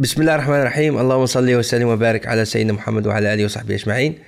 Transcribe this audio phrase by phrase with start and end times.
[0.00, 4.18] بسم الله الرحمن الرحيم اللهم صل وسلم وبارك على سيدنا محمد وعلى آله وصحبه أجمعين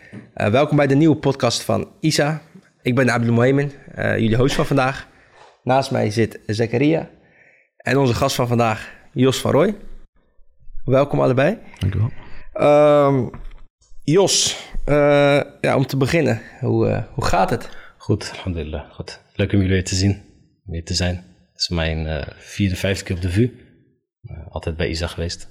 [0.41, 2.43] Uh, welkom bij de nieuwe podcast van Isa.
[2.83, 5.09] Ik ben Abdul Mohemen, uh, jullie host van vandaag.
[5.63, 7.11] Naast mij zit Zakaria
[7.77, 9.75] en onze gast van vandaag, Jos van Rooij.
[10.85, 11.59] Welkom allebei.
[11.79, 12.11] Dankjewel.
[13.07, 13.31] Um,
[14.05, 14.57] Jos,
[14.87, 17.69] uh, ja, om te beginnen, hoe, hoe gaat het?
[17.99, 18.91] Goed, alhamdulillah.
[18.91, 19.21] Goed.
[19.35, 20.23] Leuk om jullie weer te zien,
[20.65, 21.15] weer te zijn.
[21.53, 23.51] Het is mijn vierde, vijfde keer op de VU.
[24.49, 25.49] altijd bij Isa geweest.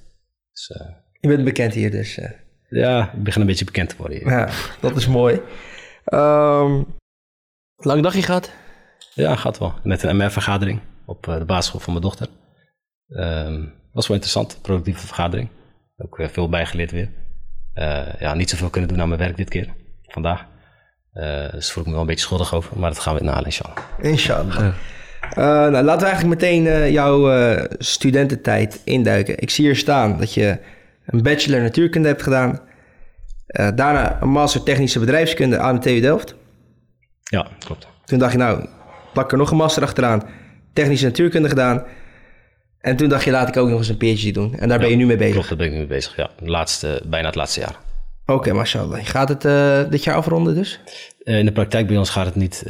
[0.55, 0.71] Dus,
[1.19, 2.19] Je bent bekend hier dus.
[2.69, 4.29] Ja, ik begin een beetje bekend te worden hier.
[4.29, 4.49] Ja,
[4.81, 5.41] dat is mooi.
[6.05, 6.85] Um,
[7.75, 8.51] lang dagje gehad?
[9.13, 9.73] Ja, gaat wel.
[9.83, 12.27] Net een MR-vergadering op de basisschool van mijn dochter.
[13.07, 15.49] Um, was wel interessant, productieve vergadering.
[15.97, 17.09] Ook weer veel bijgeleerd weer.
[17.73, 20.45] Uh, ja, niet zoveel kunnen doen aan mijn werk dit keer, vandaag.
[21.13, 23.45] Uh, dus voel ik me wel een beetje schuldig over, maar dat gaan we inhalen,
[23.45, 23.77] inshallah.
[23.99, 24.75] Inshallah.
[25.29, 27.31] Uh, nou, laten we eigenlijk meteen jouw
[27.77, 29.39] studententijd induiken.
[29.39, 30.57] Ik zie hier staan dat je
[31.05, 32.59] een bachelor natuurkunde hebt gedaan.
[33.75, 36.35] Daarna een master technische bedrijfskunde aan de TU Delft.
[37.23, 37.87] Ja, klopt.
[38.05, 38.65] Toen dacht je, nou,
[39.13, 40.23] plak er nog een master achteraan.
[40.73, 41.83] Technische natuurkunde gedaan.
[42.79, 44.53] En toen dacht je, laat ik ook nog eens een PhD doen.
[44.53, 45.33] En daar ja, ben je nu mee bezig.
[45.33, 46.29] Klopt, daar ben ik nu mee bezig, ja.
[46.39, 47.75] Laatste, bijna het laatste jaar.
[48.27, 49.05] Oké, okay, mashallah.
[49.05, 50.79] Gaat het uh, dit jaar afronden dus?
[51.23, 52.63] Uh, in de praktijk bij ons gaat het niet,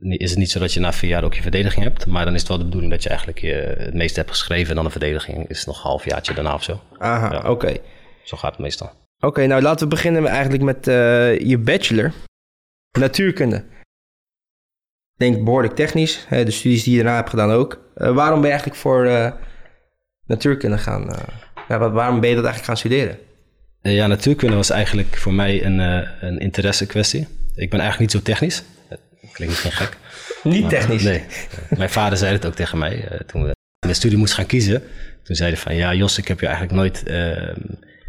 [0.00, 2.06] is het niet zo dat je na vier jaar ook je verdediging hebt.
[2.06, 4.68] Maar dan is het wel de bedoeling dat je eigenlijk je het meeste hebt geschreven.
[4.68, 6.80] En dan een verdediging is nog een halfjaartje daarna of zo.
[6.98, 7.38] Aha, ja.
[7.38, 7.48] oké.
[7.48, 7.80] Okay.
[8.22, 8.86] Zo gaat het meestal.
[8.86, 10.84] Oké, okay, nou laten we beginnen eigenlijk met
[11.48, 12.12] je bachelor.
[12.98, 13.56] Natuurkunde.
[13.56, 16.24] Ik denk behoorlijk technisch.
[16.28, 17.80] Hè, de studies die je daarna hebt gedaan ook.
[17.94, 19.32] Waarom ben je eigenlijk voor
[20.26, 21.10] natuurkunde gaan...
[21.68, 23.18] waarom ben je dat eigenlijk gaan studeren?
[23.92, 25.78] Ja, natuurkunde was eigenlijk voor mij een,
[26.20, 27.26] een interesse kwestie.
[27.54, 28.62] Ik ben eigenlijk niet zo technisch.
[28.88, 28.98] Dat
[29.32, 29.96] klinkt misschien gek.
[30.42, 31.02] Niet maar, technisch?
[31.02, 31.22] Nee.
[31.76, 33.08] Mijn vader zei het ook tegen mij.
[33.26, 34.82] toen we mijn studie moest gaan kiezen.
[35.22, 35.74] Toen zei hij van...
[35.74, 37.60] Ja, Jos, ik heb je eigenlijk nooit ehm,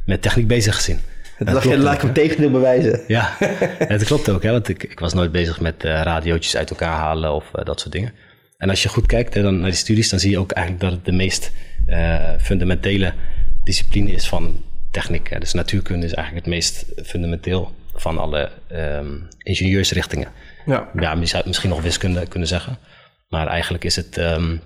[0.06, 1.00] met techniek bezig gezien.
[1.36, 3.02] Het dacht je, laat ik hem tegendeel bewijzen.
[3.08, 3.36] Ja,
[3.94, 4.44] het klopt ook.
[4.44, 7.66] Hè, want ik, ik was nooit bezig met uh, radiootjes uit elkaar halen of uh,
[7.66, 8.14] dat soort dingen.
[8.58, 10.86] En als je goed kijkt hè, dan naar die studies, dan zie je ook eigenlijk
[10.86, 11.52] dat het de meest
[12.40, 13.14] fundamentele
[13.64, 14.64] discipline is van
[14.96, 15.40] techniek.
[15.40, 20.28] Dus natuurkunde is eigenlijk het meest fundamenteel van alle um, ingenieursrichtingen.
[20.66, 20.90] Ja.
[21.00, 22.78] ja, je zou misschien nog wiskunde kunnen zeggen.
[23.28, 24.18] Maar eigenlijk is het...
[24.18, 24.62] Um,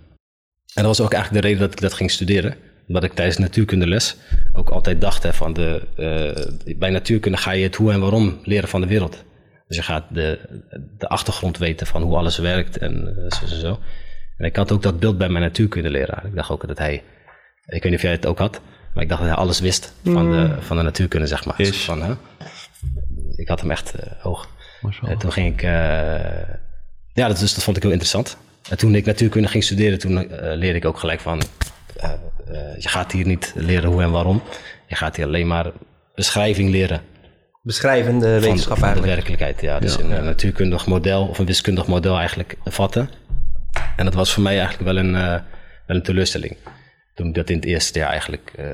[0.73, 2.55] en dat was ook eigenlijk de reden dat ik dat ging studeren
[2.89, 4.15] omdat ik tijdens natuurkundeles
[4.53, 8.39] ook altijd dacht hè, van de, uh, bij natuurkunde ga je het hoe en waarom
[8.43, 9.23] leren van de wereld.
[9.67, 10.39] Dus je gaat de,
[10.97, 13.79] de achtergrond weten van hoe alles werkt en uh, zo, zo, zo.
[14.37, 16.25] En ik had ook dat beeld bij mijn natuurkundeleraar.
[16.25, 16.93] Ik dacht ook dat hij,
[17.65, 18.61] ik weet niet of jij het ook had,
[18.99, 21.59] maar ik dacht dat hij alles wist van, de, van de natuurkunde, zeg maar.
[21.59, 21.83] Is.
[21.83, 22.13] Van, hè?
[23.35, 24.49] Ik had hem echt uh, hoog.
[25.01, 25.61] En toen ging ik,
[27.13, 28.37] ja, dat, dus, dat vond ik heel interessant.
[28.69, 31.41] En toen ik natuurkunde ging studeren, toen leerde ik ook gelijk van,
[32.03, 32.11] uh,
[32.77, 34.41] je gaat hier niet leren hoe en waarom.
[34.87, 35.71] Je gaat hier alleen maar
[36.15, 37.01] beschrijving leren.
[37.61, 39.01] Beschrijvende wetenschap van, eigenlijk.
[39.01, 39.79] de werkelijkheid, ja.
[39.79, 43.09] Dus Ja, een eh, natuurkundig model of een wiskundig model eigenlijk vatten.
[43.95, 45.41] En dat was voor mij eigenlijk wel een, eh,
[45.85, 46.55] wel een teleurstelling.
[47.19, 48.65] Toen ik dat in het eerste jaar eigenlijk eh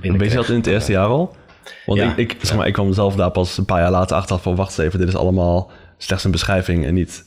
[0.00, 1.36] Weet je dat in het eerste jaar al?
[1.86, 2.16] Want Ja.
[2.16, 4.56] ik, ik, zeg maar, ik kwam zelf daar pas een paar jaar later achter van...
[4.56, 7.24] wacht even, dit is allemaal slechts een beschrijving en niet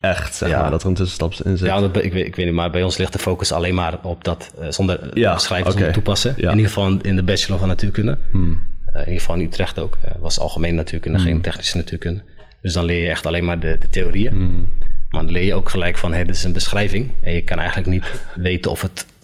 [0.00, 0.60] echt, zeg Ja.
[0.60, 1.66] maar, dat er een tussenstap in zit.
[1.66, 3.98] Ja, dat, ik, weet, ik weet niet, maar bij ons ligt de focus alleen maar
[4.02, 5.76] op dat, eh, zonder eh, Ja, beschrijven, oké.
[5.76, 6.34] zonder toepassen.
[6.36, 6.50] Ja.
[6.50, 8.18] In ieder geval in de bachelor van natuurkunde.
[8.30, 8.62] Hmm.
[8.86, 9.98] Eh, in ieder geval in Utrecht ook.
[10.04, 12.22] Eh, was algemeen natuurkunde, geen technische natuurkunde.
[12.62, 14.32] Dus dan leer je echt alleen maar de, de theorieën.
[14.32, 14.68] Hmm.
[15.10, 17.10] Maar dan leer je ook gelijk van, hé, dit is een beschrijving.
[17.22, 19.14] En je kan eigenlijk niet weten of het eh,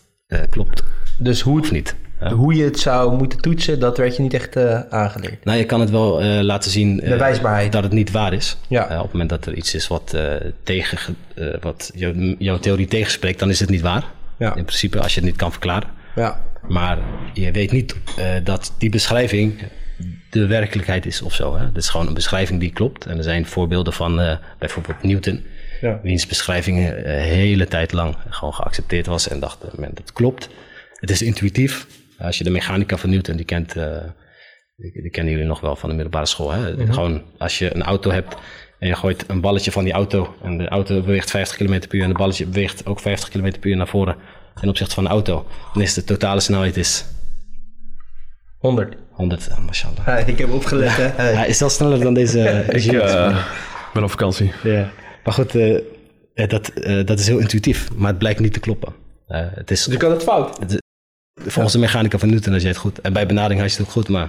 [0.50, 0.82] klopt
[1.19, 1.94] Dus hoe, of niet.
[2.20, 2.32] Ja.
[2.32, 5.44] hoe je het zou moeten toetsen, dat werd je niet echt eh, aangeleerd.
[5.44, 8.56] Nou, je kan het wel eh, laten zien eh, dat het niet waar is.
[8.69, 8.88] Ja.
[8.88, 10.22] Eh, op het moment dat er iets is wat, eh,
[10.62, 14.04] tegen, eh, wat jou- jouw theorie tegenspreekt, dan is het niet waar.
[14.38, 14.54] Ja.
[14.54, 15.88] In principe, als je het niet kan verklaren.
[16.15, 16.41] Ja.
[16.69, 16.98] Maar
[17.32, 19.54] je weet niet eh, dat die beschrijving
[20.31, 21.56] de werkelijkheid is of zo.
[21.56, 21.65] Hè?
[21.65, 23.06] Het is gewoon een beschrijving die klopt.
[23.06, 25.44] En er zijn voorbeelden van eh, bijvoorbeeld Newton,
[25.82, 26.00] Ja.
[26.03, 30.48] wiens beschrijving een hele tijd lang gewoon geaccepteerd was en dacht, eh, man, dat klopt.
[30.94, 31.87] Het is intuïtief.
[32.19, 33.97] Als je de mechanica van Newton, die kent, eh,
[34.77, 36.53] die, die kennen jullie nog wel van de middelbare school.
[36.53, 36.86] Hè?
[36.86, 38.36] Gewoon als je een auto hebt
[38.78, 41.95] en je gooit een balletje van die auto en de auto beweegt 50 km per
[41.95, 44.16] uur en de balletje beweegt ook 50 km per uur naar voren
[44.60, 47.04] ten opzichte van de auto, dan is de totale snelheid is
[48.59, 48.97] 100.
[49.10, 50.07] 100, ah, mashallah.
[50.07, 51.09] Ja, ik heb opgelet, hè.
[51.22, 53.47] Hij is wel sneller dan deze Ik eh,
[53.92, 54.53] ben op vakantie.
[54.62, 54.91] Ja.
[55.24, 55.74] Maar goed, eh,
[56.34, 58.92] eh, dat, eh, dat is heel intuïtief, maar het blijkt niet te kloppen.
[59.27, 60.59] Eh, het is, Dus ik had het fout.
[61.34, 63.01] volgens de mechanica van Newton had je het goed.
[63.01, 64.28] En bij benadering had je het ook goed, maar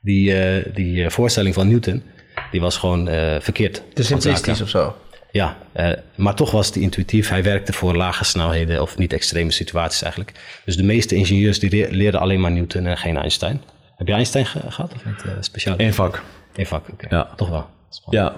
[0.00, 2.02] die, eh, die eh, voorstelling van Newton,
[2.50, 3.82] die was gewoon eh, verkeerd.
[3.94, 4.96] Te simplistisch of zo.
[5.30, 7.28] ja, eh, maar toch was het intuïtief.
[7.28, 10.32] Hij werkte voor lage snelheden of niet extreme situaties eigenlijk.
[10.64, 13.62] Dus de meeste ingenieurs die le- leerden alleen maar Newton en geen Einstein.
[13.96, 15.22] Heb je Einstein ge- gehad of niet?
[15.22, 15.74] eh, speciaal?
[15.78, 16.22] Eén vak.
[16.54, 17.06] Eén vak, oké.
[17.14, 17.32] Ja.
[17.36, 17.66] Toch wel.
[18.10, 18.34] Ja.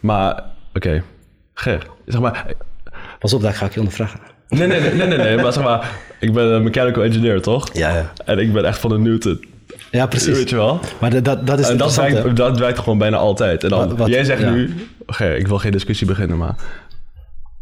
[0.00, 0.44] Maar,
[0.76, 1.02] oké.
[1.54, 2.46] Ger, zeg maar...
[3.18, 4.20] Pas op, daar ga ik je ondervragen.
[4.48, 5.90] Nee, nee, nee, nee, nee, nee, maar zeg maar...
[6.20, 7.68] Ik ben een mechanical engineer, toch?
[7.72, 8.12] Ja, ja.
[8.24, 9.44] En ik ben echt van de Newton.
[9.90, 10.36] Ja, precies.
[10.36, 10.80] Weet je wel?
[11.00, 13.62] Maar dat, dat, dat is En dat werkt, dat werkt gewoon bijna altijd.
[13.64, 14.50] En dan, Wat- wat- jij zegt ja.
[14.50, 14.74] nu...
[15.06, 16.54] Oké, ik wil geen discussie beginnen, maar...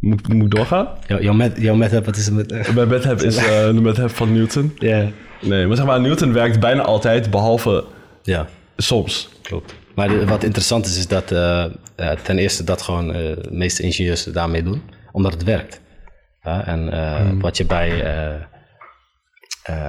[0.00, 0.88] Moet, moet ik doorgaan?
[1.06, 2.74] Jouw, jouw met, jouw wat is het met...
[2.74, 4.72] Mijn method is eh, de method van Newton.
[4.78, 5.06] Ja.
[5.40, 7.84] Nee, maar zeg maar, Newton werkt bijna altijd, behalve
[8.22, 8.46] Ja,
[8.76, 9.28] soms.
[9.42, 9.74] klopt.
[9.94, 11.64] Maar de- wat interessant is, is dat eh,
[11.96, 14.82] eh, ten eerste dat gewoon eh, de meeste ingenieurs daarmee doen,
[15.12, 15.80] omdat het werkt.
[16.42, 18.02] En eh, wat je bij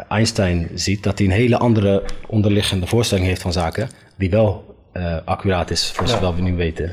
[0.09, 5.17] Einstein ziet, dat hij een hele andere onderliggende voorstelling heeft van zaken, die wel eh,
[5.25, 6.91] accuraat is, voor zover we nu weten.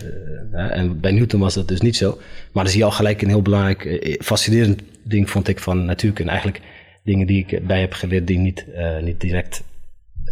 [0.53, 2.19] En bij Newton was dat dus niet zo.
[2.53, 6.31] Maar dan zie je al gelijk een heel belangrijk, fascinerend ding, vond ik, van natuurkunde.
[6.31, 6.61] Eigenlijk
[7.05, 8.67] dingen die ik bij heb geleerd, die niet,
[9.01, 9.63] niet direct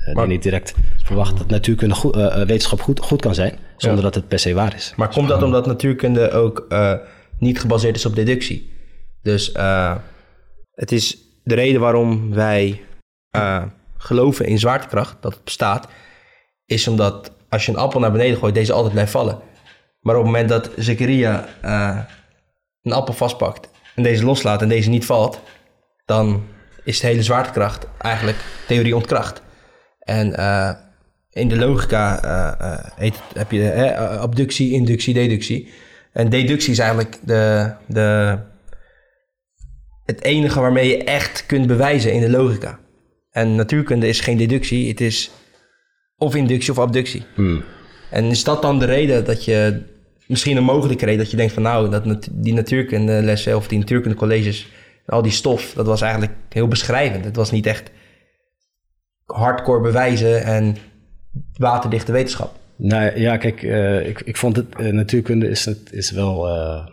[0.04, 0.74] die niet direct
[1.04, 4.38] verwacht dat natuurkunde goed, eh, eh, wetenschap goed, goed kan zijn, zonder dat het per
[4.38, 4.92] se waar is.
[4.96, 6.66] Maar komt dat omdat natuurkunde ook
[7.38, 8.72] niet gebaseerd is op deductie?
[9.22, 9.52] Dus
[10.74, 12.80] het is de reden waarom wij
[13.96, 15.88] geloven in zwaartekracht, dat het bestaat,
[16.66, 19.38] is omdat als je een appel naar beneden gooit, deze altijd blijft vallen.
[20.00, 21.48] Maar op het moment dat Zakaria
[22.82, 25.40] een appel vastpakt en deze loslaat en deze niet valt,
[26.04, 26.42] dan
[26.84, 29.42] is de hele zwaartekracht eigenlijk theorie ontkracht.
[30.10, 30.70] En eh,
[31.30, 35.68] in de logica eh, eh, heet het- heb je abductie, inductie, deductie.
[36.12, 38.38] En deductie is eigenlijk de, de,
[40.04, 42.78] het enige waarmee je echt kunt bewijzen in de logica.
[43.30, 45.30] En natuurkunde is geen deductie, het is
[46.16, 47.22] of inductie of abductie.
[48.10, 49.82] En is dat dan de reden dat je,
[50.26, 54.68] misschien een mogelijke reden dat je denkt van nou, dat die natuurkundelessen of die natuurkundecolleges,
[55.06, 57.24] al die stof, dat was eigenlijk heel beschrijvend.
[57.24, 57.90] Het was niet echt
[59.32, 60.76] hardcore bewijzen en
[61.56, 62.58] waterdichte wetenschap.
[62.82, 66.86] Nou ja, kijk, eh, ik, ik vond het, eh, natuurkunde is, is wel, eh,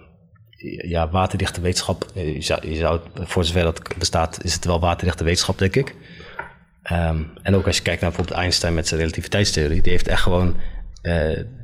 [0.90, 2.06] ja, waterdichte wetenschap.
[2.14, 5.96] Je zou, je zou, voor zover dat bestaat, is het wel waterdichte wetenschap, denk ik.
[6.84, 10.22] Ehm, en ook als je kijkt naar bijvoorbeeld Einstein met zijn relativiteitstheorie, die heeft echt
[10.22, 10.56] gewoon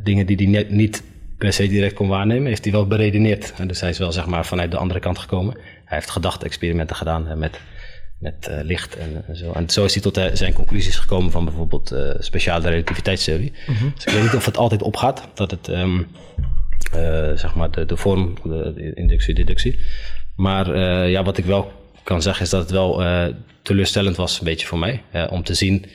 [0.03, 1.03] dingen die hij net niet
[1.37, 3.53] per se direct kon waarnemen, heeft hij wel beredeneerd.
[3.57, 5.53] En dus hij is wel zeg maar vanuit de andere kant gekomen.
[5.85, 7.59] Hij heeft gedachte-experimenten gedaan met,
[8.23, 9.51] met eh, licht en, en zo.
[9.51, 13.53] En zo is hij tot zijn conclusies gekomen van bijvoorbeeld eh, speciale relativiteitstheorie.
[13.95, 16.01] Dus ik weet niet of het altijd opgaat, dat het ehm,
[16.91, 19.79] eh, zeg maar de, de vorm, de, inductie, deductie.
[20.35, 20.77] Maar
[21.09, 21.71] ja, wat ik wel
[22.03, 23.03] kan zeggen is dat het wel
[23.61, 25.85] teleurstellend was, een beetje voor mij, om te zien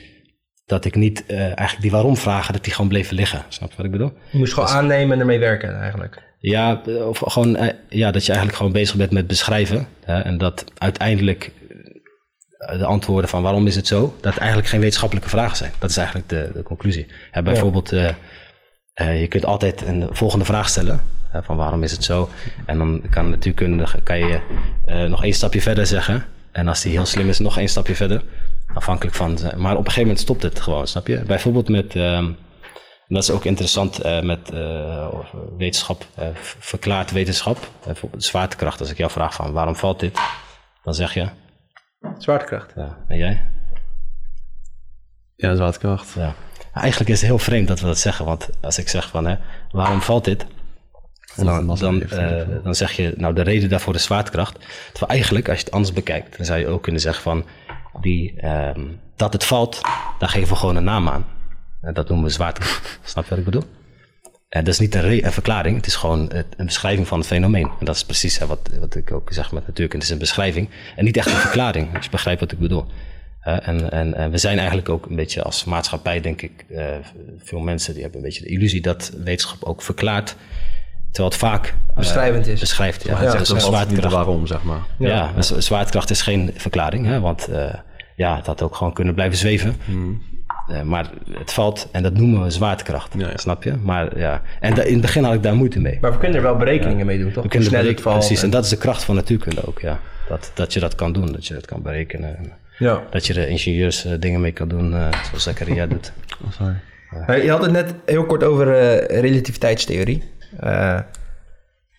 [0.65, 3.45] dat ik niet eigenlijk die waarom vragen, dat die gewoon bleven liggen.
[3.49, 4.13] Snap je wat ik bedoel?
[4.31, 6.21] Je moest gewoon aannemen en ermee werken eigenlijk.
[6.39, 7.57] Ja, of gewoon,
[7.89, 9.87] ja, dat je eigenlijk gewoon bezig bent met beschrijven.
[10.03, 11.51] Hè, en dat uiteindelijk
[12.59, 15.71] de antwoorden van waarom is het zo, dat eigenlijk geen wetenschappelijke vragen zijn.
[15.79, 17.07] Dat is eigenlijk de, de conclusie.
[17.43, 18.09] Bijvoorbeeld, eh,
[18.93, 21.01] eh, je kunt altijd een volgende vraag stellen.
[21.33, 22.29] van waarom is het zo?
[22.65, 24.39] En dan kan natuurkundige kan je
[24.85, 26.25] eh, nog één stapje verder zeggen.
[26.51, 28.23] En als die heel slim is, nog één stapje verder.
[28.73, 29.37] Afhankelijk van.
[29.57, 31.23] Maar op een gegeven moment stopt het gewoon, snap je?
[31.25, 31.95] Bijvoorbeeld met.
[31.95, 32.31] ehm,
[33.09, 35.07] dat is ook interessant eh, met eh,
[35.57, 36.27] wetenschap, eh,
[36.59, 37.57] verklaard wetenschap.
[37.57, 38.79] Eh, bijvoorbeeld zwaartekracht.
[38.79, 40.19] Als ik jou vraag van waarom valt dit?
[40.83, 41.27] Dan zeg je,
[42.17, 42.73] Zwaartekracht.
[42.75, 43.45] ja, en jij?
[45.35, 46.13] Ja, zwaartekracht.
[46.13, 46.33] Ja.
[46.73, 48.25] Eigenlijk is het heel vreemd dat we dat zeggen.
[48.25, 49.35] Want als ik zeg van, hè,
[49.71, 50.45] waarom valt dit?
[51.35, 54.59] Dan, dan, eh, dan zeg je, nou de reden daarvoor is zwaartekracht.
[54.91, 57.45] Terwijl eigenlijk, als je het anders bekijkt, dan zou je ook kunnen zeggen van,
[58.01, 59.81] die, ehm, dat het valt,
[60.19, 61.25] daar geven we gewoon een naam aan.
[61.81, 62.99] En dat noemen we zwaartekracht.
[63.03, 63.63] Snap je wat ik bedoel?
[64.49, 67.69] En dat is niet een, verklaring, het is gewoon een beschrijving van het fenomeen.
[67.79, 70.17] En dat is precies hè, wat, wat ik ook zeg met natuurkunde, het is een
[70.17, 70.69] beschrijving.
[70.95, 72.85] En niet echt een verklaring, als je begrijpt wat ik bedoel.
[73.39, 76.85] Hè, en, en, en we zijn eigenlijk ook een beetje als maatschappij, denk ik, eh,
[77.37, 80.35] veel mensen die hebben een beetje de illusie dat wetenschap ook verklaart.
[81.11, 82.59] Terwijl het vaak eh, Beschrijvend is.
[82.59, 83.23] Beschrijft, ja.
[83.23, 84.13] Ja, zwaartekracht.
[84.13, 84.81] waarom, zeg maar.
[84.99, 87.73] Ja, zwaartekracht is geen verklaring, hè, want eh,
[88.15, 89.75] ja, het had ook gewoon kunnen blijven zweven.
[90.69, 93.37] Eh, maar het valt en dat noemen we zwaartekracht, Ja, ja.
[93.37, 93.75] snap je?
[93.75, 95.97] Maar ja, en da- in het begin had ik daar moeite mee.
[96.01, 97.43] Maar we kunnen er wel berekeningen mee doen, toch?
[97.43, 98.17] We kunnen snel het valt.
[98.17, 99.99] precies, en en- dat is de kracht van natuurkunde ook, ja.
[100.27, 102.37] Dat, dat je dat kan doen, dat je dat kan berekenen.
[102.37, 103.03] En Ja.
[103.11, 106.11] Dat je er ingenieurs eh, dingen mee kan doen, eh, zoals Zakaria doet.
[106.45, 107.43] Oh, sorry.
[107.43, 108.65] Je had het net heel kort over
[109.21, 110.23] relativiteitstheorie.
[110.59, 110.99] Eh,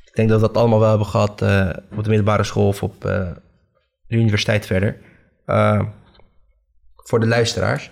[0.04, 2.82] ik denk dat we dat allemaal wel hebben gehad eh, op de middelbare school of
[2.82, 3.28] op eh,
[4.06, 4.96] de universiteit verder.
[6.96, 7.90] Voor de luisteraars,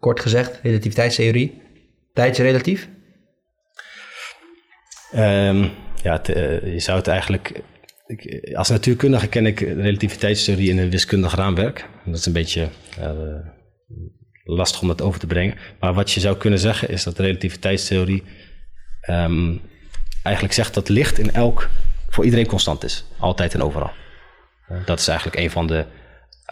[0.00, 1.62] kort gezegd, relativiteitstheorie.
[2.12, 2.88] Tijd is relatief.
[5.12, 5.68] Ehm,
[6.02, 7.62] ja, eh, je zou het eigenlijk...
[8.06, 11.88] Ik, als natuurkundige ken ik relativiteitstheorie in een wiskundig raamwerk.
[12.04, 13.10] Dat is een beetje eh,
[14.44, 15.56] lastig om dat over te brengen.
[15.80, 18.22] Maar wat je zou kunnen zeggen is dat relativiteitstheorie
[19.00, 19.56] ehm,
[20.22, 21.68] eigenlijk zegt dat licht in elk,
[22.08, 23.04] voor iedereen constant is.
[23.18, 23.90] Altijd en overal.
[24.70, 25.84] Uh, dat is eigenlijk een van de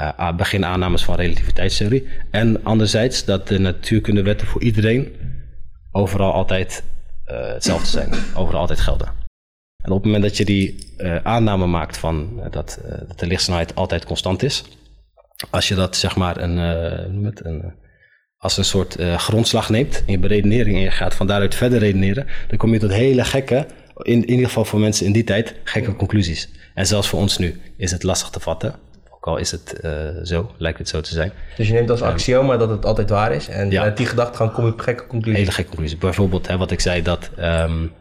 [0.01, 2.09] uh, beginaannames van relativiteitstheorie.
[2.31, 5.15] En anderzijds dat de natuurkundewetten voor iedereen
[5.93, 6.83] overal altijd
[7.27, 8.15] uh, hetzelfde zijn.
[8.35, 9.09] Overal altijd gelden.
[9.85, 13.75] En op het moment dat je die uh, aanname maakt van dat, dat de lichtsnelheid
[13.75, 14.65] altijd constant is,
[15.51, 17.75] als je dat zeg maar een, met een,
[18.37, 22.27] als een soort grondslag neemt in je beredenering en je gaat van daaruit verder redeneren,
[22.49, 23.67] dan kom je tot hele gekke,
[24.03, 26.49] in, in ieder geval voor mensen in die tijd, gekke conclusies.
[26.75, 28.75] En zelfs voor ons nu is het lastig te vatten.
[29.27, 29.93] Ook al is het uh,
[30.23, 31.33] zo, lijkt het zo te zijn.
[31.57, 33.49] Dus je neemt als axioma dat het altijd waar is.
[33.49, 33.85] En ja.
[33.85, 35.41] met die gedachtegang kom je op gekke conclusies.
[35.41, 35.99] Hele gekke conclusies.
[35.99, 37.93] Bijvoorbeeld hè, wat ik zei dat um,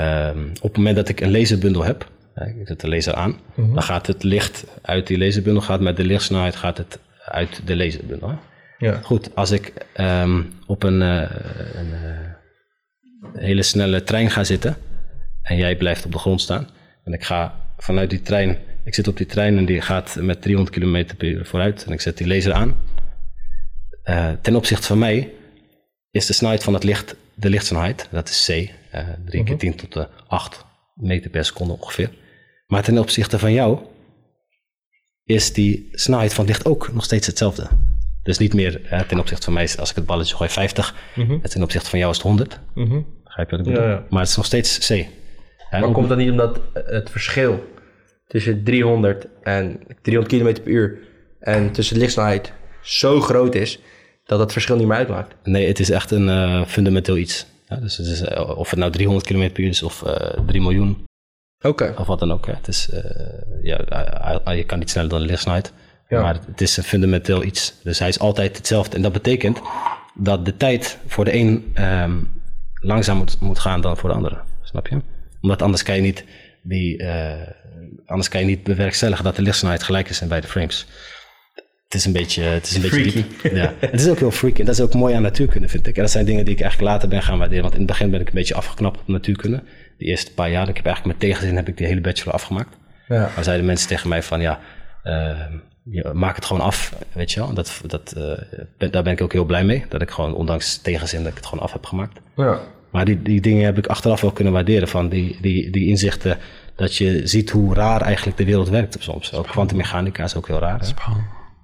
[0.00, 3.30] um, op het moment dat ik een laserbundel heb, hè, ik zet de laser aan,
[3.30, 3.74] mm -hmm.
[3.74, 7.76] dan gaat het licht uit die laserbundel, gaat met de lichtsnelheid gaat het uit de
[7.76, 8.28] laserbundel.
[8.28, 8.36] Hè?
[8.78, 9.00] Ja.
[9.02, 11.30] Goed, als ik um, op een, uh,
[11.74, 14.76] een uh, hele snelle trein ga zitten
[15.42, 16.68] en jij blijft op de grond staan
[17.04, 20.42] en ik ga vanuit die trein ik zit op die trein en die gaat met
[20.42, 22.76] 300 km per uur vooruit en ik zet die laser aan.
[24.04, 25.32] Uh, ten opzichte van mij
[26.10, 28.50] is de snelheid van het licht de lichtsnelheid, dat is C,
[28.94, 30.64] uh, 3 keer 10 tot de 8
[30.94, 32.10] meter per seconde ongeveer.
[32.66, 33.78] Maar ten opzichte van jou
[35.24, 37.68] is die snelheid van het licht ook nog steeds hetzelfde.
[38.22, 40.94] Dus niet meer uh, ten opzichte van mij, als ik het balletje gooi, 50.
[41.14, 41.38] Mm -hmm.
[41.42, 42.60] En ten opzichte van jou is het 100.
[42.74, 43.06] Mm -hmm.
[43.24, 43.88] Begrijp je wat ik bedoel?
[43.88, 44.06] Ja, ja.
[44.10, 45.06] Maar het is nog steeds C.
[45.70, 47.64] Maar en komt dat niet omdat het verschil
[48.26, 50.98] tussen 300 en 300 km per uur
[51.40, 52.52] en tussen lichtsnelheid
[52.82, 53.80] zo groot is
[54.24, 55.34] dat het verschil niet meer uitmaakt.
[55.42, 57.46] Nee, het is echt een uh, fundamenteel iets.
[57.68, 60.12] Ja, dus het is, uh, of het nou 300 km per uur is of uh,
[60.46, 61.04] 3 miljoen.
[61.60, 61.94] Okay.
[61.96, 62.46] Of wat dan ook.
[62.46, 62.52] Hè.
[62.52, 62.88] Het is,
[63.62, 63.78] ja,
[64.52, 65.72] je kan niet sneller dan de lichtsnelheid.
[66.08, 66.22] Ja.
[66.22, 67.74] Maar het is een fundamenteel iets.
[67.82, 68.96] Dus hij is altijd hetzelfde.
[68.96, 69.60] En dat betekent
[70.14, 72.30] dat de tijd voor de een um,
[72.80, 74.38] langzaam moet, moet gaan dan voor de andere.
[74.62, 75.00] Snap je?
[75.40, 76.24] Omdat anders kan je niet
[76.62, 77.02] die,
[78.06, 80.86] anders kan je niet bewerkstelligen dat de lichtsnelheid gelijk is in beide frames.
[81.84, 83.52] Het is een beetje, het is een beetje diep.
[83.52, 83.74] Ja.
[83.80, 84.60] Het is ook heel freaky.
[84.60, 85.96] En dat is ook mooi aan natuurkunde, vind ik.
[85.96, 87.62] En dat zijn dingen die ik eigenlijk later ben gaan waarderen.
[87.62, 89.62] Want in het begin ben ik een beetje afgeknapt op natuurkunde.
[89.98, 90.68] De eerste paar jaar.
[90.68, 92.76] Ik heb eigenlijk met tegenzin heb ik die hele bachelor afgemaakt.
[93.08, 93.30] Ja.
[93.34, 94.60] Maar zeiden mensen tegen mij van ja,
[95.04, 97.54] uh, maak het gewoon af, weet je wel.
[97.54, 98.32] Dat, dat, uh,
[98.78, 99.84] ben, daar ben ik ook heel blij mee.
[99.88, 102.20] Dat ik gewoon, ondanks tegenzin, dat ik het gewoon af heb gemaakt.
[102.36, 102.60] Ja.
[102.90, 104.88] Maar die, die dingen heb ik achteraf wel kunnen waarderen.
[104.88, 106.38] Van die, die, die inzichten
[106.76, 109.32] dat je ziet hoe raar eigenlijk de wereld werkt soms.
[109.32, 110.94] Ook kwantummechanica is ook heel raar.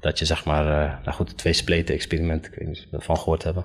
[0.01, 2.85] Dat je zeg maar, uh, nou goed, de twee spleten experiment, ik weet niet of
[2.91, 3.65] je ervan gehoord hebben.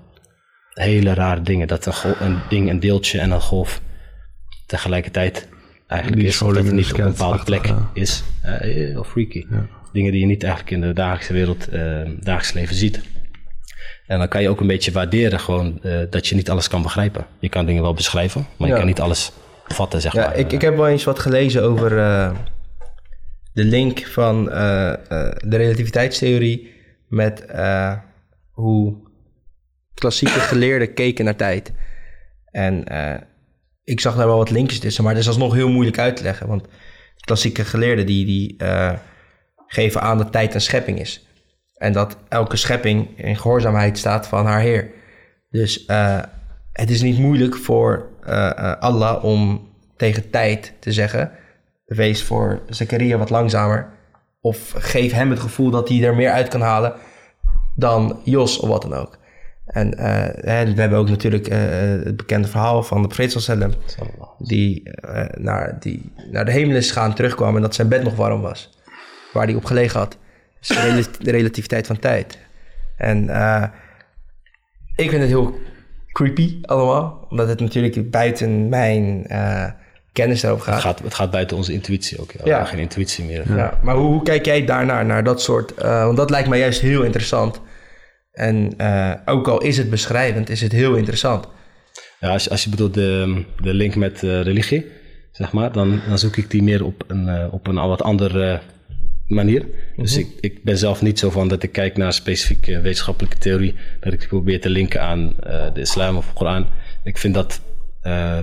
[0.74, 1.68] Hele rare dingen.
[1.68, 3.82] Dat een, een ding, een deeltje en een golf
[4.66, 5.48] tegelijkertijd
[5.88, 6.42] eigenlijk die is.
[6.42, 7.90] Of dat het niet op een bepaalde plek ja.
[7.94, 8.24] is.
[8.46, 9.46] Uh, heel freaky.
[9.50, 9.68] Ja.
[9.92, 13.02] Dingen die je niet eigenlijk in de dagelijkse wereld, uh, dagelijks leven ziet.
[14.08, 16.82] En dan kan je ook een beetje waarderen gewoon uh, dat je niet alles kan
[16.82, 17.26] begrijpen.
[17.40, 18.74] Je kan dingen wel beschrijven, maar ja.
[18.74, 19.32] je kan niet alles
[19.74, 20.38] vatten, zeg ja, maar.
[20.38, 22.32] Ik, ik heb wel eens wat gelezen over uh,
[23.54, 24.54] de link van uh,
[25.38, 26.76] de relativiteitstheorie
[27.08, 27.46] met
[28.52, 28.96] hoe
[29.94, 31.74] klassieke geleerden keken naar tijd.
[32.52, 32.84] En
[33.84, 36.24] ik zag daar wel wat linkjes tussen, maar dat is alsnog heel moeilijk uit te
[36.24, 36.48] leggen.
[36.48, 36.68] Want
[37.20, 38.56] klassieke geleerden die, die
[39.68, 41.28] geven aan dat tijd een schepping is.
[41.74, 44.92] En dat elke schepping in gehoorzaamheid staat van haar Heer.
[45.50, 45.86] Dus
[46.72, 48.10] het is niet moeilijk voor
[48.80, 51.32] Allah om tegen tijd te zeggen:
[51.86, 53.96] wees voor Zakaria wat langzamer.
[54.42, 56.94] Of geef hem het gevoel dat hij er meer uit kan halen
[57.76, 59.18] dan Jos of wat dan ook.
[59.66, 59.90] En
[60.76, 61.48] we hebben ook natuurlijk
[62.04, 63.78] het bekende verhaal van de profeet
[64.38, 64.92] die,
[65.38, 68.80] naar, die naar de hemel is gegaan, terugkwam en dat zijn bed nog warm was.
[69.34, 70.18] Waar hij op gelegen had
[71.20, 72.40] de relativiteit van tijd.
[72.98, 73.64] En uh,
[74.96, 75.56] ik vind het heel
[76.18, 79.66] creepy allemaal, omdat het natuurlijk buiten mijn uh,
[80.12, 80.76] kennis daarover gaat.
[80.76, 81.00] Het, gaat.
[81.00, 82.32] het gaat buiten onze intuïtie ook.
[82.32, 82.42] Ja.
[82.46, 82.66] ja.
[82.66, 83.56] Geen intuïtie meer.
[83.56, 83.80] Ja.
[83.82, 85.74] Maar hoe, hoe, kijk jij daarnaar, naar dat soort...
[85.82, 87.62] Uh, want dat lijkt mij juist heel interessant.
[88.32, 88.76] En
[89.26, 91.48] ook al is het beschrijvend, is het heel interessant.
[92.20, 94.86] Ja, als, als je bedoelt de, de link met religie,
[95.32, 98.60] zeg maar, dan, dan zoek ik die meer op een, op een wat andere
[99.28, 99.66] manier.
[99.96, 100.32] Dus mm -hmm.
[100.40, 103.76] ik, ik ben zelf niet zo van dat ik kijk naar een specifieke wetenschappelijke theorie,
[104.00, 106.68] dat ik probeer te linken aan uh, de islam of de Koran.
[107.04, 107.62] Ik vind dat
[108.04, 108.40] uh,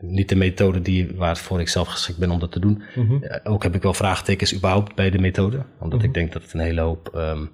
[0.00, 2.82] niet de methode die, waarvoor ik zelf geschikt ben om dat te doen.
[2.94, 3.22] Mm -hmm.
[3.22, 6.04] uh, ook heb ik wel vraagtekens überhaupt bij de methode, omdat mm -hmm.
[6.04, 7.50] ik denk dat het een hele hoop um,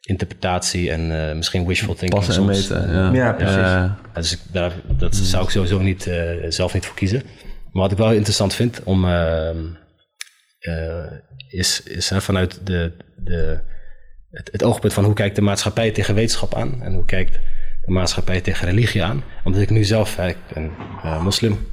[0.00, 2.70] interpretatie en misschien wishful thinking Passen soms.
[2.70, 3.12] en meten, ja.
[3.12, 3.94] ja precies.
[4.14, 6.10] dus ik, daar, dat zou ik sowieso niet,
[6.48, 7.22] zelf niet voor kiezen.
[7.72, 9.56] Maar wat ik wel interessant vind om, ehm,
[10.58, 11.06] eh,
[11.48, 13.60] is, is hè, vanuit de, de,
[14.30, 17.38] het, het oogpunt van hoe kijkt de maatschappij tegen wetenschap aan en hoe kijkt
[17.84, 19.24] de maatschappij tegen religie aan.
[19.44, 20.70] Omdat ik nu zelf, hè, ik ben
[21.02, 21.66] eh, moslim,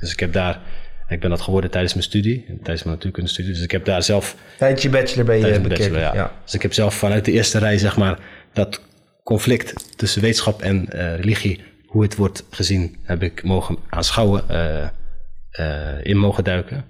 [0.00, 0.60] dus ik heb daar,
[1.08, 4.02] ik ben dat geworden tijdens mijn studie, tijdens mijn natuurkunde studie, dus ik heb daar
[4.02, 6.32] zelf Tijdens je bachelor ben je bachelor, ja.
[6.44, 8.18] Dus ik heb zelf vanuit de eerste rij, zeg maar,
[8.52, 8.80] dat
[9.22, 15.94] conflict tussen wetenschap en eh, religie, hoe het wordt gezien, heb ik mogen aanschouwen, eh,
[16.02, 16.84] in mogen duiken,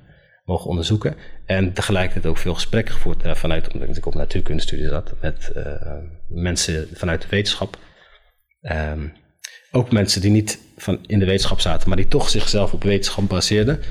[0.44, 1.16] mogen onderzoeken.
[1.46, 5.72] En tegelijkertijd ook veel gesprekken gevoerd eh, vanuit, omdat ik op natuurkundestudie zat, met eh,
[6.28, 7.78] mensen vanuit de wetenschap.
[8.60, 9.08] Ehm,
[9.70, 13.28] ook mensen die niet van in de wetenschap zaten, maar die toch zichzelf op wetenschap
[13.28, 13.82] baseerden.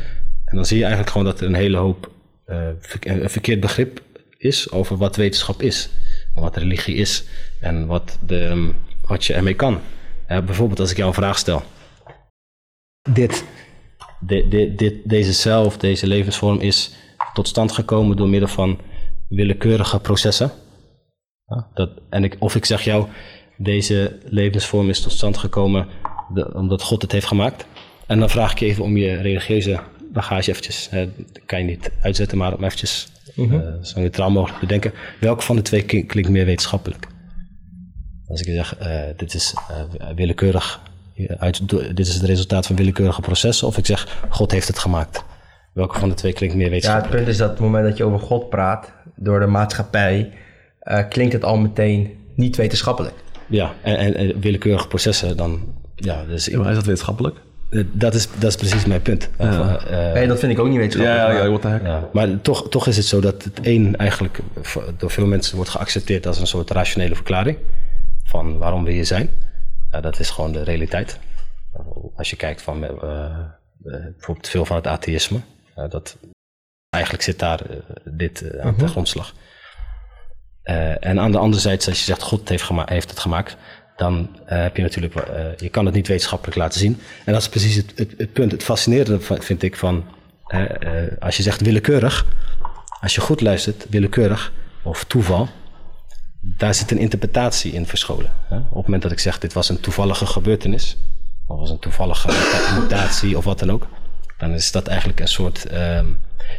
[0.46, 2.12] En dan zie je eigenlijk gewoon dat er een hele hoop
[2.46, 2.68] eh,
[3.00, 4.02] een verkeerd begrip
[4.38, 5.90] is over wat wetenschap is.
[6.34, 7.24] Wat religie is.
[7.60, 8.72] En wat, de, ehm,
[9.02, 9.82] wat je ermee kan.
[10.28, 11.64] Bijvoorbeeld als ik jou een vraag stel.
[13.10, 13.44] Dit,
[14.20, 16.92] de, de, dit, deze cel of deze levensvorm is
[17.36, 18.80] tot stand gekomen door middel van
[19.30, 20.52] willekeurige processen.
[21.46, 23.08] Ja, dat, en ik, of ik zeg jou,
[23.58, 25.88] deze levensvorm is tot stand gekomen
[26.34, 27.66] de- omdat God het heeft gemaakt.
[28.08, 29.80] En dan vraag ik je even om je religieuze
[30.14, 34.60] bagage eventjes, hè, dat kan je niet uitzetten, maar om eventjes eh, zo neutraal mogelijk
[34.60, 34.94] te denken.
[35.20, 37.08] Welke van de twee klink- klinkt meer wetenschappelijk?
[38.28, 40.82] Als ik zeg, eh, dit is eh, willekeurig,
[41.38, 45.24] uit, dit is het resultaat van willekeurige processen, of ik zeg, God heeft het gemaakt.
[45.76, 47.18] Welke van de twee klinkt meer Ja, het wetenschappelijk?
[47.24, 50.32] punt is dat op het moment dat je over God praat, door de maatschappij,
[50.80, 53.14] eh, klinkt het al meteen niet wetenschappelijk.
[53.48, 57.36] Ja, en, en, en willekeurige processen, dan, ja, dus, Ja, maar is dat wetenschappelijk?
[57.70, 59.30] eh, dat, is, dat is precies mijn punt.
[59.38, 61.40] Of, eh, nee, dat vind ik ook niet wetenschappelijk.
[61.40, 61.82] maar- what the heck.
[61.84, 64.40] Ja, maar toch, toch is het zo dat het een eigenlijk
[64.98, 67.58] door veel mensen wordt geaccepteerd als een soort rationele verklaring
[68.24, 69.30] van waarom we hier zijn.
[69.92, 71.20] Ja, dat is gewoon de realiteit.
[72.16, 75.44] Als je kijkt van bijvoorbeeld veel van het atheïsme, ja,
[75.76, 76.18] dat
[76.90, 79.34] eigenlijk zit daar eh, dit eh, aan de grondslag.
[80.62, 83.58] Eh, en aan de andere zijde, als je zegt God heeft, heeft het gemaakt,
[83.96, 85.14] dan eh, heb je natuurlijk,
[85.58, 87.00] je kan het niet wetenschappelijk laten zien.
[87.26, 88.52] En dat is precies het, het, het punt.
[88.52, 90.06] Het fascinerende vind ik van,
[91.20, 92.26] als je zegt willekeurig,
[93.00, 95.50] als je goed luistert, willekeurig of toeval,
[96.58, 98.32] daar zit een interpretatie in verscholen.
[98.48, 98.58] Hè?
[98.58, 100.98] Op het moment dat ik zeg, dit was een toevallige gebeurtenis,
[101.48, 103.88] of was een toevallige muta- mutatie of wat dan ook,
[104.38, 106.06] dan is dat eigenlijk een soort ehm,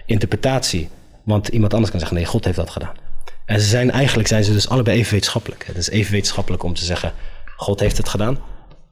[0.07, 0.89] interpretatie.
[1.25, 2.95] Want iemand anders kan zeggen, nee, God heeft dat gedaan.
[3.47, 5.67] En ze zijn, eigenlijk zijn ze dus allebei even wetenschappelijk.
[5.67, 7.13] Het is even wetenschappelijk om te zeggen,
[7.57, 8.39] God heeft het gedaan,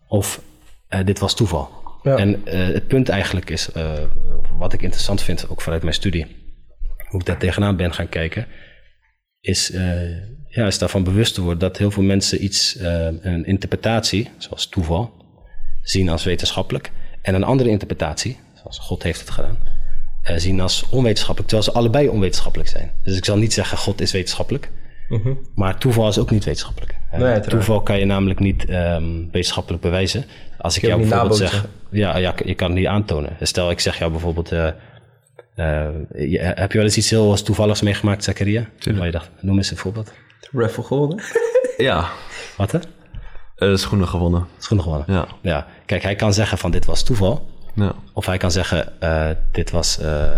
[0.09, 0.41] of
[0.89, 1.71] eh, dit was toeval.
[2.03, 2.17] Ja.
[2.17, 3.93] En eh, het punt eigenlijk is, eh,
[4.59, 6.27] wat ik interessant vind, ook vanuit mijn studie,
[7.09, 8.47] hoe ik daar tegenaan ben gaan kijken,
[9.41, 9.69] is,
[10.49, 12.77] ja, is daarvan bewust te worden dat heel veel mensen iets,
[13.21, 15.13] een interpretatie, zoals toeval,
[15.83, 16.91] zien als wetenschappelijk.
[17.23, 19.59] En een andere interpretatie, zoals God heeft het gedaan,
[20.23, 22.93] eh, zien als onwetenschappelijk, terwijl ze allebei onwetenschappelijk zijn.
[23.05, 24.71] Dus ik zal niet zeggen God is wetenschappelijk,
[25.55, 26.93] maar toeval is ook niet wetenschappelijk.
[26.93, 27.23] Eh, Mhm.
[27.29, 30.25] Nee, toeval kan je namelijk niet ehm, wetenschappelijk bewijzen.
[30.59, 33.37] Als ik jou bijvoorbeeld zeg, ja, ja, je kan het niet aantonen.
[33.41, 34.69] Stel, ik zeg jou bijvoorbeeld, eh,
[35.55, 38.65] je- heb je wel eens iets heel toevalligs meegemaakt, Zakaria?
[38.97, 40.13] Waar je dacht, noem eens een voorbeeld.
[40.53, 41.21] Raffle Golden.
[41.77, 42.09] Ja,
[42.57, 42.79] Wat hè?
[43.77, 44.47] schoenen gewonnen.
[44.59, 45.13] Schoenen gewonnen.
[45.15, 45.27] Ja.
[45.43, 45.67] ja.
[45.87, 47.51] Kijk, hij kan zeggen van dit was toeval.
[47.75, 47.95] Ja.
[48.13, 50.31] Of hij kan zeggen, eh, dit was eh,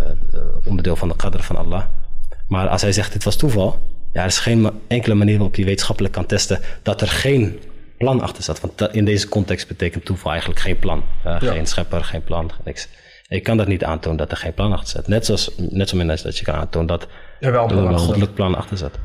[0.65, 1.85] onderdeel van de qadr van Allah.
[2.49, 3.79] Maar als hij zegt, dit was toeval,
[4.13, 7.59] ja, er is geen enkele manier waarop je wetenschappelijk kan testen dat er geen
[7.99, 8.61] plan achter zat.
[8.61, 11.03] Want in deze context betekent toeval eigenlijk geen plan.
[11.25, 12.89] Eh, Geen schepper, geen plan, niks.
[13.29, 15.09] Je kan dat niet aantonen dat er geen plan achter zat.
[15.09, 17.07] Net, zoals, net zo min als dat je kan aantonen dat
[17.41, 18.99] Er wel een goddelijk plan achter zat.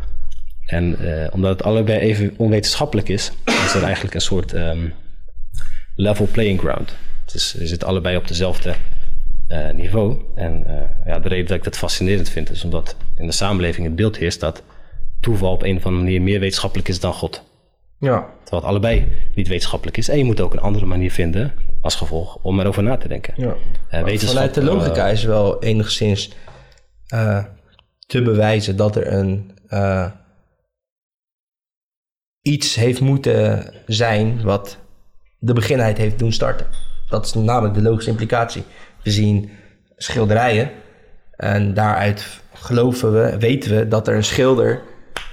[0.66, 4.90] En eh, omdat het allebei even onwetenschappelijk is, is er eigenlijk een soort ehm,
[5.96, 6.96] level playing ground.
[7.32, 8.76] Dus je zit allebei op dezelfde
[9.48, 10.22] eh, niveau.
[10.36, 13.86] En eh, ja, de reden dat ik dat fascinerend vind, is omdat in de samenleving
[13.86, 14.64] het beeld heerst dat
[15.20, 17.44] toeval op een of andere manier meer wetenschappelijk is dan God.
[17.98, 18.30] Ja.
[18.44, 20.10] Terwijl het allebei niet wetenschappelijk is.
[20.10, 23.34] En je moet ook een andere manier vinden als gevolg om erover na te denken.
[23.38, 23.48] ja.
[23.48, 23.56] Eh,
[23.92, 26.32] Maar wetenschap, Vanuit de logica is wel enigszins
[27.08, 27.46] eh,
[28.08, 30.12] te bewijzen dat er een eh,
[32.42, 34.78] iets heeft moeten zijn wat
[35.40, 36.68] de beginheid heeft doen starten.
[37.12, 38.64] Dat is namelijk de logische implicatie.
[39.04, 39.50] We zien
[39.98, 40.70] schilderijen
[41.36, 44.82] en daaruit geloven we, weten we dat er een schilder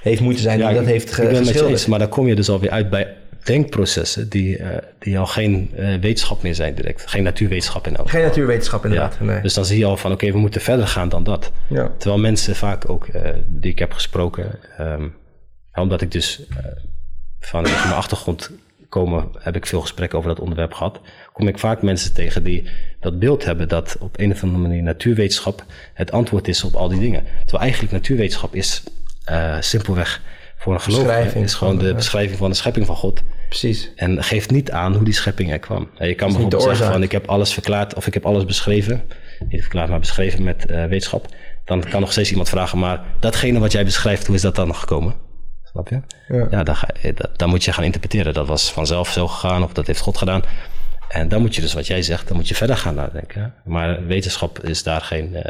[0.02, 1.78] heeft moeten zijn die Ja, dat ik- heeft ge- ik ben het met je geschilderd.
[1.80, 5.70] eens, maar dan kom je dus alweer uit bij denkprocessen die, eh, die al geen
[5.76, 7.06] eh, wetenschap meer zijn direct.
[7.10, 9.20] Geen natuurwetenschap in elk Geen natuurwetenschap Ja, inderdaad.
[9.20, 9.40] Nee.
[9.40, 11.52] Dus dan zie je al van, oké, we moeten verder gaan dan dat.
[11.68, 11.90] ja.
[11.98, 15.08] Terwijl mensen vaak ook, eh, die ik heb gesproken, ehm,
[15.74, 16.42] omdat ik dus
[17.40, 18.50] van mijn achtergrond
[18.88, 21.00] komen, heb ik veel gesprekken over dat onderwerp gehad,
[21.38, 22.68] kom ik vaak mensen tegen die
[23.00, 26.88] dat beeld hebben dat op een of andere manier natuurwetenschap het antwoord is op al
[26.88, 27.24] die dingen.
[27.40, 28.82] Terwijl eigenlijk natuurwetenschap is
[29.30, 30.22] uh, simpelweg
[30.56, 33.22] voor een gelovige is gewoon de beschrijving van de schepping van God.
[33.48, 33.90] Precies.
[33.96, 35.88] En geeft niet aan hoe die schepping er kwam.
[35.98, 39.02] Je kan bijvoorbeeld zeggen van ik heb alles verklaard of ik heb alles beschreven.
[39.48, 41.26] Niet verklaard, maar beschreven met uh, wetenschap.
[41.64, 44.74] Dan kan nog steeds iemand vragen, maar datgene wat jij beschrijft, hoe is dat dan
[44.74, 45.14] gekomen?
[45.64, 46.00] Snap je?
[46.28, 48.34] Ja, ja dan, ga je, dan moet je gaan interpreteren.
[48.34, 50.42] Dat was vanzelf zo gegaan of dat heeft God gedaan.
[51.08, 53.54] En dan moet je dus wat jij zegt, dan moet je verder gaan nadenken.
[53.64, 55.32] Maar wetenschap is daar geen...
[55.32, 55.42] Uh,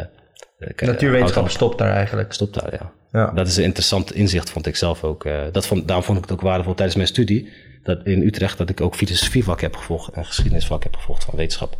[0.77, 2.33] Natuurwetenschap stopt daar eigenlijk.
[2.33, 2.93] Stopt daar, ja.
[3.13, 3.31] ja.
[3.31, 5.25] Dat is een interessant inzicht, vond ik zelf ook.
[5.25, 7.53] Uh, dat vond, daarom vond ik het ook waardevol tijdens mijn studie.
[7.83, 11.77] Dat in Utrecht dat ik ook filosofievak heb gevolgd en geschiedenisvak heb gevolgd van wetenschap.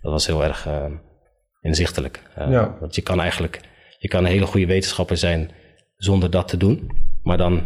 [0.00, 0.84] Dat was heel erg uh,
[1.60, 2.22] inzichtelijk.
[2.36, 2.76] ja.
[2.80, 3.60] Want je kan eigenlijk
[4.02, 5.50] je kan een hele goede wetenschapper zijn
[5.96, 6.90] zonder dat te doen.
[7.22, 7.62] Maar dan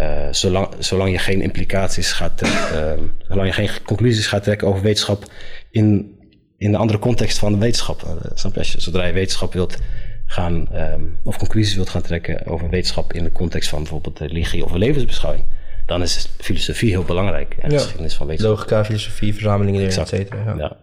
[0.00, 2.92] uh, zolang, zolang je geen implicaties gaat uh,
[3.28, 5.24] zolang je geen conclusies gaat trekken over wetenschap
[5.70, 6.16] in,
[6.56, 8.02] in de andere context van de wetenschap.
[8.02, 9.76] Uh, Zodra je wetenschap wilt
[10.26, 14.64] gaan, um, of conclusies wilt gaan trekken over wetenschap in de context van bijvoorbeeld religie
[14.64, 15.44] of levensbeschouwing,
[15.86, 17.56] dan is filosofie heel belangrijk.
[17.58, 17.78] En ja.
[17.78, 18.56] geschiedenis van wetenschap.
[18.56, 20.44] Logica, filosofie, verzamelingen, et cetera.
[20.44, 20.54] Ja.
[20.56, 20.76] ja.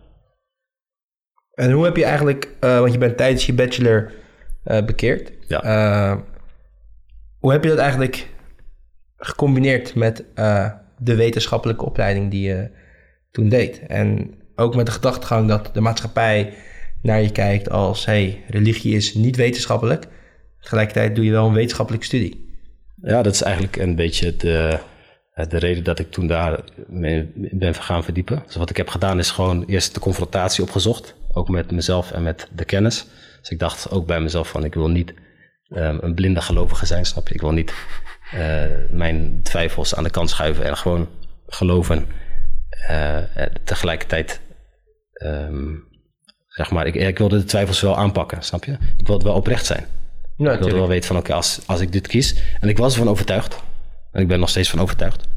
[1.54, 4.12] En hoe heb je eigenlijk, want je bent tijdens je bachelor
[4.64, 5.32] bekeerd.
[5.48, 6.24] Ja.
[7.40, 8.28] hoe heb je dat eigenlijk
[9.20, 12.70] gecombineerd met uh, de wetenschappelijke opleiding die je
[13.32, 13.80] toen deed.
[13.88, 16.54] En ook met de gedachtegang dat de maatschappij
[17.02, 18.06] naar je kijkt als...
[18.06, 20.08] hey, religie is niet wetenschappelijk.
[20.60, 22.48] Tegelijkertijd doe je wel een wetenschappelijke studie.
[23.02, 24.80] Ja, dat is eigenlijk een beetje de,
[25.48, 26.60] de reden dat ik toen daar
[27.52, 28.44] ben gaan verdiepen.
[28.46, 31.16] Dus wat ik heb gedaan is gewoon eerst de confrontatie opgezocht.
[31.34, 33.06] Ook met mezelf en met de kennis.
[33.40, 35.14] Dus ik dacht ook bij mezelf van ik wil niet
[35.70, 37.34] um, een blinde gelovige zijn, snap je?
[37.34, 37.74] Ik wil niet
[38.36, 41.10] uh, mijn twijfels aan de kant schuiven en gewoon
[41.48, 42.08] geloven.
[42.90, 43.18] Uh,
[43.64, 44.42] tegelijkertijd,
[45.24, 45.88] um,
[46.48, 48.78] zeg maar, ik, ik, wilde de twijfels wel aanpakken, snap je?
[48.98, 49.86] Ik wilde wel oprecht zijn.
[50.38, 52.36] Ja, ik wilde wel weten van, oké, als, als ik dit kies...
[52.60, 53.64] En ik was ervan overtuigd.
[54.12, 55.28] En ik ben nog steeds van overtuigd.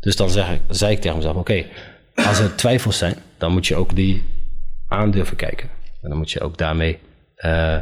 [0.00, 1.64] Dus dan zeg ik, zei ik tegen mezelf, oké,
[2.14, 3.14] als er twijfels zijn...
[3.38, 4.22] dan moet je ook die
[4.88, 5.68] aan durven kijken.
[6.02, 6.98] En dan moet je ook daarmee...
[7.36, 7.76] Uh,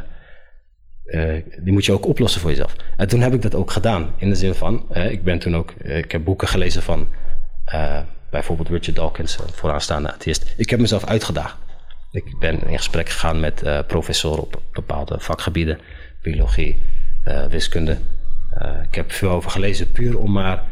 [1.13, 2.75] uh, die moet je ook oplossen voor jezelf.
[2.97, 4.13] En toen heb ik dat ook gedaan.
[4.17, 7.07] In de zin van, uh, ik ben toen ook, uh, ik heb boeken gelezen van
[8.29, 10.53] bijvoorbeeld Richard Dawkins, vooraanstaande atheïst.
[10.57, 11.57] Ik heb mezelf uitgedaagd.
[12.11, 15.79] Ik ben in gesprek gegaan met professoren op bepaalde vakgebieden,
[16.21, 16.81] biologie,
[17.49, 17.97] wiskunde.
[18.83, 20.63] ik heb veel over gelezen, puur om maar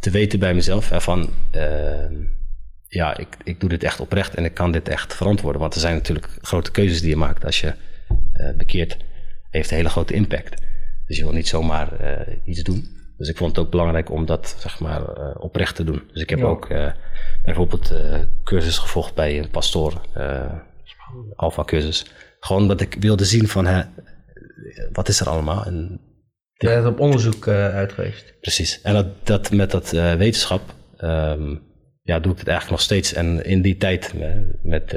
[0.00, 1.30] te weten bij mezelf van,
[2.88, 5.60] ja, ik, ik doe dit echt oprecht en ik kan dit echt verantwoorden.
[5.60, 7.72] Want er zijn natuurlijk grote keuzes die je maakt als je
[8.56, 8.96] bekeert
[9.56, 10.62] heeft een hele grote impact.
[11.06, 12.94] Dus je wil niet zomaar uh, iets doen.
[13.16, 16.02] Dus ik vond het ook belangrijk om dat zeg maar uh, oprecht te doen.
[16.12, 16.92] Dus ik heb ook uh,
[17.44, 17.92] bijvoorbeeld
[18.44, 20.00] cursus gevolgd bij een pastoor,
[21.36, 22.06] alpha cursus.
[22.40, 23.82] Gewoon omdat ik wilde zien van hè,
[24.92, 25.64] wat is er allemaal.
[25.64, 26.00] En
[26.52, 28.34] je bent op onderzoek uit geweest.
[28.40, 28.80] Precies.
[28.82, 31.62] En dat, dat met dat wetenschap um,
[32.02, 33.12] ja, doe ik het eigenlijk nog steeds.
[33.12, 34.12] En in die tijd
[34.62, 34.96] met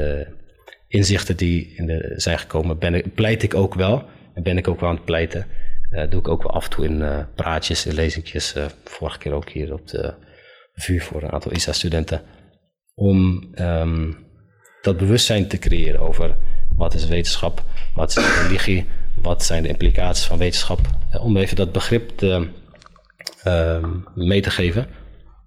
[0.88, 4.10] inzichten die in de, zijn gekomen, ben ik, pleit ik ook wel
[4.44, 5.48] ben ik ook wel aan het pleiten.
[5.92, 8.56] Uh, doe ik ook wel af en toe in uh, praatjes, in lezingjes.
[8.56, 10.14] Uh, vorige keer ook hier op de
[10.74, 12.22] vuur voor een aantal ISA-studenten.
[12.96, 14.18] Om um,
[14.82, 16.38] dat bewustzijn te creëren over
[16.76, 17.64] wat is wetenschap,
[17.96, 18.86] wat is religie,
[19.22, 20.80] wat zijn de implicaties van wetenschap.
[21.20, 22.48] om even dat begrip ehm,
[24.16, 24.88] mee te geven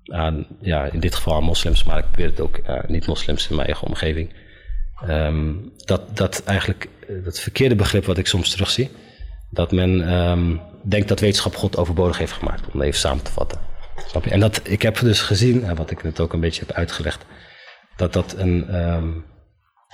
[0.05, 3.67] aan, ja, in dit geval aan moslims, maar ik weet het ook niet-moslims in mijn
[3.67, 4.33] eigen omgeving.
[5.09, 6.89] Um, dat, dat eigenlijk
[7.25, 8.91] dat verkeerde begrip wat ik soms terugzie,
[9.51, 13.59] dat men um, denkt dat wetenschap God overbodig heeft gemaakt, om even samen te vatten.
[14.07, 14.31] Snap je?
[14.31, 17.25] En dat, ik heb dus gezien, en wat ik net ook een beetje heb uitgelegd,
[17.97, 19.25] dat dat een, um,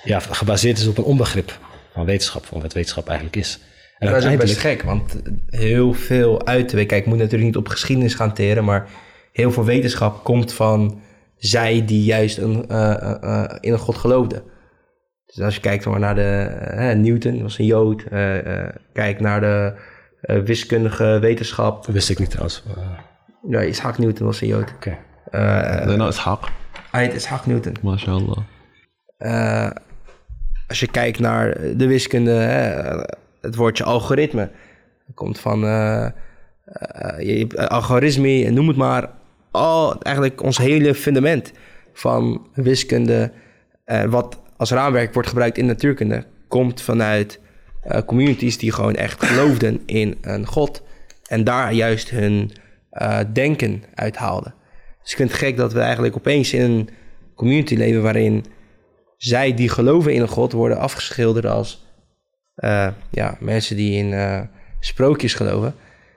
[0.04, 1.58] ja, gebaseerd is op een onbegrip
[1.92, 3.58] van wetenschap, van wat wetenschap eigenlijk is.
[3.98, 6.88] En dat is ook best gek, want heel veel uit te weten.
[6.88, 8.88] Kijk, ik moet natuurlijk niet op geschiedenis gaan teren, maar
[9.32, 11.00] heel veel wetenschap komt van
[11.36, 14.42] zij die juist een, uh, uh, in een God geloofden.
[15.34, 18.04] Dus als je kijkt maar naar de uh, Newton, was een Jood.
[18.12, 19.74] Uh, kijk naar de
[20.44, 21.84] wiskundige wetenschap.
[21.84, 22.64] Dat wist ik niet trouwens.
[23.48, 24.72] Ja, Ishak Newton was een Jood.
[24.74, 24.98] Oké.
[25.30, 25.86] Okay.
[25.86, 26.48] Uh, nou Ishak?
[26.90, 27.76] Hij Newton.
[27.82, 28.38] MashaAllah.
[30.66, 32.32] als je kijkt naar de wiskunde,
[33.40, 34.50] het woordje algoritme.
[35.14, 35.64] komt van
[37.54, 39.10] algoritme, noem het maar.
[39.50, 41.52] Al, eigenlijk ons hele fundament
[41.92, 43.32] van wiskunde.
[44.08, 47.40] wat als raamwerk wordt gebruikt in natuurkunde, komt vanuit
[47.86, 50.82] uh, communities die gewoon echt geloofden in een God
[51.28, 52.52] en daar juist hun
[52.92, 54.54] uh, denken uithaalden.
[55.02, 56.88] Dus ik vind het gek dat we eigenlijk opeens in een
[57.34, 58.44] community leven waarin
[59.16, 61.86] zij die geloven in een god worden afgeschilderd als
[62.54, 64.40] eh, ja, mensen die in eh,
[64.80, 65.74] sprookjes geloven.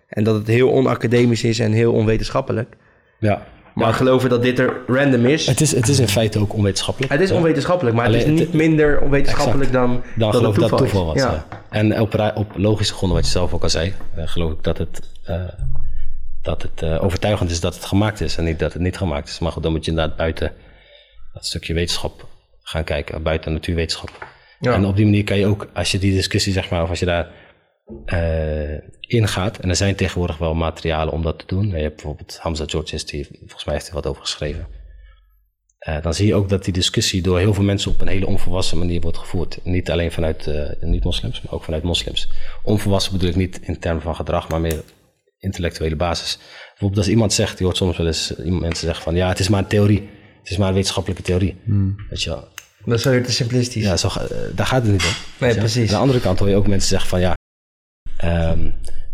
[0.07, 2.75] En dat het heel onacademisch is en heel onwetenschappelijk.
[3.19, 3.47] Ja.
[3.73, 5.45] Maar geloven dat dit er random is.
[5.47, 7.11] Het is, het is in feite ook onwetenschappelijk.
[7.13, 10.69] Het is onwetenschappelijk, maar het is het- niet minder onwetenschappelijk dan, Dan dat geloof dat
[10.69, 11.23] toeval toeval is.
[11.23, 11.31] was.
[11.31, 11.45] Ja.
[11.69, 14.77] En op, op logische gronden, wat je zelf ook al zei, eh, geloof ik dat
[14.77, 15.43] het, eh,
[16.41, 19.27] dat het eh, overtuigend is dat het gemaakt is en niet dat het niet gemaakt
[19.29, 19.39] is.
[19.39, 20.51] Maar goed, dan moet je inderdaad buiten
[21.33, 22.27] dat stukje wetenschap
[22.63, 24.27] gaan kijken, buiten natuurwetenschap.
[24.59, 24.73] Ja.
[24.73, 26.99] En op die manier kan je ook, als je die discussie, zeg maar, of als
[26.99, 27.27] je daar
[28.05, 31.67] eh, ingaat, en er zijn tegenwoordig wel materialen om dat te doen.
[31.67, 34.67] Je hebt bijvoorbeeld Hamza Georges, die volgens mij heeft er wat over geschreven.
[35.79, 38.25] Eh, dan zie je ook dat die discussie door heel veel mensen op een hele
[38.25, 39.59] onvolwassen manier wordt gevoerd.
[39.63, 42.29] Niet alleen vanuit eh, niet-moslims, maar ook vanuit moslims.
[42.63, 44.83] Onvolwassen bedoel ik niet in termen van gedrag, maar meer
[45.39, 46.37] intellectuele basis.
[46.69, 49.39] Bijvoorbeeld als iemand zegt, je hoort soms wel eens iemand- mensen zeggen van ja, het
[49.39, 50.09] is maar een theorie.
[50.41, 51.55] Het is maar een wetenschappelijke theorie.
[52.09, 52.47] Weet je wel.
[52.85, 53.83] Dat is weer te simplistisch.
[53.83, 54.09] Ja, zo,
[54.55, 55.11] daar gaat het niet om.
[55.47, 55.89] Nee, precies.
[55.89, 57.33] Aan de andere kant hoor je ook mensen zeggen van ja,
[58.21, 58.59] ehm,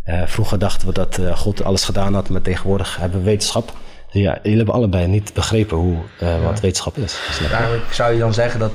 [0.03, 3.73] eh, vroeger dachten we dat eh, God alles gedaan had, maar tegenwoordig hebben we wetenschap.
[4.11, 7.19] Ja, jullie hebben allebei niet begrepen hoe, eh, wat wetenschap is.
[7.39, 7.47] Je?
[7.47, 8.71] Eigenlijk zou je dan zeggen dat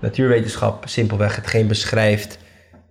[0.00, 2.38] natuurwetenschap simpelweg hetgeen beschrijft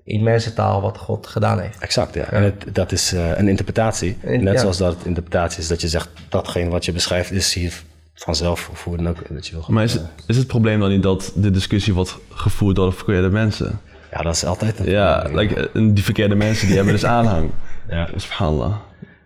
[0.04, 1.80] in mensentaal wat God gedaan heeft.
[1.80, 2.24] Exact, ja.
[2.24, 4.18] En het, dat is eh, een interpretatie.
[4.22, 4.60] En- Net ja.
[4.60, 7.82] zoals dat het interpretatie is dat je zegt datgene wat je beschrijft is hier
[8.14, 9.66] vanzelf of hoe dan ook dat je wil.
[9.68, 12.96] Maar is het, is het probleem dan niet dat de discussie wordt gevoerd door de
[12.96, 13.80] verkeerde mensen?
[14.12, 17.50] Ja, dat is altijd een Ja, like, eh, die verkeerde mensen die hebben dus aanhang.
[17.90, 18.10] Ja.
[18.16, 18.76] Subhanallah.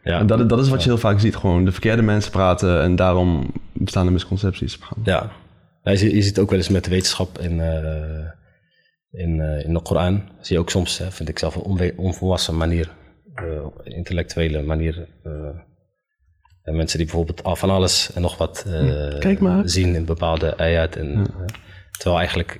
[0.04, 0.20] Ja.
[0.20, 1.36] En dat, dat is wat je heel vaak ziet.
[1.36, 4.72] Gewoon de verkeerde mensen praten en daarom bestaan er misconcepties.
[4.72, 5.30] Subhanallah.
[5.84, 8.28] Ja, je, ziet- je ziet ook wel eens met de wetenschap in, eh,
[9.12, 10.22] in, eh, in de Koran.
[10.42, 12.90] Zie je ook soms, hè, vind ik zelf, een onvolwassen manier,
[13.84, 15.08] intellectuele manier.
[16.64, 18.66] en mensen die bijvoorbeeld al van alles en nog wat
[19.20, 19.70] Kijk maar.
[19.70, 20.96] zien in bepaalde ayat.
[20.96, 21.26] En,
[21.92, 22.60] terwijl eigenlijk,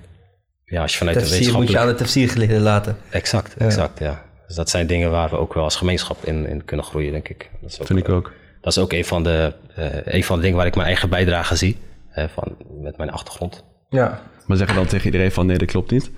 [0.66, 2.98] ja, als je vanuit de moet je aan de tafsir geleerde laten.
[3.10, 4.24] Exact, exact, ja.
[4.48, 7.30] Dus dat zijn dingen waar we ook wel als gemeenschap in, in kunnen groeien, denk
[7.30, 7.50] ik.
[7.62, 8.34] Dat is ook, Vind ik eh, ook.
[8.62, 11.10] Dat is ook een van, de, eh, een van de dingen waar ik mijn eigen
[11.10, 11.78] bijdrage zie,
[12.10, 13.64] hè, van, met mijn achtergrond.
[13.90, 14.22] Ja.
[14.46, 16.12] Maar zeggen dan tegen iedereen van nee, dat klopt niet.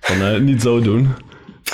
[0.00, 1.08] Van eh, niet zo doen.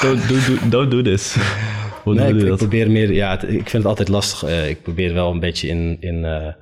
[0.00, 1.36] Don't do, do, don't do this.
[2.02, 4.48] Hoe Nee, ik, probeer meer, ja, het- ik vind het altijd lastig.
[4.48, 6.52] eh, ik probeer wel een beetje in, in, eh,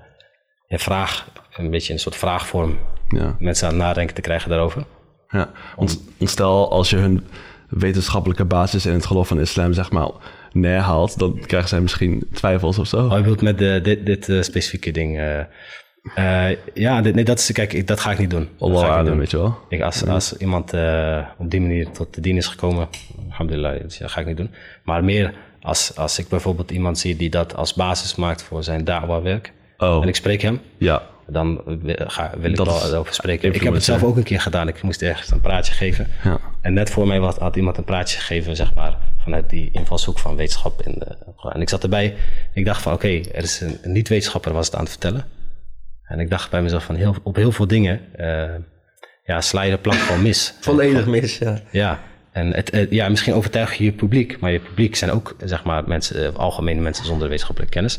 [0.68, 3.36] in vraag, een beetje in een soort vraagvorm Ja.
[3.38, 4.84] mensen aan het nadenken te krijgen daarover.
[5.28, 7.24] Ja, want stel als je hun
[7.68, 10.10] wetenschappelijke basis in het geloof van islam zeg maar
[10.52, 13.04] neerhaalt, dan krijgen zij misschien twijfels of zo.
[13.06, 15.18] Oh, je bedoelt met de, dit, dit eh, specifieke ding.
[15.18, 15.38] eh,
[16.50, 18.48] eh, ja, dit, nee, dat is, kijk, ik- dat ga ik niet doen.
[18.58, 19.18] Allah niet doen.
[19.18, 19.58] weet je wel.
[19.68, 20.72] Ik, als, als iemand
[21.38, 22.88] op die manier tot de dien is gekomen,
[23.30, 24.50] alhamdulillah, dat ga ik niet doen.
[24.84, 28.84] Maar meer als, als ik bijvoorbeeld iemand zie die dat als basis maakt voor zijn
[28.84, 31.02] da'wa-werk, Oh, en ik spreek hem, ja.
[31.28, 33.54] Dan ga, wil ik Dat wel is over spreken.
[33.54, 34.68] Ik heb het zelf ook een keer gedaan.
[34.68, 36.06] Ik moest ergens een praatje geven.
[36.24, 36.38] Ja.
[36.60, 40.18] En net voor mij had, had iemand een praatje gegeven, zeg maar, vanuit die invalshoek
[40.18, 40.82] van wetenschap.
[40.82, 41.16] In de,
[41.52, 42.14] en ik zat erbij,
[42.54, 45.24] ik dacht van oké, er is een, een niet-wetenschapper was het aan het vertellen.
[46.04, 48.54] En ik dacht bij mezelf van heel, op heel veel dingen, eh,
[49.24, 50.54] ja, sla je de plank gewoon mis.
[50.60, 51.60] Volledig mis, ja.
[51.70, 52.00] Ja,
[52.32, 55.64] en het, het- ja, misschien overtuig je je publiek, maar je publiek zijn ook zeg
[55.64, 57.98] maar, mensen, eh, algemene mensen zonder wetenschappelijke kennis.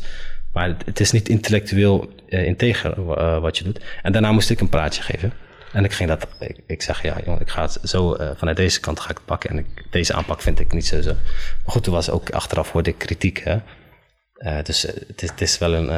[0.58, 3.80] Maar het, is niet intellectueel eh, integer eh, wat je doet.
[4.02, 5.32] En daarna moest ik een praatje geven.
[5.72, 8.56] En ik ging dat, ik, ik zeg ja, jongen, ik ga het zo eh, vanuit
[8.56, 9.50] deze kant ga ik het pakken.
[9.50, 11.12] En ik, deze aanpak vind ik niet zo zo.
[11.64, 13.42] Maar goed, toen was ook achteraf hoorde ik kritiek.
[13.44, 13.58] Hè?
[14.62, 15.90] Dus het, is, het is wel een,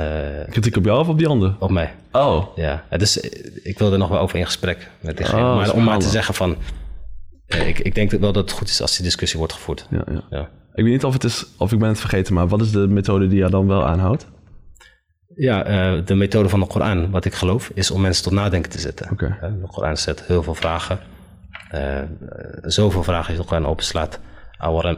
[0.50, 1.56] Kritiek op jou of op die ander?
[1.58, 1.94] op mij.
[2.12, 3.16] Oh, Ja, dus
[3.62, 5.42] ik wilde nog wel over in gesprek met diegene.
[5.42, 6.56] Oh, maar om maar te zeggen van,
[7.46, 9.86] ik, ik denk wel dat het goed is als die discussie wordt gevoerd.
[9.90, 10.22] ja, ja.
[10.30, 12.70] Ja, Ik weet niet of, het is, of ik ben het vergeten, maar wat is
[12.70, 14.26] de methode die jij dan wel aanhoudt?
[15.34, 18.70] ja, uh, de methode van de Koran, wat ik geloof, is om mensen tot nadenken
[18.70, 19.10] te zetten.
[19.10, 19.28] Okay.
[19.40, 20.98] Eh, de Koran zet heel veel vragen.
[21.74, 22.02] Uh,
[22.62, 24.20] zoveel vragen als de Koran opslaat.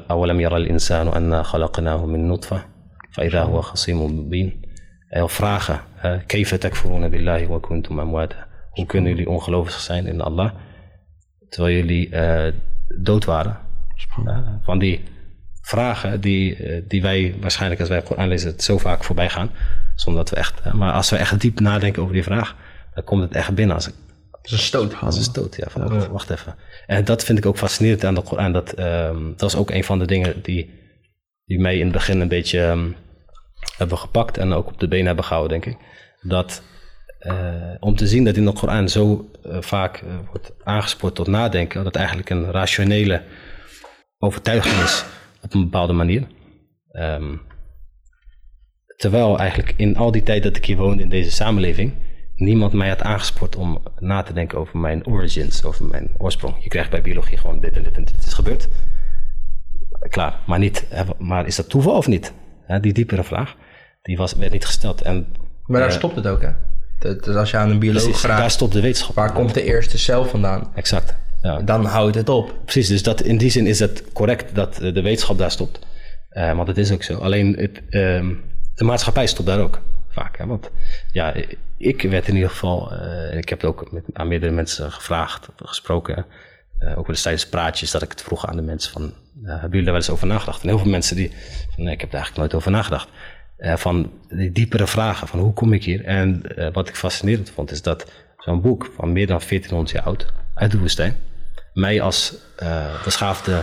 [0.06, 2.64] Awalam yaral insanu anna khalaqnahu min nutfa.
[3.10, 4.64] Fa'idha huwa khasimun mubin.
[5.08, 5.80] Heel vragen.
[6.26, 8.46] Kayfa takfuruna billahi wa kuntum amwata.
[8.70, 10.50] Hoe kunnen jullie ongelovig zijn in Allah?
[11.48, 12.52] Terwijl jullie uh,
[12.98, 13.58] dood waren.
[14.62, 15.00] van die
[15.60, 16.56] vragen die,
[16.88, 19.50] die wij waarschijnlijk als wij Koran lezen het zo vaak voorbij gaan.
[19.94, 22.56] Zonder dat we echt, eh, maar als we echt diep nadenken over die vraag,
[22.94, 23.94] dan komt het echt binnen als, Dat
[24.42, 24.94] is een stoot.
[25.00, 25.56] als een stoot.
[25.56, 26.54] Ja, van, oh, wacht even.
[26.86, 28.52] En dat vind ik ook fascinerend aan de Koran.
[28.52, 30.80] Dat, ehm, dat is ook een van de dingen die,
[31.44, 32.90] die mij in het begin een beetje ehm,
[33.76, 35.84] hebben gepakt en ook op de been hebben gehouden, denk ik.
[36.20, 36.62] Dat
[37.18, 41.76] eh, om te zien dat in de Koran zo eh, vaak wordt aangespoord tot nadenken,
[41.76, 43.22] dat het eigenlijk een rationele
[44.18, 45.04] overtuiging is
[45.42, 46.26] op een bepaalde manier.
[46.90, 47.36] Ehm,
[49.02, 51.92] Terwijl eigenlijk in al die tijd dat ik hier woonde in deze samenleving,
[52.34, 56.54] niemand mij had aangespoord om na te denken over mijn origins, over mijn oorsprong.
[56.62, 58.68] Je krijgt bij biologie gewoon dit en dit en dit is gebeurd.
[60.08, 60.86] Klaar, maar, niet,
[61.18, 62.32] maar is dat toeval of niet?
[62.80, 63.54] Die diepere vraag,
[64.02, 65.02] die was, werd niet gesteld.
[65.02, 65.26] En
[65.66, 66.50] Maar daar eh, stopt het ook, hè?
[66.98, 69.14] Dat- Dus als je aan een bioloog precies, daar vraagt, stopt de wetenschap.
[69.14, 70.70] waar komt de eerste cel vandaan?
[70.74, 71.16] Exact.
[71.40, 71.58] Ja.
[71.60, 72.54] Dan houdt het op.
[72.64, 75.86] Precies, dus dat, in die zin is het correct dat eh, de wetenschap daar stopt.
[76.28, 77.18] Eh, want het is ook zo.
[77.18, 78.30] Alleen het, ehm,
[78.74, 80.38] de maatschappij stopt daar ook vaak.
[80.38, 80.46] Hè?
[80.46, 80.70] Want
[81.12, 81.34] ja,
[81.76, 85.48] ik werd in ieder geval, en ik heb het ook met, aan meerdere mensen gevraagd,
[85.56, 86.26] gesproken.
[86.78, 89.12] eh, ook wel eens tijdens praatjes dat ik het vroeg aan de mensen van, eh,
[89.50, 90.62] hebben jullie daar wel eens over nagedacht?
[90.62, 91.30] En heel veel mensen die,
[91.74, 93.08] van, nee, ik heb er eigenlijk nooit over nagedacht.
[93.64, 96.04] Van die diepere vragen, van hoe kom ik hier?
[96.04, 100.32] En wat ik fascinerend vond, is dat zo'n boek van meer dan 1400 jaar oud,
[100.54, 101.16] uit de woestijn,
[101.72, 102.34] mij als
[103.04, 103.62] beschaafde,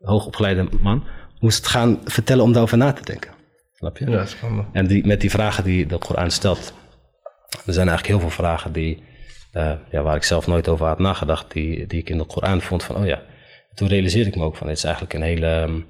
[0.00, 1.04] hoogopgeleide man,
[1.38, 3.30] moest gaan vertellen om daarover na te denken.
[3.78, 4.10] Snap je?
[4.10, 4.26] Ja.
[4.72, 6.72] En die, met die vragen die de Koran stelt,
[7.66, 9.02] er zijn eigenlijk heel veel vragen die,
[9.52, 12.60] eh, ja, waar ik zelf nooit over had nagedacht, die, die ik in de Koran
[12.60, 13.22] vond van, oh ja,
[13.74, 15.80] toen realiseerde ik me ook van, dit is eigenlijk een hele ehm,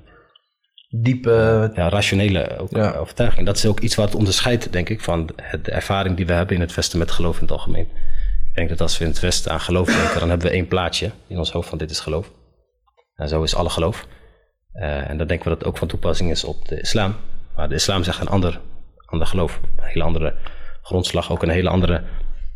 [0.90, 1.70] Diepe...
[1.74, 2.92] ja, rationele ook, Ja.
[2.92, 3.46] overtuiging.
[3.46, 5.26] Dat is ook iets wat onderscheidt, denk ik, van
[5.62, 7.88] de ervaring die we hebben in het Westen met geloof in het algemeen.
[8.48, 10.68] Ik denk dat als we in het Westen aan geloof denken, dan hebben we één
[10.68, 12.32] plaatje in ons hoofd van dit is geloof.
[13.14, 14.06] En zo is alle geloof.
[14.72, 17.16] Eh, en dan denken we dat het ook van toepassing is op de islam.
[17.58, 18.60] Maar de islam zegt een ander,
[19.04, 19.60] ander geloof.
[19.76, 20.34] Een hele andere
[20.82, 22.02] grondslag, ook een hele andere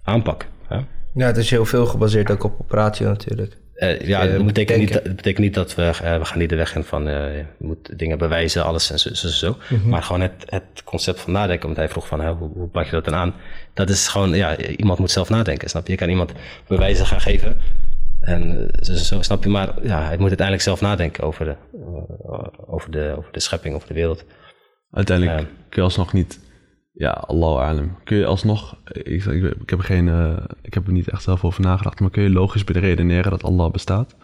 [0.03, 0.47] aanpak.
[0.67, 0.77] Hè?
[1.15, 3.57] Ja, het is heel veel gebaseerd ook op operatie natuurlijk.
[3.75, 6.57] Eh, ja, het moet betekent, niet, betekent niet dat we, eh, we gaan niet de
[6.57, 9.15] weg in van eh, je moet dingen bewijzen, alles en zo.
[9.15, 9.57] zo, zo.
[9.69, 9.89] Mhm.
[9.89, 12.91] Maar gewoon het, het concept van nadenken, want hij vroeg van hoe, hoe pak je
[12.91, 13.35] dat dan aan?
[13.75, 15.93] Dat is gewoon, ja, iemand moet zelf nadenken, snap je?
[15.93, 16.33] Je kan iemand
[16.67, 17.61] bewijzen gaan geven
[18.21, 19.51] en zo, zo, snap je?
[19.51, 21.55] Maar ja, hij moet uiteindelijk zelf nadenken over de,
[22.67, 24.25] over de, over de schepping, over de wereld.
[24.93, 25.45] Uiteindelijk Ja.
[25.47, 26.41] kun je alsnog niet...
[26.95, 27.97] Ja, Allah alam.
[28.05, 28.77] Kun je alsnog...
[28.93, 32.01] Ik, ik, ik, heb er geen, eh, ik heb er niet echt zelf over nagedacht,
[32.01, 34.15] maar kun je logisch beredeneren dat Allah bestaat?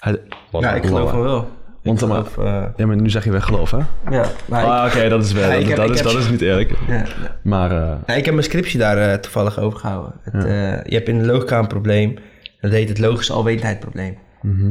[0.00, 1.48] Hij, Ja, ik geloof hem wel.
[1.82, 3.78] Want maar- geloof, eh, ja, maar nu zeg je weg geloof, hè?
[4.10, 5.50] ja, maar Ah, oké, dat is wel.
[5.50, 6.74] Ja, dat, heb- dat ik is, heb- dat is niet eerlijk.
[6.88, 7.04] ja, ja.
[7.42, 10.12] Maar eh, Ja, ik heb mijn scriptie daar eh, toevallig over gehouden.
[10.22, 12.14] Het, eh, je hebt in de logica een probleem.
[12.60, 14.18] Dat heet het logische alwetendheidprobleem.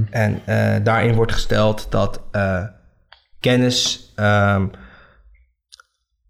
[0.10, 2.64] En eh, daarin wordt gesteld dat eh,
[3.40, 4.66] kennis, ehm,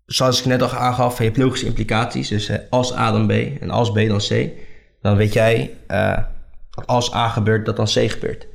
[0.08, 2.28] zoals ik net al aangaf, heeft logische implicaties.
[2.28, 4.50] Dus eh, als A dan B en als B dan C,
[5.02, 6.18] dan weet jij eh,
[6.72, 8.48] dat als A gebeurt, dat dan C gebeurt.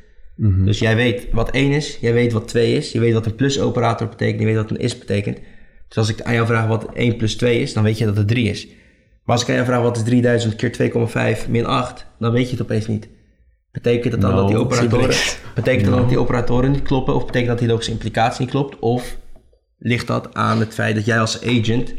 [0.64, 3.34] Dus jij weet wat 1 is, jij weet wat 2 is, je weet wat een
[3.34, 5.38] plus-operator betekent, je weet wat een is betekent.
[5.88, 8.16] Dus als ik aan jou vraag wat 1 plus 2 is, dan weet je dat
[8.16, 8.66] het 3 is.
[9.24, 10.92] Maar als ik aan jou vraag wat is 3000 keer
[11.44, 13.08] 2,5 min 8, dan weet je het opeens niet.
[13.72, 15.16] Betekent dat dan No, dat die operatoren,
[15.54, 17.14] betekent dat die operatoren niet kloppen?
[17.14, 18.78] Of betekent dat die logische implicatie niet klopt?
[18.78, 19.16] Of
[19.82, 21.94] ligt dat aan het feit dat jij als agent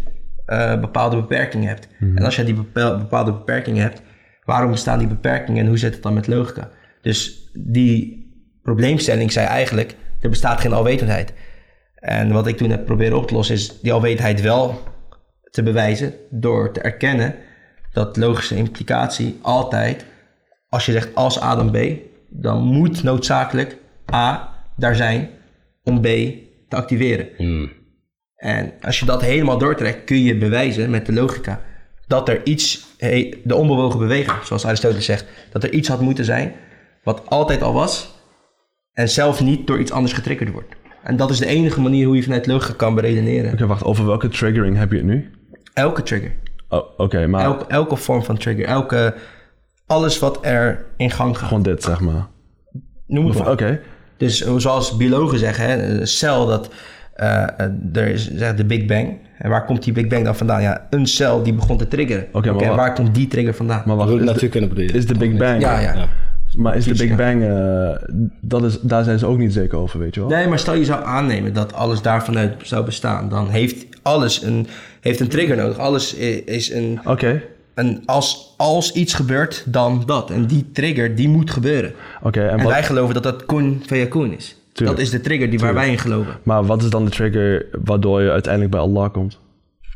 [0.45, 1.87] eh, bepaalde beperkingen hebt?
[1.99, 4.01] En als jij die bepa- bepaalde beperkingen hebt,
[4.43, 6.69] waarom bestaan die beperkingen en hoe zit het dan met logica?
[7.01, 8.21] Dus die
[8.61, 11.33] probleemstelling zei eigenlijk, er bestaat geen alwetendheid.
[11.95, 14.81] En wat ik toen heb proberen op te lossen is die alwetendheid wel
[15.49, 17.35] te bewijzen door te erkennen
[17.91, 20.05] dat logische implicatie altijd,
[20.69, 21.77] als je zegt als A dan B,
[22.29, 23.77] dan moet noodzakelijk
[24.13, 25.29] A daar zijn
[25.83, 26.07] om B
[26.73, 27.27] te activeren.
[27.37, 27.71] Hmm.
[28.35, 31.61] En als je dat helemaal doortrekt, kun je bewijzen met de logica
[32.07, 32.85] dat er iets,
[33.43, 36.53] de onbewogen beweging, zoals Aristoteles zegt, dat er iets had moeten zijn
[37.03, 38.21] wat altijd al was
[38.93, 40.75] en zelf niet door iets anders getriggerd wordt.
[41.03, 43.53] En dat is de enige manier hoe je vanuit logica kan beredeneren.
[43.53, 43.83] oké, wacht.
[43.83, 45.31] Over welke triggering heb je het nu?
[45.73, 46.35] Elke trigger,
[46.69, 49.15] Oh, oké, maar elke, elke vorm van trigger, elke,
[49.85, 51.47] alles wat er in gang gaat.
[51.47, 52.27] gewoon dit, zeg maar.
[53.07, 53.51] Noem het maar.
[53.51, 53.81] Oké,
[54.17, 56.69] Dus zoals biologen zeggen, hè, een cel dat
[57.13, 59.17] eh, eh, er is zeg, de Big Bang.
[59.37, 60.61] En waar komt die Big Bang dan vandaan?
[60.61, 62.25] Ja, een cel die begon te triggeren.
[62.31, 63.83] Oké, maar waar komt die trigger vandaan?
[63.85, 64.11] maar wacht.
[64.11, 65.61] Is de, is de Big Bang...
[65.61, 65.93] ja, ja.
[65.93, 66.07] Ja.
[66.57, 67.15] Maar is de Big.
[67.15, 67.43] Bang...
[67.43, 67.89] eh,
[68.41, 70.29] dat is, daar zijn ze ook niet zeker over, weet je wel?
[70.29, 74.67] Nee, maar stel je zou aannemen dat alles daarvanuit zou bestaan, dan heeft alles een,
[75.01, 75.77] heeft een trigger nodig.
[75.77, 76.13] Alles
[76.45, 77.41] is een, Oké,
[77.73, 80.29] een als, als iets gebeurt, dan dat.
[80.29, 81.93] En die trigger, die moet gebeuren.
[82.21, 82.41] oké.
[82.41, 84.57] en En wat, wij geloven dat dat kun via kun is.
[84.73, 84.97] Tuurlijk.
[84.97, 86.37] Dat is de trigger die waar wij in geloven.
[86.43, 89.39] maar wat is dan de trigger waardoor je uiteindelijk bij Allah komt?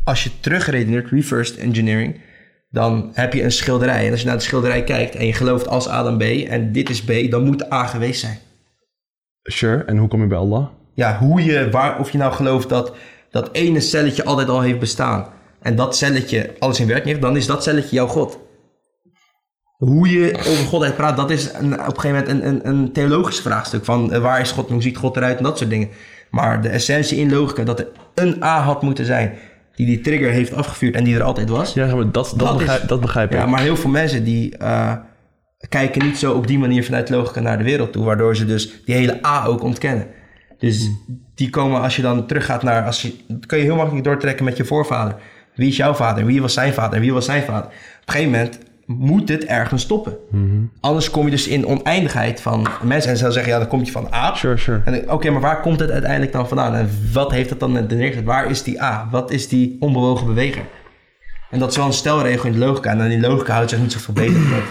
[0.07, 2.19] als je terugredeneert, reverse engineering,
[2.69, 4.05] dan heb je een schilderij.
[4.05, 6.71] En als je naar de schilderij kijkt en je gelooft als A dan B en
[6.71, 8.37] dit is B, dan moet A geweest zijn.
[9.43, 10.67] Sure, en hoe kom je bij Allah?
[10.93, 12.95] Ja, hoe je, waar, of je nou gelooft dat
[13.31, 15.27] dat ene celletje altijd al heeft bestaan
[15.61, 18.39] en dat celletje alles in werking heeft, dan is dat celletje jouw God.
[19.77, 22.91] Hoe je over godheid praat, dat is een, op een gegeven moment een, een, een
[22.91, 23.85] theologisch vraagstuk.
[23.85, 25.89] Van eh, waar is God, hoe ziet God eruit en dat soort dingen.
[26.31, 29.33] Maar de essentie in logica, dat er een A had moeten zijn
[29.75, 31.73] die die trigger heeft afgevuurd en die er altijd was.
[31.73, 33.37] Ja, maar dat, dat, Dat is- begrijp, dat begrijp ik.
[33.37, 34.93] Ja, maar heel veel mensen die eh,
[35.69, 38.83] kijken niet zo op die manier vanuit logica naar de wereld toe, waardoor ze dus
[38.85, 40.07] die hele A ook ontkennen.
[40.57, 40.89] Dus
[41.35, 44.45] die komen als je dan teruggaat naar, als je, dat kun je heel makkelijk doortrekken
[44.45, 45.15] met je voorvader.
[45.57, 46.25] Wie is jouw vader?
[46.25, 46.95] Wie was zijn vader?
[46.95, 47.65] En wie was zijn vader?
[47.65, 47.71] Op
[48.05, 50.17] een gegeven moment moet dit ergens stoppen.
[50.79, 53.11] Anders kom je dus in oneindigheid van mensen.
[53.11, 54.35] En ze zeggen, ja, dan kom je van A.
[54.35, 54.81] Sure, sure.
[54.85, 56.75] En oké, maar waar komt het uiteindelijk dan vandaan?
[56.75, 58.23] En wat heeft het dan neergezet?
[58.23, 59.07] Waar is die A?
[59.11, 60.61] Wat is die onbewogen beweger?
[61.51, 62.89] En dat is wel een stelregel in de logica.
[62.91, 64.49] En dan in logica houdt zich niet zoveel beter.
[64.49, 64.63] Want,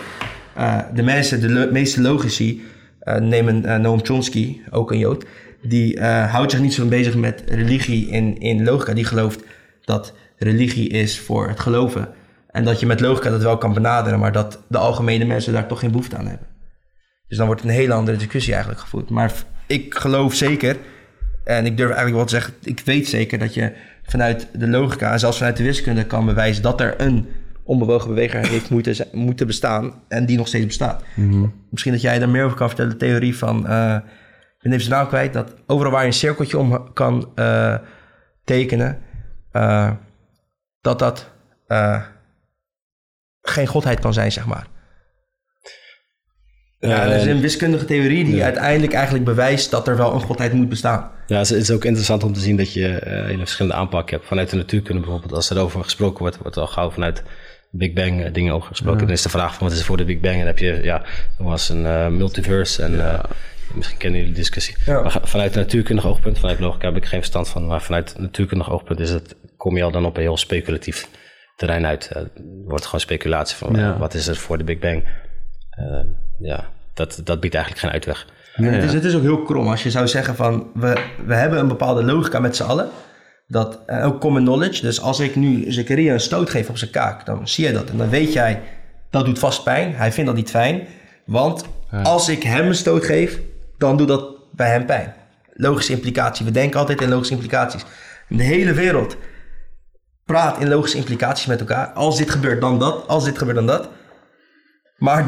[0.55, 2.65] eh, de mensen, de lo- meeste logici,
[3.01, 5.25] eh, nemen eh, Noam Chomsky, ook een Jood,
[5.63, 8.93] die houdt zich niet zo bezig met religie in, in logica.
[8.95, 9.41] Die gelooft
[9.85, 12.09] dat religie is voor het geloven.
[12.51, 15.67] En dat je met logica dat wel kan benaderen, maar dat de algemene mensen daar
[15.67, 16.47] toch geen behoefte aan hebben.
[17.29, 19.11] Dus dan wordt een hele andere discussie eigenlijk gevoerd.
[19.11, 19.33] Maar
[19.67, 20.77] ik geloof zeker,
[21.45, 23.73] en ik durf eigenlijk wel te zeggen, ik weet zeker dat je
[24.03, 27.29] vanuit de logica en zelfs vanuit de wiskunde kan bewijzen dat er een
[27.65, 31.03] onbewogen beweger heeft moeten, moeten bestaan en die nog steeds bestaat.
[31.71, 33.97] Misschien dat jij daar meer over kan vertellen, de theorie van, eh
[34.57, 37.75] ik ben even zijn naam kwijt, dat overal waar je een cirkeltje om kan eh,
[38.45, 38.99] tekenen,
[39.53, 39.91] eh,
[40.87, 41.31] dat dat
[41.67, 42.03] eh,
[43.43, 44.67] geen godheid kan zijn, zeg maar.
[46.79, 50.53] Ja, er is een wiskundige theorie die uiteindelijk eigenlijk bewijst dat er wel een godheid
[50.53, 51.11] moet bestaan.
[51.27, 54.29] Ja, het is- ook interessant om te zien dat je eh, hele verschillende aanpakken hebt.
[54.29, 57.23] Vanuit de natuurkunde bijvoorbeeld, als er over gesproken wordt, wordt er al gauw vanuit
[57.71, 59.01] Big Bang eh, dingen over gesproken.
[59.01, 60.33] Dan is de vraag van wat is er voor de Big Bang?
[60.35, 61.03] En dan heb je, ja,
[61.39, 63.25] er was een eh, multiverse en eh,
[63.75, 64.77] misschien kennen jullie de discussie.
[64.87, 65.03] Ja.
[65.03, 67.67] Maar vanuit het natuurkundig oogpunt, vanuit logica heb ik geen verstand van.
[67.67, 71.09] Maar vanuit het natuurkundig oogpunt is het, kom je al dan op een heel speculatief
[71.57, 72.11] terrein uit.
[72.13, 72.31] Eh, Er
[72.65, 73.93] wordt gewoon speculatie van Ja.
[73.93, 75.05] eh, wat is er voor de Big Bang?
[75.71, 76.01] Eh,
[76.39, 76.65] ja,
[76.95, 78.27] dat, dat biedt eigenlijk geen uitweg.
[78.53, 81.59] Het, is, het is ook heel krom als je zou zeggen van we, we hebben
[81.59, 82.89] een bepaalde logica met z'n allen.
[83.49, 84.83] Dat, ook common knowledge.
[84.83, 87.91] Dus als ik nu Zakaria een stoot geef op zijn kaak, dan zie je dat.
[87.91, 88.61] En dan weet jij,
[89.11, 89.95] dat doet vast pijn.
[89.95, 90.87] Hij vindt dat niet fijn.
[91.27, 91.65] Want
[92.03, 93.41] als ik hem een stoot geef,
[93.79, 95.15] dan doet dat bij hem pijn.
[95.53, 96.45] Logische implicatie.
[96.45, 97.85] We denken altijd in logische implicaties.
[98.29, 99.17] De hele wereld
[100.25, 101.87] praat in logische implicaties met elkaar.
[101.87, 103.09] Als dit gebeurt, dan dat.
[103.09, 103.89] Als dit gebeurt, dan dat.
[104.97, 105.27] Maar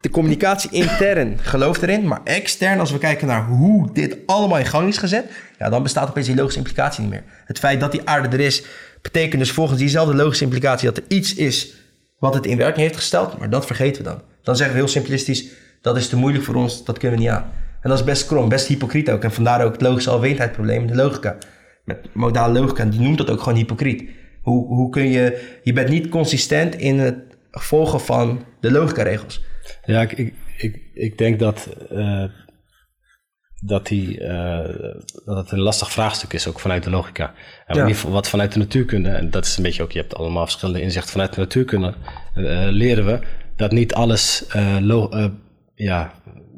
[0.00, 4.66] de communicatie intern gelooft erin, maar extern, als we kijken naar hoe dit allemaal in
[4.66, 7.24] gang is gezet, ja, dan bestaat opeens die logische implicatie niet meer.
[7.44, 8.64] Het feit dat die aarde er is,
[9.02, 11.74] betekent dus volgens diezelfde logische implicatie dat er iets is
[12.18, 14.22] wat het in werking heeft gesteld, maar dat vergeten we dan.
[14.42, 15.46] Dan zeggen we heel simplistisch,
[15.80, 17.52] dat is te moeilijk voor ons, dat kunnen we niet aan.
[17.82, 19.22] En dat is best krom, best hypocriet ook.
[19.24, 21.36] En vandaar ook het logische alwetendheidsprobleem in de logica.
[21.84, 24.10] Met modale logica, die noemt dat ook gewoon hypocriet.
[24.42, 27.16] Hoe, hoe kun je, je bent niet consistent in het
[27.50, 29.44] volgen van de logica-regels.
[29.84, 32.24] Ja, ik, ik, ik, ik denk dat, eh,
[33.64, 34.92] dat, die, eh,
[35.24, 37.34] dat het een lastig vraagstuk is, ook vanuit de logica.
[37.66, 37.94] En Ja.
[38.08, 41.12] wat vanuit de natuurkunde, en dat is een beetje ook, je hebt allemaal verschillende inzichten
[41.12, 41.94] vanuit de natuurkunde,
[42.34, 43.18] eh, leren we
[43.56, 44.44] dat niet alles
[44.80, 45.30] lo-
[45.74, 46.12] ja,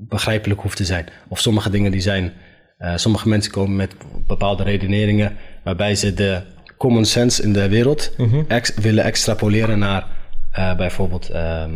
[0.08, 1.06] begrijpelijk hoeft te zijn.
[1.28, 2.32] Of sommige dingen die zijn,
[2.78, 3.94] eh, sommige mensen komen met
[4.26, 6.42] bepaalde redeneringen waarbij ze de
[6.78, 8.14] common sense in de wereld
[8.48, 10.06] ex- willen extrapoleren naar
[10.52, 11.72] eh, bijvoorbeeld ehm,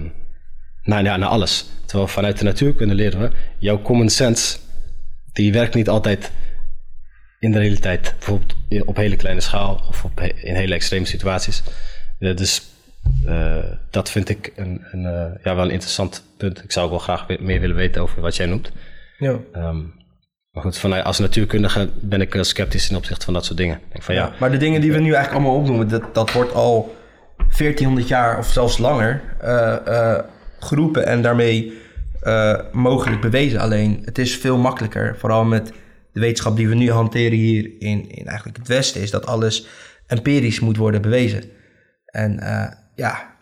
[0.82, 1.66] naar, ja, naar alles.
[1.86, 4.58] Terwijl vanuit de natuurkunde leren we, jouw common sense,
[5.32, 6.32] die werkt niet altijd
[7.38, 8.14] in de realiteit.
[8.18, 8.54] Bijvoorbeeld
[8.86, 11.62] op hele kleine schaal of op, he- in hele extreme situaties.
[12.18, 12.62] Ja, dus
[13.90, 16.64] dat vind ik een, een, eh, ja, wel een interessant punt.
[16.64, 18.72] Ik zou ook wel graag meer willen weten over wat jij noemt.
[19.18, 19.36] Ja.
[19.52, 19.78] Ehm,
[20.50, 23.80] maar goed, vanuit, als natuurkundige ben ik sceptisch ten opzichte van dat soort dingen.
[23.88, 26.32] Denk van ja, Ja, maar de dingen die we nu eigenlijk allemaal opnoemen, dat, dat
[26.32, 26.96] wordt al
[27.36, 30.24] 1400 jaar of zelfs langer eh, eh,
[30.60, 31.72] geroepen en daarmee
[32.20, 33.60] eh, mogelijk bewezen.
[33.60, 35.72] Alleen het is veel makkelijker, vooral met
[36.12, 39.66] de wetenschap die we nu hanteren hier in, in eigenlijk het Westen, is dat alles
[40.06, 41.42] empirisch moet worden bewezen.
[42.04, 43.36] En eh, ja,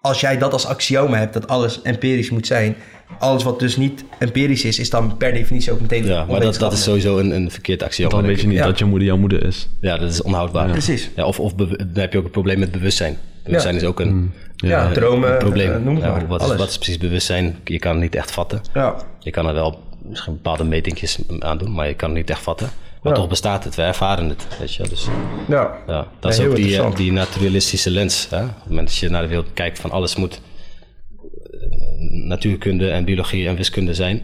[0.00, 2.76] als jij dat als axioma hebt, dat alles empirisch moet zijn,
[3.18, 6.54] alles wat dus niet empirisch is, is dan per definitie ook meteen ja maar dat,
[6.58, 8.10] dat is sowieso een, een verkeerd axioma.
[8.14, 8.66] Dan weet je niet Ja.
[8.66, 9.68] dat je moeder jouw moeder is.
[9.80, 10.70] Ja, dat is onhoudbaar.
[10.70, 11.10] Precies.
[11.16, 13.18] Ja, of of dan heb je ook een probleem met bewustzijn.
[13.44, 15.72] Bewustzijn is ook een, Ja, eh, dromen, een probleem.
[15.72, 16.26] eh, noem het Ja, maar.
[16.26, 16.58] wat, is, Alles.
[16.58, 17.56] wat is precies bewustzijn?
[17.64, 18.60] Je kan het niet echt vatten.
[18.74, 22.30] Ja, Je kan er wel misschien bepaalde metingjes aan doen, maar je kan het niet
[22.30, 22.70] echt vatten.
[23.02, 23.18] Maar Ja.
[23.18, 24.46] toch bestaat het, we ervaren het.
[24.58, 24.82] Weet je?
[24.88, 25.08] Dus
[25.48, 25.78] ja.
[25.86, 28.26] ja, dat Ja, is ook die, eh, die naturalistische lens.
[28.30, 28.42] Hè?
[28.42, 30.40] Op het moment dat je naar de wereld kijkt van alles moet
[31.50, 31.60] eh,
[32.10, 34.22] natuurkunde en biologie en wiskunde zijn.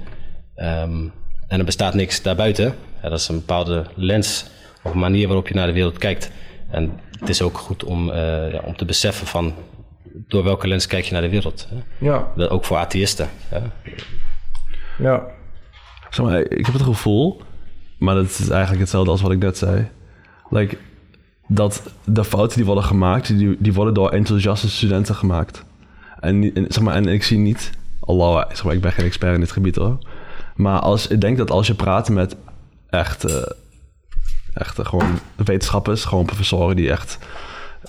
[0.54, 1.04] Ehm,
[1.48, 2.74] en er bestaat niks daarbuiten.
[3.02, 4.46] Ja, dat is een bepaalde lens
[4.82, 6.30] of manier waarop je naar de wereld kijkt.
[6.70, 9.54] En het is ook goed om, eh, ja, om te beseffen van
[10.28, 11.68] door welke lens kijk je naar de wereld.
[11.70, 12.06] Hè?
[12.06, 13.28] Ja, Dat ook voor atheïsten.
[13.48, 13.58] Hè?
[14.98, 15.26] ja.
[16.10, 17.40] Zeg maar, ik heb het gevoel,
[17.98, 19.88] maar dat is eigenlijk hetzelfde als wat ik net zei.
[20.50, 20.76] Like,
[21.48, 25.64] dat de fouten die worden gemaakt, die, die worden door enthousiaste studenten gemaakt.
[26.20, 27.70] En, zeg maar, en ik zie niet,
[28.00, 29.98] Allah, zeg maar, ik ben geen expert in dit gebied hoor.
[30.56, 32.36] Maar als, ik denk dat als je praat met
[32.90, 33.42] echt, eh,
[34.54, 37.18] echt eh, gewoon wetenschappers, gewoon professoren die echt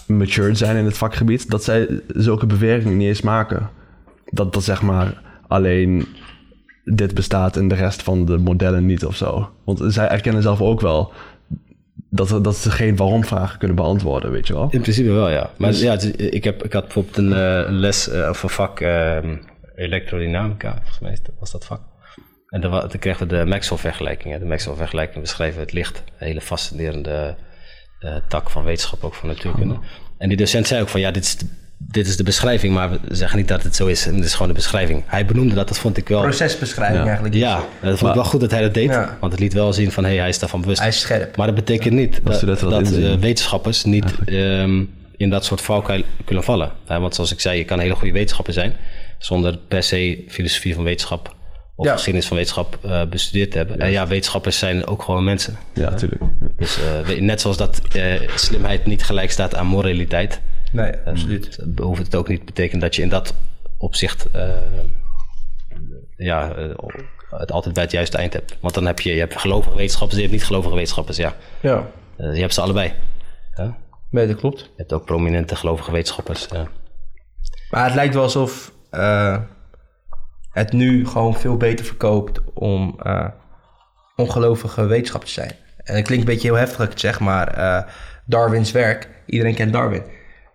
[0.07, 3.69] matured zijn in het vakgebied, dat zij zulke beweringen niet eens maken.
[4.25, 6.07] Dat, dat zeg maar alleen
[6.93, 9.49] dit bestaat en de rest van de modellen niet of zo.
[9.65, 11.11] Want zij erkennen zelf ook wel
[12.09, 14.67] dat, dat ze geen waarom-vragen kunnen beantwoorden, weet je wel.
[14.71, 15.49] In principe wel, ja.
[15.57, 18.49] Maar Dus- ja, het ik, heb, ik had bijvoorbeeld een eh, les eh, of een
[18.49, 19.35] vak ehm,
[19.75, 21.81] elektrodynamica, volgens mij was dat vak.
[22.47, 24.39] En dan, kregen we de Maxwell-vergelijkingen.
[24.39, 26.03] De Maxwell-vergelijkingen beschrijven het licht.
[26.19, 27.35] Een hele fascinerende
[27.99, 29.79] eh, tak van wetenschap, ook van natuurkunde.
[30.17, 31.45] En die docent zei ook van, ja, dit is, de,
[31.77, 34.05] dit is de beschrijving, maar we zeggen niet dat het zo is.
[34.05, 35.03] Het is gewoon de beschrijving.
[35.05, 36.21] Hij benoemde dat, dat vond ik wel...
[36.21, 37.05] Procesbeschrijving Ja.
[37.05, 37.35] eigenlijk.
[37.35, 38.89] Ja, dat vond ik wel goed dat hij dat deed.
[38.89, 39.17] Ja.
[39.19, 40.79] Want het liet wel zien van, hé, hij is daarvan bewust.
[40.79, 41.37] Hij is scherp.
[41.37, 44.83] Maar dat betekent niet dat, eh, wetenschappers niet ehm,
[45.17, 46.71] in dat soort valkuil kunnen vallen.
[46.87, 48.73] Ja, want zoals ik zei, je kan een hele goede wetenschapper zijn...
[49.17, 51.35] zonder per se filosofie van wetenschap
[51.75, 51.91] of Ja.
[51.93, 53.79] geschiedenis van wetenschap eh, bestudeerd te hebben.
[53.79, 55.57] En ja, wetenschappers zijn ook gewoon mensen.
[55.73, 56.21] Ja, natuurlijk.
[56.57, 58.03] Dus eh, net zoals dat eh,
[58.35, 60.41] slimheid niet gelijk staat aan moraliteit...
[60.71, 61.57] Nee, absoluut.
[61.57, 63.33] eh, hoeft het ook niet te betekenen dat je in dat
[63.77, 64.31] opzicht...
[64.31, 64.49] eh,
[66.17, 66.69] ja, eh,
[67.29, 68.57] het altijd bij het juiste eind hebt.
[68.61, 71.33] Want dan heb je, je hebt gelovige wetenschappers, je hebt niet gelovige wetenschappers, ja.
[71.61, 71.87] Ja,
[72.17, 72.93] Eh, je hebt ze allebei.
[73.55, 73.77] Ja?
[74.09, 74.59] nee, dat klopt.
[74.59, 76.47] Je hebt ook prominente gelovige wetenschappers.
[76.51, 76.67] Ja.
[77.69, 78.71] Maar het lijkt wel alsof
[80.51, 82.99] het nu gewoon veel beter verkoopt om
[84.15, 85.51] ongelovige wetenschap te zijn.
[85.77, 87.85] En het klinkt een beetje heel heftig, dat zeg, maar
[88.25, 90.03] Darwins werk, iedereen kent Darwin.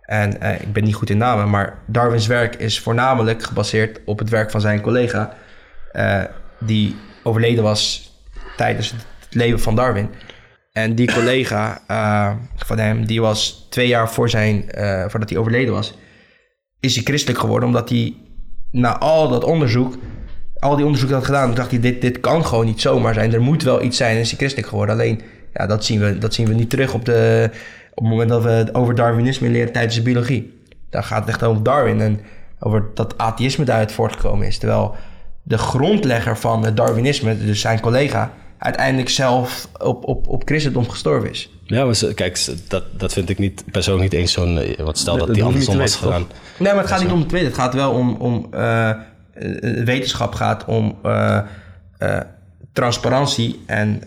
[0.03, 4.19] En eh, ik ben niet goed in namen, maar Darwins werk is voornamelijk gebaseerd op
[4.19, 5.33] het werk van zijn collega,
[5.91, 6.21] eh,
[6.59, 8.11] die overleden was
[8.57, 10.09] tijdens het leven van Darwin.
[10.73, 15.37] En die collega eh, van hem, die was twee jaar voor zijn, eh, voordat hij
[15.39, 15.97] overleden was,
[16.79, 18.15] is hij christelijk geworden omdat hij
[18.71, 19.97] na al dat onderzoek,
[20.59, 23.33] al die onderzoeken had gedaan, dacht hij, dit, dit kan gewoon niet zomaar zijn.
[23.33, 24.95] Er moet wel iets zijn en is hij christelijk geworden.
[24.95, 25.21] Alleen,
[25.53, 27.49] ja, dat zien we, dat zien we niet terug op, de,
[27.95, 30.61] op het moment dat we het over Darwinisme leren tijdens de biologie.
[30.89, 32.19] Daar gaat het echt over Darwin en
[32.59, 34.57] over dat atheïsme daaruit voortgekomen is.
[34.57, 34.95] Terwijl
[35.43, 41.29] de grondlegger van het Darwinisme, dus zijn collega, uiteindelijk zelf op, op, op christendom gestorven
[41.29, 41.51] is.
[41.65, 44.57] Ja, maar ze- kijk, dat, dat vind ik niet persoonlijk niet eens zo'n...
[44.59, 46.25] eh, Want stel dat dat die andersom was gedaan.
[46.57, 47.47] Nee, maar het gaat niet om het tweede.
[47.47, 48.89] Het gaat wel om, om eh,
[49.83, 50.95] wetenschap gaat om
[52.73, 54.01] transparantie en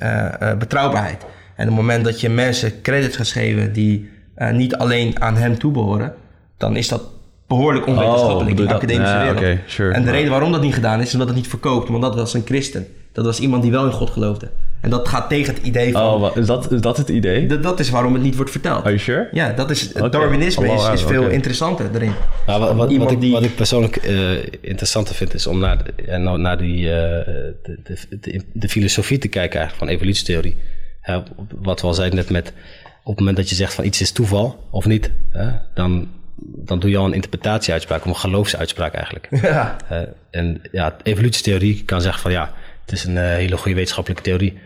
[0.58, 1.24] betrouwbaarheid.
[1.56, 5.36] En op het moment dat je mensen credits gaat geven die eh, niet alleen aan
[5.36, 6.14] hem toebehoren,
[6.56, 7.02] dan is dat
[7.46, 8.72] behoorlijk onwetenschappelijk in de dat?
[8.76, 9.58] academische Ja, wereld.
[9.66, 9.92] sure.
[9.92, 11.88] en de Maar- reden waarom dat niet gedaan is, is omdat het niet verkoopt.
[11.88, 12.86] Want dat was een christen.
[13.12, 14.50] Dat was iemand die wel in God geloofde.
[14.80, 16.02] En dat gaat tegen het idee van...
[16.02, 17.46] Oh, wat, is, dat, is dat het idee?
[17.46, 18.78] dat, dat is waarom het niet wordt verteld.
[18.78, 19.28] Are you sure?
[19.32, 19.92] Ja, dat is.
[19.92, 22.12] Darwinisme is, Allah, is veel interessanter erin.
[22.46, 26.16] Nou, wat, wat, ik, die- wat ik persoonlijk eh, interessanter vind, is om naar, ja,
[26.16, 27.26] nou, naar die, eh,
[27.62, 30.56] de, de, de, de filosofie te kijken eigenlijk, van evolutietheorie.
[31.58, 32.52] Wat we al zeiden net met,
[33.02, 35.10] op het moment dat je zegt van iets is toeval of niet,
[35.74, 39.28] dan, dan doe je al een interpretatieuitspraak, of een geloofsuitspraak eigenlijk.
[39.42, 39.76] Ja.
[40.30, 42.52] En ja, evolutietheorie kan zeggen van ja,
[42.84, 44.58] het is een eh, hele goede wetenschappelijke theorie.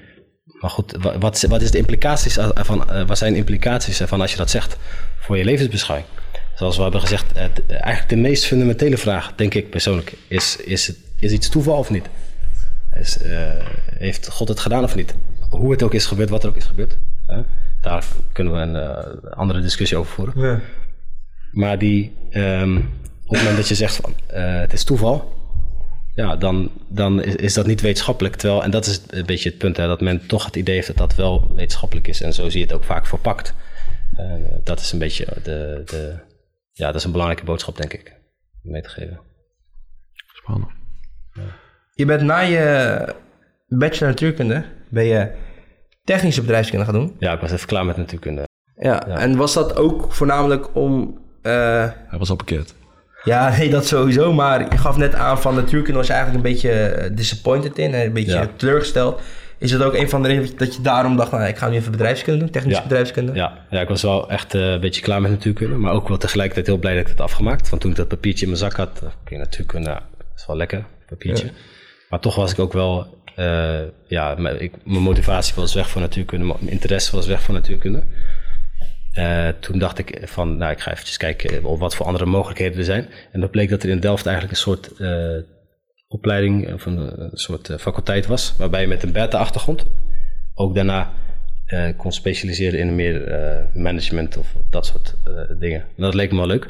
[0.61, 4.21] Maar goed, wa- wat, wat, is de implicaties ervan, eh, wat zijn de implicaties ervan
[4.21, 4.77] als je dat zegt
[5.21, 6.09] voor je levensbeschouwing?
[6.55, 10.87] Zoals we hebben gezegd, het, eigenlijk de meest fundamentele vraag, denk ik persoonlijk, is, is,
[10.87, 12.07] het, is iets toeval of niet?
[12.95, 13.39] Is, eh,
[13.99, 15.15] heeft God het gedaan of niet?
[15.51, 16.99] Hoe het ook is gebeurd, wat er ook is gebeurd.
[17.27, 17.43] Hè?
[17.81, 20.41] Daar kunnen we een eh, andere discussie over voeren.
[20.41, 20.61] Ja.
[21.53, 25.39] Maar die, ehm, op het moment dat je zegt van eh, het is toeval,
[26.15, 28.37] ja, dan, dan is, is dat niet wetenschappelijk.
[28.37, 30.87] Terwijl, en dat is een beetje het punt, hè, dat men toch het idee heeft
[30.87, 32.21] dat dat wel wetenschappelijk is.
[32.21, 33.55] En zo zie je het ook vaak verpakt.
[34.17, 34.35] Eh,
[34.65, 36.19] dat is een beetje de, de,
[36.73, 38.17] ja, dat is een belangrijke boodschap, denk ik,
[38.65, 39.21] om mee te geven.
[40.33, 40.71] Spannend.
[41.95, 43.15] Je bent na je
[43.69, 45.31] bachelor natuurkunde, ben je
[46.05, 47.17] technische bedrijfskunde gaan doen.
[47.19, 48.49] Ja, ik was even klaar met natuurkunde.
[48.77, 51.19] Ja, en was dat ook voornamelijk om...
[51.43, 51.53] eh,
[52.09, 52.75] Hij was al bekeerd.
[53.25, 56.53] ja, nee, dat sowieso, maar je gaf net aan van natuurkunde was je eigenlijk een
[56.53, 58.49] beetje eh, disappointed in, hè, een beetje Ja.
[58.57, 59.21] teleurgesteld.
[59.59, 61.77] Is dat ook een van de redenen dat je daarom dacht, nou, ik ga nu
[61.77, 62.87] even bedrijfskunde doen, technische Ja.
[62.89, 63.33] bedrijfskunde?
[63.33, 65.77] Ja, ja, ik was wel echt eh, een beetje klaar met natuurkunde.
[65.77, 67.69] Maar ook wel tegelijkertijd heel blij dat ik het had afgemaakt.
[67.69, 70.57] Want toen ik dat papiertje in mijn zak had, oké, natuurkunde, nou, dat is wel
[70.57, 71.51] lekker, papiertje.
[72.11, 76.45] Maar toch was ik ook wel, eh, ja, mijn, motivatie was weg voor natuurkunde.
[76.47, 78.03] Mijn interesse was weg voor natuurkunde.
[79.13, 82.85] Eh, toen dacht ik van, nou, ik ga eventjes kijken wat voor andere mogelijkheden er
[82.85, 83.09] zijn.
[83.33, 85.37] En dat bleek dat er in Delft eigenlijk een soort eh,
[86.09, 89.87] opleiding, of een, soort faculteit was, waarbij je met een beta-achtergrond
[90.55, 91.13] ook daarna
[91.97, 95.15] kon specialiseren in meer management of dat soort
[95.59, 95.81] dingen.
[95.81, 96.65] En dat leek me wel leuk.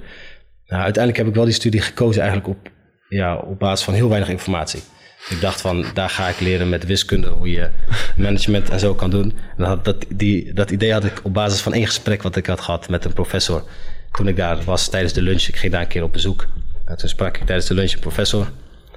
[0.67, 2.71] Nou, uiteindelijk heb ik wel die studie gekozen eigenlijk op,
[3.09, 4.81] ja, op basis van heel weinig informatie.
[5.29, 7.71] Ik dacht van, daar ga ik leren met wiskunde hoe je
[8.17, 9.33] management en zo kan doen.
[9.57, 12.47] En dat, dat, die, dat idee had ik op basis van één gesprek wat ik
[12.47, 13.65] had gehad met een professor.
[14.13, 16.47] Toen ik daar was tijdens de lunch, ik ging daar een keer op bezoek.
[16.85, 18.51] En toen sprak ik tijdens de lunch een professor.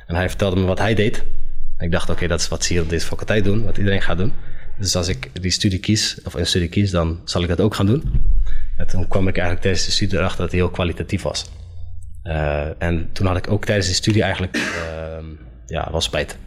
[0.07, 1.23] En hij vertelde me wat hij deed.
[1.77, 4.01] En ik dacht, oké, dat is wat ze hier op deze faculteit doen, wat iedereen
[4.01, 4.33] gaat doen.
[4.77, 7.75] Dus als ik die studie kies, of een studie kies, dan zal ik dat ook
[7.75, 8.03] gaan doen.
[8.77, 11.45] En toen kwam ik eigenlijk tijdens de studie erachter dat hij heel kwalitatief was.
[12.23, 14.63] Uh, en toen had ik ook tijdens de studie eigenlijk uh,
[15.65, 16.37] ja, wel spijt.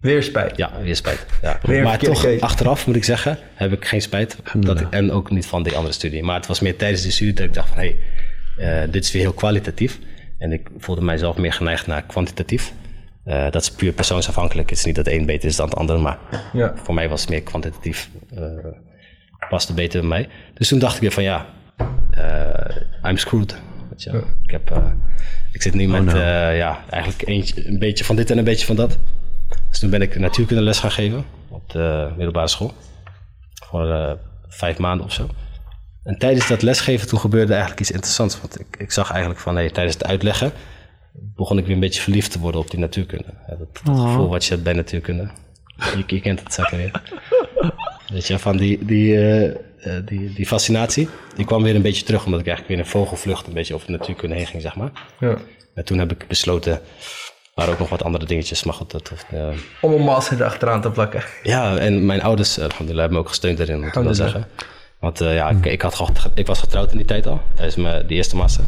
[0.00, 0.56] Weer spijt?
[0.56, 1.26] Ja, weer spijt.
[1.42, 1.58] Ja.
[1.62, 4.36] Weer maar toch, achteraf moet ik zeggen, heb ik geen spijt.
[4.56, 6.22] Dat ik, en ook niet van die andere studie.
[6.22, 7.78] Maar het was meer tijdens de studie dat ik dacht van...
[7.78, 7.96] hé,
[8.56, 9.98] hey, uh, dit is weer heel kwalitatief.
[10.38, 12.72] En ik voelde mijzelf meer geneigd naar kwantitatief.
[13.24, 14.70] Uh, dat is puur persoonsafhankelijk.
[14.70, 16.18] Het is niet dat een beter is dan het ander, maar
[16.52, 16.72] ja.
[16.76, 18.10] voor mij was het meer kwantitatief.
[18.34, 18.40] Uh,
[19.48, 20.28] paste beter bij mij.
[20.54, 21.46] Dus toen dacht ik weer van ja,
[23.04, 23.56] I'm screwed.
[23.96, 24.12] Ja.
[24.42, 24.82] Ik, heb,
[25.52, 26.20] ik zit nu met oh no.
[26.50, 28.98] ja, eigenlijk eentje, een beetje van dit en een beetje van dat.
[29.68, 32.72] Dus toen ben ik natuurkunde les gaan geven op de middelbare school.
[33.64, 34.18] Voor
[34.48, 35.28] vijf maanden of zo.
[36.02, 38.40] En tijdens dat lesgeven toen gebeurde eigenlijk iets interessants.
[38.40, 40.52] Want ik, ik zag eigenlijk van hey, tijdens het uitleggen
[41.12, 43.34] begon ik weer een beetje verliefd te worden op die natuurkunde.
[43.46, 44.02] Ja, dat, dat oh.
[44.02, 45.30] gevoel wat je hebt bij natuurkunde.
[45.76, 47.02] Je, je kent het zaken weer.
[48.12, 49.56] Weet je, van die, die, uh,
[50.04, 53.46] die, die fascinatie, die kwam weer een beetje terug, omdat ik eigenlijk weer een vogelvlucht
[53.46, 54.90] een beetje over de natuurkunde heen ging, zeg maar.
[55.18, 55.36] Ja.
[55.74, 56.80] En toen heb ik besloten,
[57.54, 58.90] maar ook nog wat andere dingetjes, maar goed.
[58.90, 59.48] Dat, uh,
[59.80, 61.24] Om een master erachteraan te plakken.
[61.42, 64.46] Ja, en mijn ouders, alhamdulillah, hebben me ook gesteund daarin, moet ik wel zeggen.
[64.98, 68.06] Want uh, ja, ik, ik, had, ik was getrouwd in die tijd al, tijdens mijn,
[68.06, 68.64] die eerste master.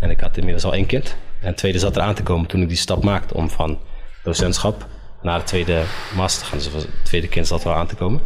[0.00, 1.16] En ik had inmiddels al één kind.
[1.40, 3.78] En het tweede zat eraan te komen toen ik die stap maakte om van
[4.22, 4.86] docentschap
[5.22, 5.82] naar de tweede
[6.16, 6.58] master te gaan.
[6.58, 8.20] Dus het tweede kind zat er al aan te komen.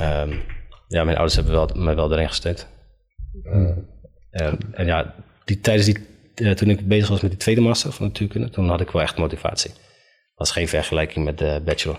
[0.00, 0.42] Um,
[0.92, 2.66] ja, mijn ouders hebben wel, mij wel erin gesteund.
[3.44, 3.68] Uh,
[4.30, 5.14] en, en, ja,
[5.44, 8.68] die, tijdens die, uh, toen ik bezig was met die tweede master van natuurkunde, toen
[8.68, 9.70] had ik wel echt motivatie.
[9.70, 9.80] Dat
[10.34, 11.98] was geen vergelijking met de bachelor.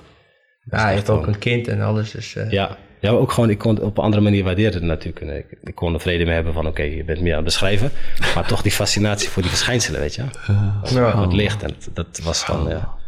[0.70, 2.12] Ja, je hebt ook een kind en alles.
[2.12, 2.52] Dus, uh...
[2.52, 5.52] Ja, ja, maar ook gewoon, ik kon op een andere manier waarderen natuurlijk.
[5.52, 7.92] Ik, ik kon er vrede mee hebben van, oké, je bent meer aan het beschrijven.
[8.36, 10.24] Maar toch die fascinatie voor die verschijnselen, weet je.
[10.48, 11.22] Ja.
[11.22, 11.64] Het licht.
[11.64, 13.02] En dat was dan, ja.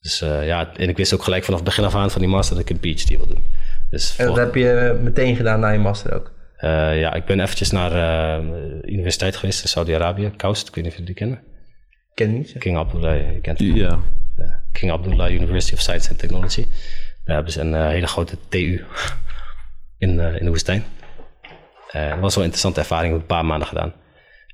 [0.00, 2.30] Dus uh, ja, en ik wist ook gelijk vanaf het begin af aan van die
[2.30, 3.44] master dat ik een PhD wil doen.
[3.94, 6.32] Dus en dat heb je meteen gedaan na je master ook?
[6.60, 10.68] Uh, ja, ik ben eventjes naar uh, de universiteit geweest in Saudi-Arabië, Kaust.
[10.68, 11.42] Ik weet niet of jullie die kennen.
[12.14, 12.54] Ken niet.
[12.58, 13.74] King Abdullah, je kent het.
[13.74, 13.98] Ja.
[14.72, 16.66] King Abdullah University of Science and Technology.
[17.24, 18.84] Daar hebben ze een uh, hele grote TU
[19.98, 20.84] in, uh, in de woestijn.
[21.96, 23.06] Uh, dat was wel een interessante ervaring.
[23.06, 23.92] Ik heb een paar maanden gedaan.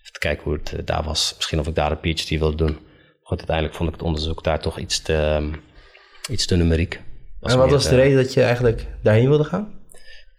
[0.01, 1.33] Even te kijken hoe het daar was.
[1.37, 2.79] Misschien of ik daar een PhD wilde doen.
[3.23, 5.63] Goed, uiteindelijk vond ik het onderzoek daar toch iets te, um,
[6.31, 7.01] iets te numeriek.
[7.41, 9.69] Was en wat meer, was de reden dat je eigenlijk daarheen wilde gaan?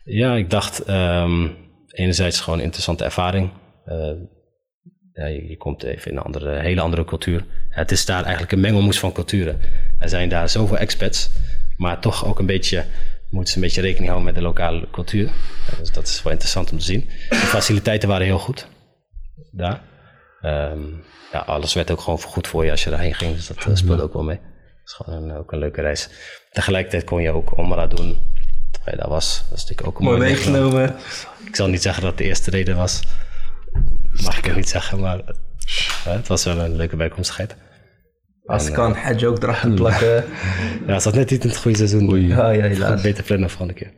[0.04, 1.56] Ja, ik dacht um,
[1.88, 3.50] enerzijds gewoon een interessante ervaring.
[5.14, 7.46] Ja, je, je, komt even in een andere, hele andere cultuur.
[7.70, 9.60] Het is daar eigenlijk een mengelmoes van culturen.
[10.00, 11.30] Er zijn daar zoveel expats
[11.82, 12.86] maar toch ook een beetje,
[13.30, 15.32] moeten ze een beetje rekening houden met de lokale cultuur.
[15.80, 17.10] dus dat is wel interessant om te zien.
[17.30, 18.68] De faciliteiten waren heel goed
[19.52, 19.82] daar.
[20.42, 23.36] Um, ja, alles werd ook gewoon goed voor je als je daarheen ging.
[23.36, 24.40] Dus dat speelde ook wel mee.
[24.98, 26.10] Dat is gewoon een, ook een leuke reis.
[26.52, 28.18] Tegelijkertijd kon je ook Omra doen
[28.72, 29.46] terwijl je daar was.
[29.50, 30.96] Dat is natuurlijk ook een mooi meegenomen.
[31.46, 33.02] Ik zal niet zeggen dat het de eerste reden was.
[34.24, 35.22] Mag ik ook niet zeggen, maar
[36.04, 37.56] het was wel een leuke bijkomstigheid.
[38.46, 40.26] Als en, kan, Hajj ook erachter plakken.
[40.88, 42.12] ja, het zat net niet in het goede seizoen.
[42.12, 42.28] Oei.
[42.28, 43.02] Ja, ja, helaas.
[43.02, 43.94] Beter plannen van een keer.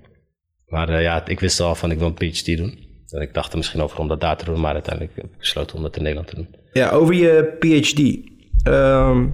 [0.65, 2.91] Maar uh, ja, ik wist al van ik wil een PhD doen.
[3.09, 5.37] En ik dacht er misschien over om dat daar te doen, maar uiteindelijk heb ik
[5.37, 6.55] besloten om dat in Nederland te doen.
[6.71, 8.31] Ja, over je PhD.
[8.67, 9.33] Um,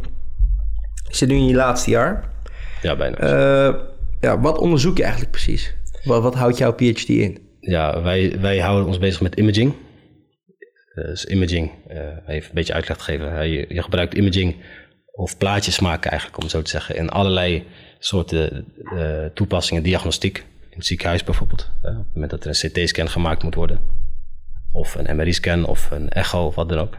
[1.09, 2.29] je zit nu in je laatste jaar.
[2.81, 3.21] Ja, bijna.
[3.21, 3.75] Uh,
[4.19, 5.75] ja, wat onderzoek je eigenlijk precies?
[6.03, 7.47] Wat, wat houdt jouw PhD in?
[7.59, 9.73] Ja, wij, wij houden ons bezig met imaging.
[10.93, 11.97] Dus imaging, uh,
[12.27, 13.49] even een beetje uitleg te geven.
[13.49, 14.55] Je, je gebruikt imaging
[15.11, 17.65] of plaatjes maken eigenlijk, om zo te zeggen, in allerlei
[17.99, 20.37] soorten uh, toepassingen, diagnostiek,
[20.69, 21.71] in het ziekenhuis bijvoorbeeld.
[21.83, 23.79] Uh, op het moment dat er een CT-scan gemaakt moet worden,
[24.71, 26.97] of een MRI-scan of een echo of wat dan ook.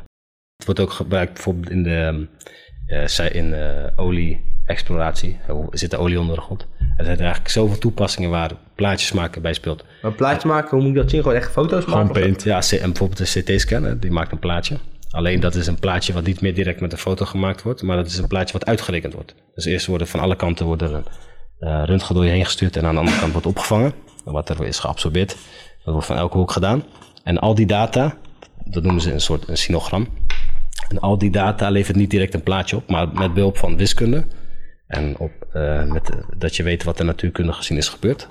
[0.56, 2.28] Het wordt ook gebruikt bijvoorbeeld in de
[2.90, 3.54] uh, in,
[3.96, 5.38] olie-exploratie.
[5.46, 6.66] Er zit olie onder de grond.
[6.96, 9.84] Er zijn eigenlijk zoveel toepassingen waar plaatjes maken bij speelt.
[10.02, 11.22] Maar plaatjes maken, hoe moet ik dat zien?
[11.22, 12.06] Gewoon echt foto's maken?
[12.06, 12.42] Gewoon paint.
[12.42, 14.76] Ja, en bijvoorbeeld een CT-scan, die maakt een plaatje.
[15.10, 17.96] Alleen dat is een plaatje wat niet meer direct met een foto gemaakt wordt, maar
[17.96, 19.34] dat is een plaatje wat uitgerekend wordt.
[19.54, 21.04] Dus eerst worden van alle kanten worden
[21.60, 23.92] uh, röntgen door je heen gestuurd en aan de andere kant wordt opgevangen.
[24.24, 25.36] Wat er is geabsorbeerd.
[25.84, 26.84] Dat wordt van elke hoek gedaan.
[27.22, 28.16] En al die data,
[28.64, 30.08] dat noemen ze een soort een sinogram.
[30.90, 34.24] En al die data levert niet direct een plaatje op, maar met behulp van wiskunde.
[34.86, 38.28] En op, uh, met, dat je weet wat er natuurkundig gezien is gebeurd.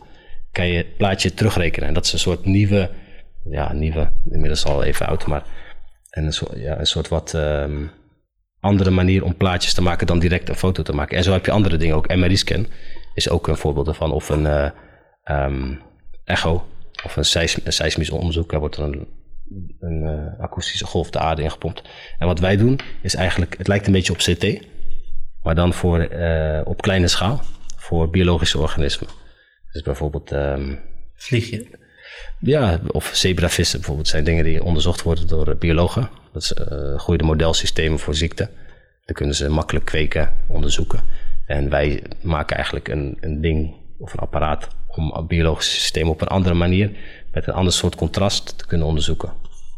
[0.51, 1.87] kan je het plaatje terugrekenen.
[1.87, 2.89] En dat is een soort nieuwe,
[3.49, 5.43] ja, nieuwe, inmiddels al even oud, maar
[6.09, 7.85] een soort, ja, een soort wat ehm,
[8.59, 11.17] andere manier om plaatjes te maken dan direct een foto te maken.
[11.17, 12.15] En zo heb je andere dingen ook.
[12.15, 12.67] MRI-scan
[13.13, 14.11] is ook een voorbeeld ervan.
[14.11, 14.69] Of een eh,
[15.23, 15.75] ehm,
[16.23, 16.67] echo
[17.05, 18.51] of een, een seismisch onderzoek.
[18.51, 19.07] Daar wordt er een,
[19.79, 21.81] een eh, akoestische golf de aarde ingepompt.
[22.17, 24.67] En wat wij doen is eigenlijk, het lijkt een beetje op CT,
[25.43, 27.41] maar dan voor, eh, op kleine schaal
[27.75, 29.09] voor biologische organismen.
[29.71, 30.75] Dus bijvoorbeeld ehm,
[31.19, 31.67] Vlieg je?
[32.39, 36.09] ja, of zebravissen bijvoorbeeld zijn dingen die onderzocht worden door eh, biologen.
[36.33, 38.49] Dat is eh goede modelsystemen voor ziekten.
[39.05, 40.99] Dan kunnen ze makkelijk kweken, onderzoeken.
[41.45, 46.27] En wij maken eigenlijk een, een ding of een apparaat om biologische systemen op een
[46.27, 46.91] andere manier
[47.39, 49.33] met een ander soort contrast te kunnen onderzoeken.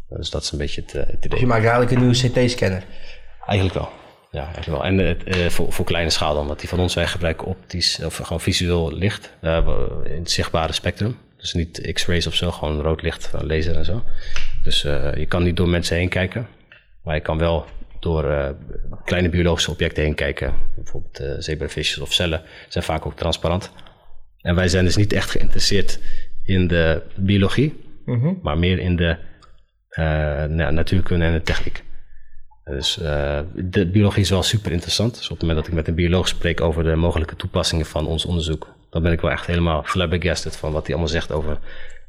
[0.08, 1.40] Dus dat is een beetje het, eh, het idee.
[1.40, 2.84] je maakt eigenlijk een nieuwe CT-scanner.
[3.46, 3.88] Eigenlijk wel.
[4.30, 4.84] Ja, eigenlijk wel.
[4.84, 8.00] En het, eh, voor, voor kleine schaal dan, want die van ons wij gebruiken optisch
[8.04, 9.68] of gewoon visueel licht eh,
[10.04, 11.16] in het zichtbare spectrum.
[11.42, 14.04] Dus niet x-rays of zo, gewoon rood licht, van laser en zo.
[14.62, 16.48] Dus eh, je kan niet door mensen heen kijken,
[17.02, 17.66] maar je kan wel
[18.00, 18.50] door eh,
[19.04, 20.54] kleine biologische objecten heen kijken.
[20.76, 23.72] Bijvoorbeeld eh zebravisjes of cellen zijn vaak ook transparant.
[24.40, 25.98] En wij zijn dus niet echt geïnteresseerd
[26.44, 27.74] in de biologie,
[28.42, 29.16] maar meer in de
[29.88, 30.04] eh,
[30.44, 31.82] nou, natuurkunde en de techniek.
[32.64, 35.14] Dus eh, de biologie is wel super interessant.
[35.14, 38.06] Dus op het moment dat ik met een bioloog spreek over de mogelijke toepassingen van
[38.06, 41.58] ons onderzoek, dan ben ik wel echt helemaal flabbergasted van wat hij allemaal zegt over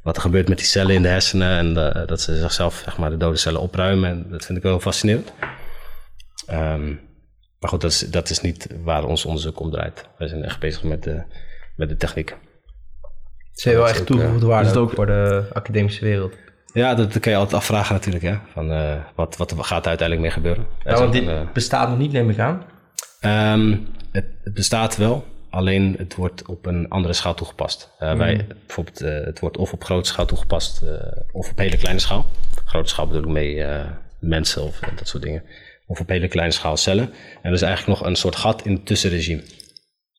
[0.02, 2.98] wat er gebeurt met die cellen in de hersenen en eh, dat ze zichzelf zeg
[2.98, 4.10] maar, de dode cellen opruimen.
[4.10, 5.32] En dat vind ik wel fascinerend.
[6.46, 6.86] Ehm,
[7.58, 10.08] maar goed, dat is, dat is niet waar ons onderzoek om draait.
[10.18, 11.22] Wij zijn echt bezig met de,
[11.76, 12.36] met de techniek.
[13.54, 16.34] Ze hebben wel echt toegevoegde waarde is het ook voor de academische wereld.
[16.72, 18.24] Ja, dat, kan je altijd afvragen natuurlijk.
[18.24, 18.36] Hè?
[18.52, 20.66] Van, eh, wat, wat gaat er uiteindelijk mee gebeuren?
[20.84, 22.62] Ja, want dit een, eh, bestaat nog niet, neem ik aan.
[23.20, 23.76] Ehm,
[24.12, 27.90] het, het bestaat wel, alleen het wordt op een andere schaal toegepast.
[27.98, 30.90] Eh, wij, bijvoorbeeld, eh, het wordt of op grote schaal toegepast eh,
[31.32, 32.26] of op hele kleine schaal.
[32.64, 33.90] Grote schaal bedoel ik mee eh,
[34.20, 35.42] mensen of eh, dat soort dingen.
[35.86, 37.04] Of op hele kleine schaal cellen.
[37.42, 39.42] En er is eigenlijk nog een soort gat in het tussenregime.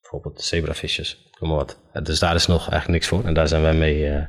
[0.01, 1.79] Bijvoorbeeld zebravisjes, noem maar wat.
[2.03, 4.21] Dus daar is nog eigenlijk niks voor en daar zijn wij mee, eh,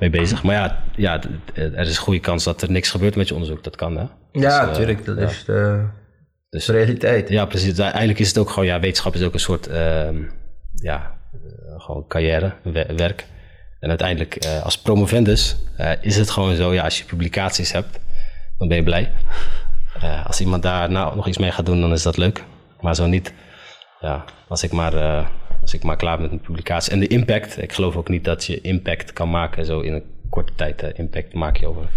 [0.00, 0.42] mee bezig.
[0.42, 1.20] Maar ja, ja,
[1.54, 3.64] er is een goede kans dat er niks gebeurt met je onderzoek.
[3.64, 4.02] Dat kan hè.
[4.02, 5.04] Ja, Dus, eh, natuurlijk.
[5.04, 5.24] Dat ja.
[5.26, 5.86] is de,
[6.50, 7.28] Dus- realiteit.
[7.28, 7.78] Ja, precies.
[7.78, 10.22] Eigenlijk is het ook gewoon, ja, wetenschap is ook een soort, ehm,
[10.74, 13.26] ja, eh, gewoon carrière, we- werk.
[13.80, 15.56] En uiteindelijk, als promovendus,
[16.00, 17.98] is het gewoon zo, ja, als je publicaties hebt,
[18.58, 19.12] dan ben je blij.
[20.26, 22.42] Als iemand daar nou nog iets mee gaat doen, dan is dat leuk.
[22.80, 23.32] Maar zo niet,
[24.00, 24.92] ja, als ik maar,
[25.68, 26.92] als ik maar klaar ben met mijn publicatie.
[26.92, 30.02] En de impact, ik geloof ook niet dat je impact kan maken, zo in een
[30.30, 30.82] korte tijd.
[30.82, 31.88] eh, impact maak je over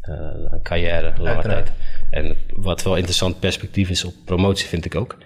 [0.00, 0.14] eh,
[0.50, 1.66] een carrière, lange Uiteraard.
[1.66, 1.76] tijd.
[2.10, 5.18] En wat wel interessant perspectief is op promotie, vind ik ook,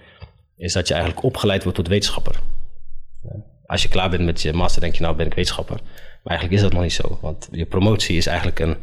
[0.56, 2.34] is dat je eigenlijk opgeleid wordt tot wetenschapper.
[3.66, 5.76] Als je klaar bent met je master, denk je nou ben ik wetenschapper.
[6.22, 8.76] Maar eigenlijk is dat nog niet zo, want je promotie is eigenlijk een,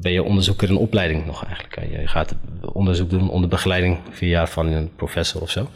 [0.00, 2.00] ben je onderzoeker in opleiding nog eigenlijk.
[2.00, 2.34] Je gaat
[2.72, 5.68] onderzoek doen onder begeleiding vier jaar van een professor of zo.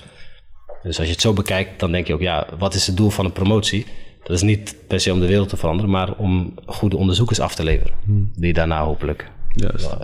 [0.82, 3.10] Dus als je het zo bekijkt, dan denk je ook, ja, wat is het doel
[3.10, 3.86] van een promotie?
[4.22, 7.54] Dat is niet per se om de wereld te veranderen, maar om goede onderzoekers af
[7.54, 7.94] te leveren.
[8.34, 9.96] Die daarna hopelijk Juist.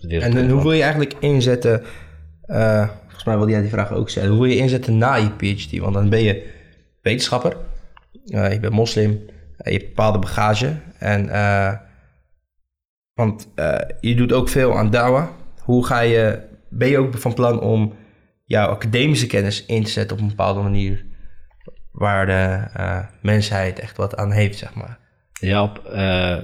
[0.00, 1.82] wereld En, hoe wil je eigenlijk inzetten,
[2.42, 5.30] eh, volgens mij wilde jij die vraag ook stellen, hoe wil je inzetten na je
[5.30, 5.78] PhD?
[5.78, 6.50] Want dan ben je
[7.02, 7.56] wetenschapper,
[8.26, 9.20] eh, je bent moslim,
[9.56, 10.76] eh, je hebt bepaalde bagage.
[10.98, 11.72] En, eh,
[13.14, 15.30] want eh, je doet ook veel aan dawa.
[15.60, 17.92] Hoe ga je, ben je ook van plan om
[18.50, 21.04] jouw academische kennis in te zetten op een bepaalde manier
[21.90, 24.98] waar de eh, mensheid echt wat aan heeft, zeg maar?
[25.32, 26.38] Ja, op, eh,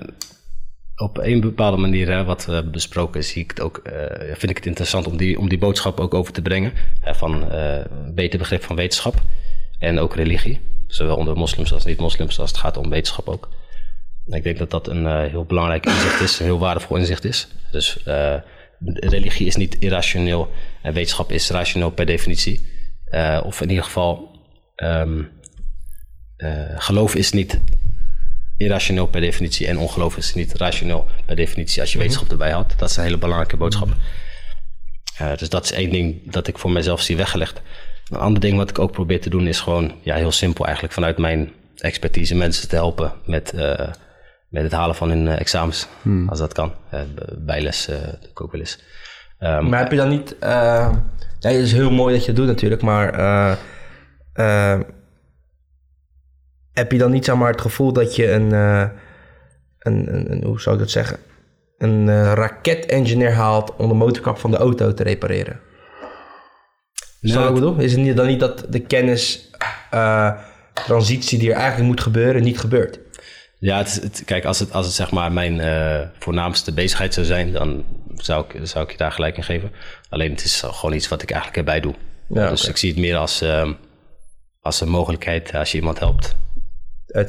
[0.97, 4.51] op een bepaalde manier, hè, wat we hebben besproken, zie ik het ook, eh, vind
[4.51, 6.73] ik het interessant om die, om die boodschap ook over te brengen.
[7.01, 7.85] Hè, van eh,
[8.15, 9.15] beter begrip van wetenschap
[9.79, 10.61] en ook religie.
[10.87, 13.49] Zowel onder moslims als niet-moslims, als het gaat om wetenschap ook.
[14.27, 17.25] En ik denk dat dat een eh, heel belangrijk inzicht is, een heel waardevol inzicht
[17.25, 17.49] is.
[17.71, 18.35] Dus eh,
[18.85, 20.51] religie is niet irrationeel
[20.83, 22.61] en wetenschap is rationeel per definitie.
[23.05, 24.41] Eh, of in ieder geval,
[24.75, 25.23] ehm,
[26.37, 27.61] eh, geloof is niet
[28.57, 32.79] irrationeel per definitie en ongeloof is niet rationeel per definitie als je wetenschap erbij houdt.
[32.79, 33.89] Dat is een hele belangrijke boodschap.
[35.17, 37.63] Eh, dus dat is één ding dat ik voor mezelf zie weggelegd.
[38.09, 40.95] Een ander ding wat ik ook probeer te doen is gewoon ja, heel simpel eigenlijk
[40.95, 43.93] vanuit mijn expertise mensen te helpen met, eh,
[44.63, 45.87] met het halen van hun eh, examens.
[46.29, 46.73] Als dat kan.
[46.91, 47.01] Eh,
[47.39, 48.79] bijles eh, doe ik ook wel eens.
[49.39, 50.37] Ehm, Maar heb je dan niet...
[50.41, 51.03] ja,
[51.41, 53.19] het is heel mooi dat je het doet natuurlijk, maar...
[56.73, 58.91] heb je dan niet zeg maar, het gevoel dat je een, een,
[60.15, 61.19] een, een- Hoe zou ik dat zeggen?
[61.79, 65.61] Een eh, raket-engineer haalt om de motorkap van de auto te repareren?
[67.21, 67.77] Je wat ik bedoel?
[67.79, 69.51] Is het niet, dan niet dat de kennis...
[69.91, 70.33] eh,
[70.85, 72.99] transitie die er eigenlijk moet gebeuren niet gebeurt.
[73.59, 77.15] Ja, het, is- het- kijk, als het, als het zeg maar mijn eh, voornaamste bezigheid
[77.15, 77.85] zou zijn, dan
[78.15, 79.73] zou ik, zou ik je daar gelijk in geven.
[80.09, 81.95] Alleen het is gewoon iets wat ik eigenlijk erbij doe.
[82.29, 83.73] Ja, dus ik zie het meer als, ehm,
[84.61, 85.55] als een mogelijkheid.
[85.55, 86.37] Als je iemand helpt,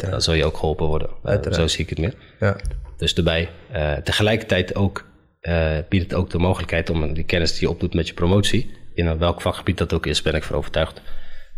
[0.09, 1.07] dan zul je ook geholpen worden.
[1.09, 1.55] Eh, Uiteraard.
[1.61, 2.13] zo zie ik het meer.
[2.39, 2.55] Ja.
[2.97, 3.49] Dus erbij.
[3.71, 5.05] Eh, tegelijkertijd ook
[5.39, 8.71] eh, biedt het ook de mogelijkheid om die kennis die je opdoet met je promotie,
[8.93, 11.01] in welk vakgebied dat ook is, ben ik van overtuigd,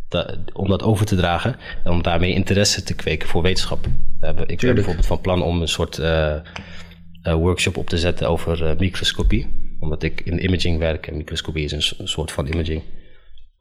[0.09, 3.83] da- om dat over te dragen en om daarmee interesse te kweken voor wetenschap.
[4.19, 6.41] We hebben- ik ben bijvoorbeeld van plan om een soort eh, eh,
[7.33, 9.47] workshop op te zetten over eh, microscopie,
[9.79, 12.81] omdat ik in imaging werk en microscopie is een soort van imaging.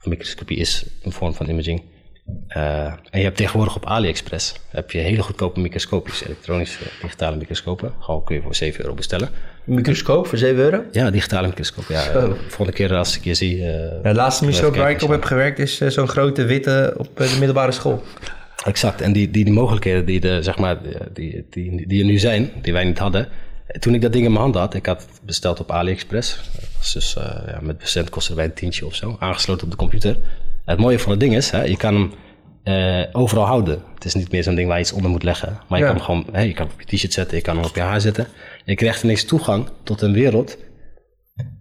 [0.05, 1.83] Microscopie is een vorm van imaging.
[2.49, 7.93] Eh, en je hebt tegenwoordig op AliExpress heb je hele goedkope microscoopjes, elektronische digitale microscopen.
[7.99, 9.29] Gewoon kun je voor 7 euro bestellen.
[9.67, 10.83] Een microscoop voor 7 euro?
[10.93, 11.85] Ja, digitale microscoop.
[11.89, 13.57] Ja, eh, volgende keer als ik je zie.
[13.57, 17.37] Ja, de laatste microscoop waar ik op heb gewerkt is zo'n grote witte op de
[17.39, 18.03] middelbare school.
[18.65, 19.01] Exact.
[19.01, 20.79] En die, die, die mogelijkheden die, de, zeg maar,
[21.13, 23.29] die, die, die er nu zijn, die wij niet hadden.
[23.79, 26.37] Toen ik dat ding in mijn hand had, ik had het besteld op AliExpress.
[26.37, 27.17] Dat was dus
[27.47, 30.17] ja, met bezend kostte bij een tientje of zo, aangesloten op de computer.
[30.69, 32.13] Het mooie van het ding is, hè, je kan hem
[32.63, 33.83] eh, overal houden.
[33.95, 35.59] Het is niet meer zo'n ding waar je iets onder moet leggen.
[35.69, 35.91] Maar je Ja.
[35.91, 37.75] kan hem gewoon, hè, je kan hem op je t-shirt zetten, je kan hem op
[37.75, 38.25] je haar zetten.
[38.25, 40.57] En je krijgt ineens toegang tot een wereld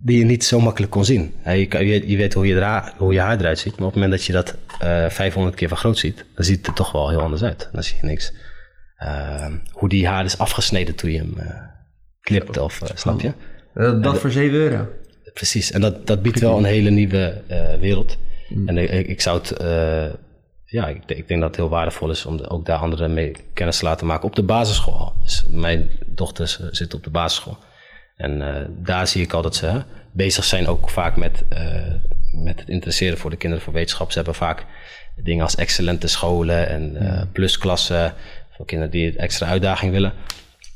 [0.02, 1.34] die je niet zo makkelijk kon zien.
[1.38, 3.88] Hè, je, kan, je, je weet hoe je, dra- hoe je haar eruit ziet, maar
[3.88, 6.74] op het moment dat je dat eh 500 keer vergroot ziet, dan ziet het er
[6.74, 7.70] toch wel heel anders uit.
[7.72, 8.34] Dan zie je niks.
[8.96, 11.38] Eh, hoe die haar is afgesneden toen je hem
[12.22, 13.32] knipt, of snap je?
[13.74, 14.88] Dat, dat voor 7 euro.
[15.34, 17.76] Precies, en dat, dat biedt wel een hele nieuwe eh,
[18.50, 18.70] wereld.
[18.70, 20.06] En ik, ik zou het, eh,
[20.70, 23.78] ja, ik, ik denk dat het heel waardevol is om ook daar anderen mee kennis
[23.78, 25.14] te laten maken op de basisschool.
[25.24, 27.58] Dus mijn dochters eh, zitten op de basisschool.
[28.16, 31.44] En eh, daar zie ik al dat ze bezig zijn ook vaak met,
[32.32, 34.12] met het interesseren voor de kinderen voor wetenschap.
[34.12, 34.66] Ze hebben vaak
[35.16, 38.14] dingen als excellente scholen en eh, plusklassen
[38.56, 40.14] voor kinderen die extra uitdaging willen.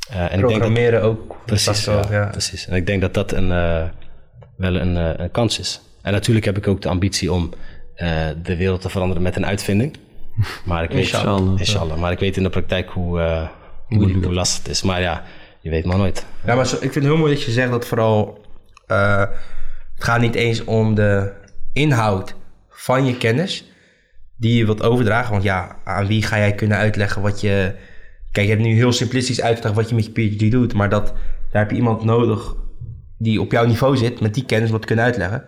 [0.09, 1.35] En ik denk dat, Programmeren ook.
[1.45, 2.67] Precies, ja, precies.
[2.67, 3.47] En ik denk dat dat een,
[4.57, 5.81] wel een, een kans is.
[6.01, 7.49] En natuurlijk heb ik ook de ambitie om
[7.95, 9.97] eh, de wereld te veranderen met een uitvinding.
[10.65, 11.59] Maar ik weet, Inshallah.
[11.59, 11.97] inshallah.
[11.99, 13.47] Maar ik weet in de praktijk hoe, eh,
[13.87, 14.81] hoe, hoe lastig het is.
[14.81, 15.23] Maar ja,
[15.61, 16.25] je weet maar nooit.
[16.45, 18.45] Ja, maar zo- ik vind het heel mooi dat je zegt dat vooral...
[18.87, 19.19] eh,
[19.95, 21.33] het gaat niet eens om de
[21.73, 22.35] inhoud
[22.69, 23.65] van je kennis
[24.37, 25.31] die je wilt overdragen.
[25.31, 27.75] Want ja, aan wie ga jij kunnen uitleggen wat je...
[28.31, 30.73] Kijk, je hebt nu heel simplistisch uitgelegd wat je met je PhD doet.
[30.73, 31.13] Maar dat,
[31.51, 32.55] daar heb je iemand nodig
[33.17, 35.45] die op jouw niveau zit met die kennis wat kunnen uitleggen.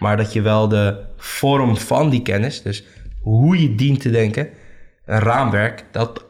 [0.00, 2.84] Maar dat je wel de vorm van die kennis, dus
[3.22, 4.48] hoe je dient te denken,
[5.04, 6.24] een raamwerk, dat,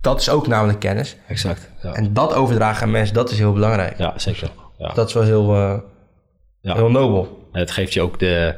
[0.00, 1.16] dat is ook namelijk kennis.
[1.28, 1.70] Exact.
[1.82, 3.98] Ja, En dat overdragen aan mensen, dat is heel belangrijk.
[3.98, 4.50] ja zeker.
[4.78, 4.92] Ja.
[4.92, 5.78] Dat is wel heel, eh,
[6.60, 6.74] Ja.
[6.74, 7.48] heel nobel.
[7.52, 8.54] En het geeft je ook de...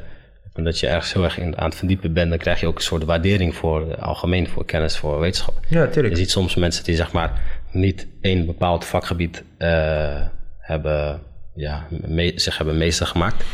[0.55, 2.28] Omdat je ergens heel erg in, aan het verdiepen bent...
[2.30, 4.48] dan krijg je ook een soort waardering voor eh, algemeen...
[4.48, 5.55] voor kennis, voor wetenschap.
[5.68, 6.16] Ja, Je tuurlijk.
[6.16, 7.40] ziet soms mensen die zeg maar
[7.72, 10.20] niet één bepaald vakgebied eh,
[10.59, 11.22] hebben,
[11.55, 13.44] ja, me- zich hebben meester gemaakt.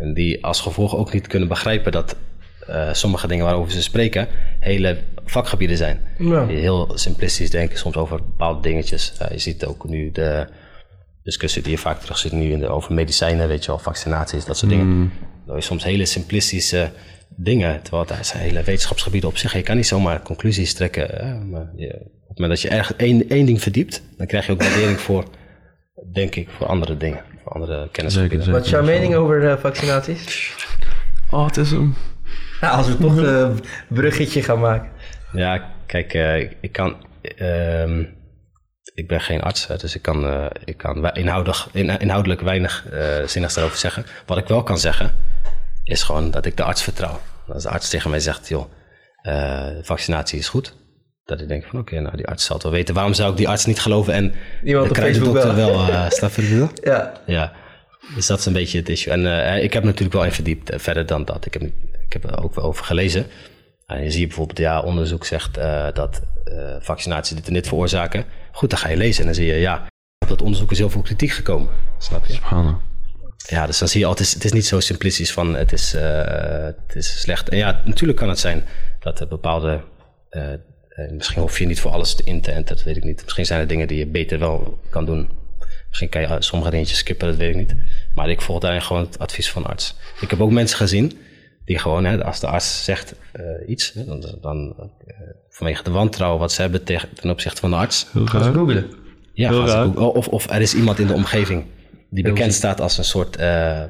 [0.00, 2.16] En die als gevolg ook niet kunnen begrijpen dat
[2.66, 4.28] eh, sommige dingen waarover ze spreken
[4.60, 6.00] hele vakgebieden zijn.
[6.18, 6.46] Ja.
[6.46, 9.12] Die heel simplistisch denken soms over bepaalde dingetjes.
[9.18, 10.46] Eh, je ziet ook nu de
[11.22, 14.44] discussie die je vaak terug ziet nu in de, over medicijnen, weet je wel, vaccinaties,
[14.44, 15.12] dat soort dingen.
[15.46, 16.90] Dat is soms hele simplistische
[17.36, 19.52] dingen, terwijl het zijn hele wetenschapsgebieden op zich.
[19.52, 21.06] Je kan niet zomaar conclusies trekken.
[21.10, 21.44] Hè?
[21.44, 24.52] Maar je, op het moment dat je erg één, één ding verdiept, dan krijg je
[24.52, 25.24] ook waardering voor,
[26.12, 28.38] denk ik, voor andere dingen, voor andere kennisgebieden.
[28.38, 30.54] Zeker, Wat is jouw mening over eh, vaccinaties?
[31.30, 31.94] Oh, een...
[32.60, 34.90] Ja, als we toch een bruggetje gaan maken.
[35.32, 36.96] Ja, kijk, eh, ik- kan.
[37.36, 38.04] ehm,
[38.94, 42.86] ik ben geen arts, dus ik kan, eh, ik kan wei- inhoudig, in- inhoudelijk weinig
[42.90, 44.04] eh zinnigs daarover zeggen.
[44.26, 45.12] Wat ik wel kan zeggen,
[45.84, 47.20] is gewoon dat ik de arts vertrouw.
[47.48, 48.64] Als de arts tegen mij zegt, joh,
[49.22, 50.74] eh, vaccinatie is goed.
[51.30, 52.94] Dat ik denk van, oké, nou die arts zal het wel weten.
[52.94, 55.86] Waarom zou ik die arts niet geloven en Iemand de op Facebook kruidendokter wel.
[55.86, 56.68] wel, eh snap je bedoel?
[56.92, 57.52] Ja, Ja,
[58.14, 59.12] dus dat is een beetje het issue.
[59.12, 61.46] En eh, ik heb natuurlijk wel in verdiept, eh, verder dan dat.
[61.46, 61.62] Ik heb,
[62.06, 63.26] ik heb er ook wel over gelezen.
[63.86, 68.24] En je ziet bijvoorbeeld, ja, onderzoek zegt eh, dat eh, vaccinaties dit en dit veroorzaken.
[68.52, 69.86] Goed, dan ga je lezen en dan zie je, ja,
[70.18, 71.68] op dat onderzoek is heel veel kritiek gekomen.
[71.98, 72.38] Snap je?
[73.36, 75.72] Ja, dus dan zie je al, het is, het is niet zo simplistisch van het
[75.72, 77.48] is, eh, het is slecht.
[77.48, 78.64] En ja, natuurlijk kan het zijn
[79.00, 79.80] dat er bepaalde,
[81.10, 83.22] misschien hoef je niet voor alles te in te enten, dat weet ik niet.
[83.22, 85.28] Misschien zijn er dingen die je beter wel kan doen.
[85.88, 87.74] Misschien kan je eh, sommige dingetjes skippen, dat weet ik niet.
[88.14, 89.96] Maar ik volg daarin gewoon het advies van de arts.
[90.20, 91.18] Ik heb ook mensen gezien
[91.64, 94.74] die gewoon, hè, als de arts zegt eh, iets, dan, dan
[95.06, 95.14] eh,
[95.48, 98.90] vanwege de wantrouwen wat ze hebben tegen, ten opzichte van de arts, Heel googelen.
[99.32, 99.84] ja, Heel gaan ze raar.
[99.96, 101.64] ook- of, of er is iemand in de omgeving
[102.10, 103.88] die bekend staat als een soort eh eh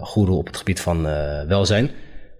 [0.00, 1.90] goeroe op het gebied van eh, welzijn.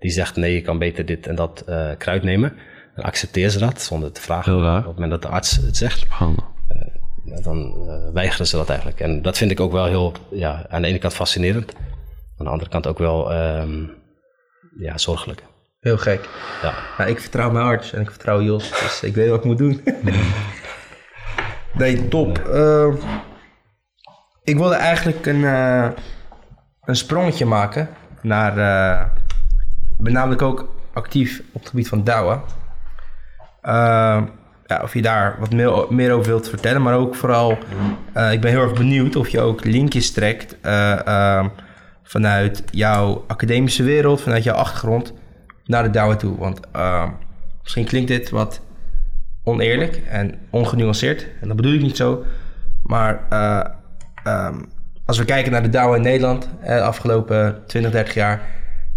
[0.01, 2.53] Die zegt nee, je kan beter dit en dat eh, kruid nemen.
[3.01, 4.53] Dan accepteren ze dat zonder te vragen.
[4.53, 4.79] Heel raar.
[4.79, 6.07] Op het moment dat de arts het zegt,
[7.25, 9.01] ja, dan eh, weigeren ze dat eigenlijk.
[9.01, 11.75] En dat vind ik ook wel heel, ja, aan de ene kant fascinerend.
[12.39, 13.85] Aan de andere kant ook wel, ehm,
[14.79, 15.43] ja, zorgelijk.
[15.81, 16.29] Heel gek.
[16.63, 16.75] Ja.
[16.99, 19.59] Nou, ik vertrouw mijn arts en ik vertrouw Jos, dus ik weet wat ik moet
[19.59, 19.85] doen.
[21.73, 22.39] nee, top.
[22.39, 22.95] Eh,
[24.43, 25.89] ik wilde eigenlijk een, eh,
[26.81, 27.89] een sprongetje maken
[28.23, 28.59] naar...
[28.59, 29.07] eh
[29.99, 32.43] ik ben namelijk ook actief op het gebied van douwen.
[33.63, 34.23] Eh,
[34.67, 37.59] ja, of je daar wat meer, meer over wilt vertellen, maar ook vooral...
[38.13, 41.49] eh, ik ben heel erg benieuwd of je ook linkjes trekt eh, ehm,
[42.03, 45.15] vanuit jouw academische wereld, vanuit jouw achtergrond
[45.65, 46.39] naar de douwen toe.
[46.39, 47.09] Want uh,
[47.63, 48.61] misschien klinkt dit wat
[49.45, 51.27] oneerlijk en ongenuanceerd.
[51.41, 52.25] En dat bedoel ik niet zo.
[52.83, 53.21] Maar
[54.25, 54.69] um,
[55.07, 58.41] als we kijken naar de douwen in Nederland eh, de afgelopen 20, 30 jaar...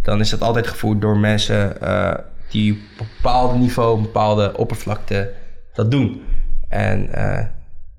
[0.02, 1.78] dan is dat altijd gevoerd door mensen
[2.54, 5.34] die op een bepaald niveau, een bepaalde oppervlakte
[5.74, 6.22] dat doen.
[6.70, 7.40] En uh,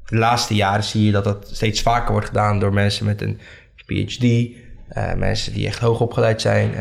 [0.04, 3.38] de laatste jaren zie je dat dat steeds vaker wordt gedaan door mensen met een
[3.86, 4.48] PhD...
[5.16, 6.74] mensen die echt hoog opgeleid zijn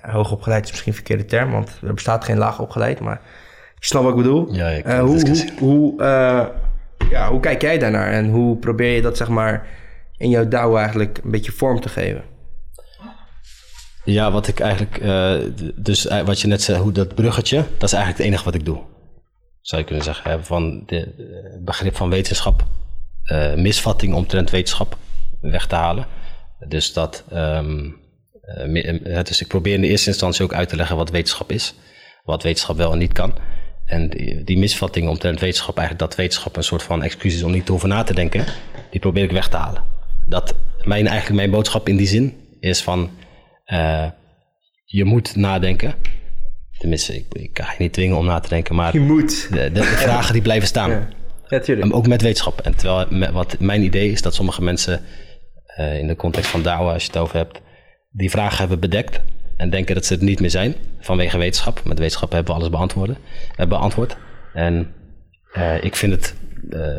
[0.00, 3.20] hoog opgeleid is misschien een verkeerde term, want er bestaat geen laag opgeleid, maar
[3.78, 4.54] je snapt wat ik bedoel.
[4.54, 6.46] Ja, ik uh, hoe, hoe, hoe, uh,
[7.10, 9.66] ja, hoe kijk jij daarnaar en hoe probeer je dat zeg maar
[10.16, 12.22] in jouw DAO eigenlijk een beetje vorm te geven?
[14.04, 15.34] Ja, wat ik eigenlijk, uh,
[15.74, 18.64] dus wat je net zei, hoe dat bruggetje, dat is eigenlijk het enige wat ik
[18.64, 18.80] doe.
[19.60, 22.64] Zou je kunnen zeggen, van het begrip van wetenschap,
[23.56, 24.96] misvatting omtrent wetenschap
[25.40, 26.06] weg te halen.
[26.68, 27.60] Dus dat, uh,
[29.22, 31.74] dus ik probeer in de eerste instantie ook uit te leggen wat wetenschap is.
[32.24, 33.34] Wat wetenschap wel en niet kan.
[33.84, 37.52] En die, die misvatting omtrent wetenschap, eigenlijk dat wetenschap een soort van excuus is om
[37.52, 38.44] niet hoeven na te denken,
[38.90, 39.82] die probeer ik weg te halen.
[40.26, 43.10] Dat mijn, eigenlijk mijn boodschap in die zin is van,
[43.66, 44.06] uh,
[44.84, 45.94] je moet nadenken.
[46.78, 49.48] Tenminste, ik, ik kan je niet dwingen om na te denken, maar je moet.
[49.50, 50.90] De, vragen die blijven staan.
[50.90, 51.08] Ja,
[51.48, 51.94] ja tuurlijk.
[51.94, 52.60] Ook met wetenschap.
[52.60, 55.00] En terwijl wat mijn idee is dat sommige mensen
[55.78, 57.60] uh, in de context van DAWA, als je het over hebt,
[58.10, 59.20] die vragen hebben bedekt
[59.56, 61.84] en denken dat ze het niet meer zijn vanwege wetenschap.
[61.84, 63.16] Met wetenschap hebben we alles beantwoorden,
[63.56, 64.16] uh, beantwoord.
[64.52, 64.94] En
[65.54, 66.34] uh, ik vind het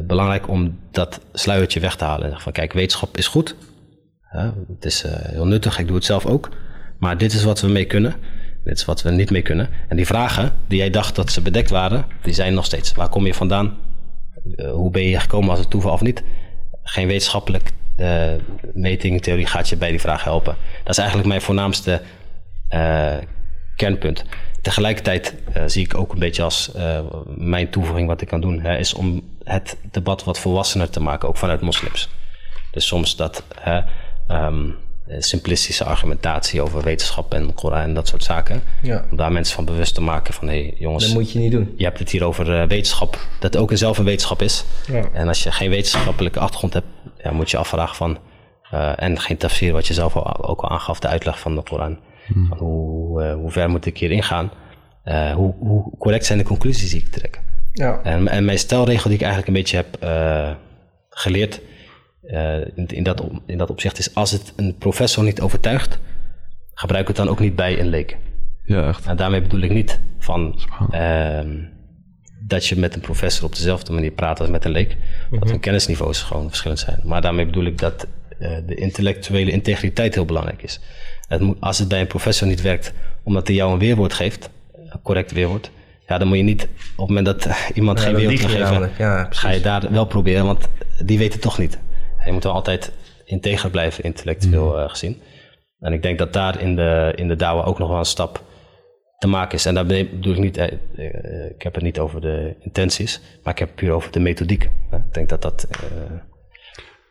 [0.07, 2.31] belangrijk om dat sluiertje weg te halen.
[2.31, 3.55] En van kijk, wetenschap is goed.
[4.67, 6.49] Het is heel nuttig, ik doe het zelf ook.
[6.99, 8.15] Maar dit is wat we mee kunnen.
[8.63, 9.69] Dit is wat we niet mee kunnen.
[9.87, 12.93] En die vragen die jij dacht dat ze bedekt waren, die zijn nog steeds.
[12.93, 13.77] Waar kom je vandaan?
[14.73, 16.23] hoe ben je gekomen als het toeval of niet?
[16.83, 18.31] Geen wetenschappelijk uh,
[18.73, 20.55] meting, theorie gaat je bij die vraag helpen.
[20.83, 22.01] Dat is eigenlijk mijn voornaamste
[23.75, 24.25] kernpunt.
[24.61, 26.71] Tegelijkertijd zie ik ook een beetje als
[27.25, 31.27] mijn toevoeging wat ik kan doen, hè, is om het debat wat volwassener te maken,
[31.27, 32.09] ook vanuit moslims.
[32.71, 33.43] Dus soms dat
[34.27, 34.75] um,
[35.19, 38.61] simplistische argumentatie over wetenschap en Koran en dat soort zaken.
[38.81, 39.05] Ja.
[39.11, 41.05] Om daar mensen van bewust te maken van hé hey, jongens.
[41.05, 41.73] Dat moet je niet doen.
[41.77, 44.65] Je hebt het hier over uh, wetenschap, dat ook zelf een wetenschap is.
[44.87, 45.09] Ja.
[45.13, 46.85] En als je geen wetenschappelijke achtergrond hebt,
[47.23, 48.17] ja, moet je afvragen van.
[48.73, 51.63] Uh, en geen tafsir, wat je zelf al, ook al aangaf, de uitleg van de
[51.63, 51.99] Koran.
[52.25, 52.47] Hmm.
[52.47, 54.51] Van hoe, uh, hoe ver moet ik hier ingaan?
[55.35, 57.41] hoe, hoe correct zijn de conclusies die ik trek?
[57.71, 57.99] Ja.
[58.03, 59.97] En, en mijn stelregel die ik eigenlijk een beetje heb
[61.09, 61.61] geleerd.
[62.23, 65.99] Uh, in, in, dat, in dat opzicht is als het een professor niet overtuigt,
[66.73, 68.17] gebruik het dan ook niet bij een leek.
[68.63, 69.05] Ja, echt.
[69.05, 70.59] En daarmee bedoel ik niet van
[70.91, 71.39] uh,
[72.47, 74.95] dat je met een professor op dezelfde manier praat als met een leek.
[74.95, 75.39] Mm-hmm.
[75.39, 76.99] Dat hun kennisniveaus gewoon verschillend zijn.
[77.03, 78.07] Maar daarmee bedoel ik dat
[78.39, 80.79] uh, de intellectuele integriteit heel belangrijk is.
[81.27, 82.93] Het moet, als het bij een professor niet werkt,
[83.23, 85.71] omdat hij jou een weerwoord geeft, een correct weerwoord,
[86.07, 86.63] ja, dan moet je niet
[86.95, 88.91] op het moment dat iemand Ja, geen weerwoord geven.
[88.97, 90.67] Ja, ga je daar wel proberen, want
[91.05, 91.79] die weet het toch niet.
[92.25, 92.91] Je moet wel altijd
[93.25, 95.21] integer blijven, intellectueel eh, gezien.
[95.79, 98.43] En ik denk dat daar in de, in de DAWA ook nog wel een stap
[99.17, 99.65] te maken is.
[99.65, 103.53] En daar bedoel ik niet, eh, eh, ik heb het niet over de intenties, maar
[103.53, 104.63] ik heb het puur over de methodiek.
[104.91, 105.67] Ik denk dat dat.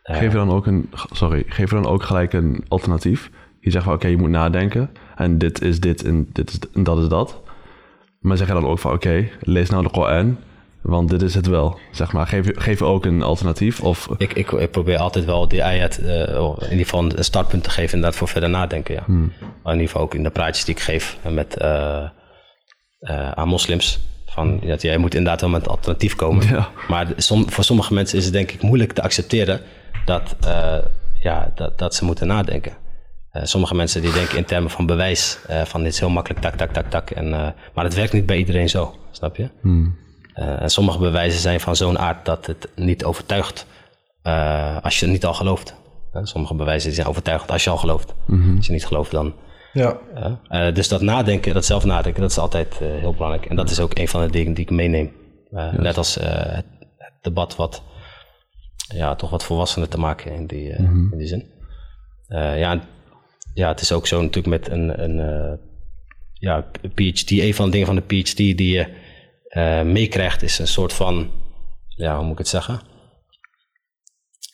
[0.03, 3.29] Geef je dan ook een, sorry, geef je dan ook gelijk een alternatief?
[3.59, 6.83] Je zegt van oké, je moet nadenken en dit is dit en dit is en
[6.83, 7.41] dat is dat.
[8.19, 10.37] Maar zeg je dan ook van oké, lees nou de Koran,
[10.83, 11.79] want dit is het wel.
[11.91, 15.63] Zeg maar, geef geef ook een alternatief of ik, ik, ik probeer altijd wel die
[15.63, 16.17] ayat, eh,
[16.59, 18.93] in ieder geval een startpunt te geven inderdaad voor verder nadenken.
[18.93, 19.03] Ja.
[19.07, 22.03] Maar in ieder geval ook in de praatjes die ik geef met, eh,
[22.99, 23.99] eh, aan moslims.
[24.25, 26.47] Van, dat jij moet inderdaad wel met een alternatief komen.
[26.47, 26.69] Ja.
[26.87, 29.61] Maar som, voor sommige mensen is het denk ik moeilijk te accepteren
[30.05, 30.35] dat,
[31.21, 32.73] ja, dat, dat ze moeten nadenken.
[33.31, 36.71] Sommige mensen die denken in termen van bewijs, van dit is heel makkelijk, tak, tak,
[36.71, 37.09] tak, tak.
[37.09, 37.29] En,
[37.73, 39.49] maar het werkt niet bij iedereen zo, snap je?
[39.63, 40.02] Eh,
[40.33, 43.65] en sommige bewijzen zijn van zo'n aard dat het niet overtuigt
[44.21, 45.75] eh, als je het niet al gelooft.
[46.11, 48.13] Eh, sommige bewijzen zijn overtuigend als je al gelooft.
[48.55, 49.33] Als je niet gelooft, dan
[49.73, 49.97] Ja.
[50.47, 53.45] Eh, dus dat nadenken, dat zelf nadenken, dat is altijd eh, heel belangrijk.
[53.45, 55.11] En dat is ook een van de dingen die ik meeneem.
[55.51, 56.65] Eh, Net als eh, het,
[56.97, 57.83] het debat wat
[58.95, 61.51] ja, toch wat volwassener te maken in die, eh, in die zin.
[62.27, 62.81] Eh, ja,
[63.53, 65.57] ja, het is ook zo natuurlijk met een, een eh,
[66.33, 67.31] ja, PhD.
[67.31, 68.87] Een van de dingen van de PhD die je
[69.53, 71.31] eh, meekrijgt is een soort van,
[71.87, 72.81] ja, hoe moet ik het zeggen?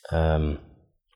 [0.01, 0.53] Ehm,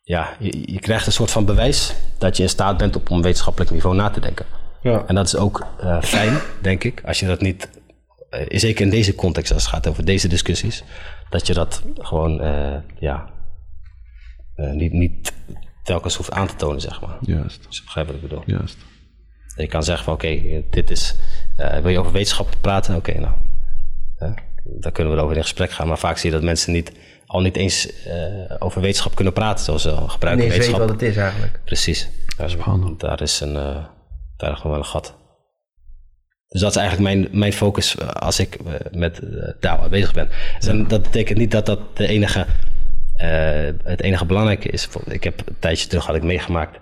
[0.04, 3.22] ja, je, je krijgt een soort van bewijs dat je in staat bent op een
[3.22, 4.46] wetenschappelijk niveau na te denken.
[4.82, 5.04] Ja.
[5.08, 7.70] En dat is ook eh, fijn, denk ik, als je dat niet,
[8.30, 10.84] eh, zeker in deze context, als het gaat over deze discussies,
[11.30, 12.42] dat je dat gewoon,
[13.00, 13.30] ja,
[14.56, 15.34] niet, niet
[15.84, 17.18] telkens hoeft aan te tonen, zeg maar.
[17.22, 18.44] Juist, Dus je begrijpt wat ik bedoel.
[18.46, 18.78] juist.
[19.56, 21.16] Je kan zeggen van, oké, dit is,
[21.56, 22.96] wil je over wetenschap praten?
[22.96, 23.34] Oké, nou,
[24.64, 25.88] daar kunnen we over in gesprek gaan.
[25.88, 26.92] Maar vaak zie je dat mensen niet,
[27.26, 30.66] al niet eens eh, over wetenschap kunnen praten, zoals ze al En gebruiken eens weet
[30.66, 30.90] wetenschap.
[30.90, 31.60] wat het is eigenlijk.
[31.66, 32.10] Precies.
[32.38, 33.00] Daar, Spannend.
[33.00, 33.86] daar is een, eh,
[34.38, 35.16] daar is gewoon wel een gat.
[36.48, 38.58] Dus dat is eigenlijk mijn, mijn focus eh, als ik
[38.92, 40.30] met uh, DAWA bezig ben.
[40.60, 42.46] Dus en dat betekent niet dat dat de enige,
[43.16, 43.30] eh,
[43.84, 44.90] het enige belangrijke is.
[45.06, 46.80] Ik heb een tijdje terug had ik meegemaakt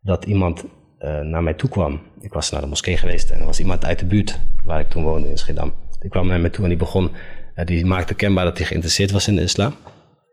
[0.00, 0.64] dat iemand
[0.98, 2.00] eh, naar mij toe kwam.
[2.20, 4.90] Ik was naar de moskee geweest en er was iemand uit de buurt waar ik
[4.90, 5.74] toen woonde in Schiedam.
[6.04, 7.10] Die kwam naar mij toe en die begon,
[7.54, 9.74] eh, die maakte kenbaar dat hij geïnteresseerd was in de islam.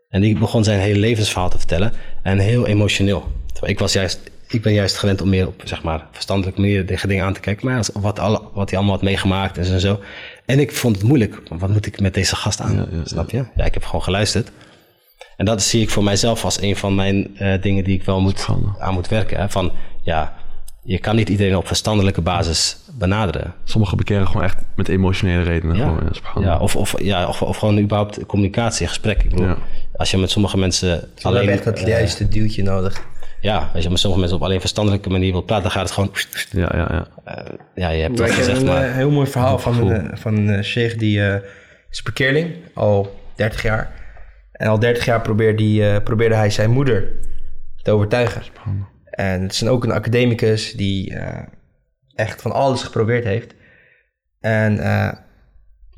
[0.08, 1.92] En die begon zijn hele levensverhaal te vertellen.
[2.22, 3.32] En heel emotioneel.
[3.52, 6.86] Terwijl ik, was juist, ik ben juist gewend om meer op zeg maar, verstandelijke manier
[6.86, 7.66] tegen dingen aan te kijken.
[7.66, 10.00] Maar wat, alle, wat hij allemaal had meegemaakt en zo en zo.
[10.44, 11.42] En ik vond het moeilijk.
[11.48, 12.74] Wat moet ik met deze gast aan?
[12.74, 13.44] Ja, ja, snap je?
[13.56, 14.50] Ja, ik heb gewoon geluisterd.
[15.36, 18.20] En dat zie ik voor mijzelf als een van mijn eh, dingen die ik wel
[18.20, 18.48] moet,
[18.78, 19.38] aan moet werken.
[19.38, 19.48] Hè?
[19.48, 20.34] Van, ja,
[20.84, 23.54] je kan niet iedereen op verstandelijke basis benaderen.
[23.64, 25.76] Sommigen bekeren gewoon echt met emotionele redenen.
[25.76, 29.22] Ja, Gewoon, ja, of, of, ja of, of gewoon überhaupt communicatie, gesprek.
[29.22, 29.56] Ik bedoel, Ja.
[29.96, 31.48] als je met sommige mensen Alleen, alleen...
[31.48, 33.04] echt dat juiste duwtje nodig.
[33.40, 35.92] ja, als je met sommige mensen op alleen verstandelijke manier wilt praten, dan gaat het
[35.92, 36.10] gewoon...
[36.50, 37.06] ja, ja, ja.
[37.24, 40.10] eh, ja, je hebt Ik dat heb gezegd, een eh, heel mooi verhaal van een,
[40.10, 41.40] eh, van een sheikh die eh,
[41.90, 43.92] is bekeerling, al 30 jaar.
[44.52, 47.08] En al 30 jaar probeerde, hij, eh, probeerde hij zijn moeder
[47.82, 48.42] te overtuigen.
[49.12, 51.42] En het is ook een academicus die eh,
[52.14, 53.54] echt van alles geprobeerd heeft.
[54.40, 55.12] En eh,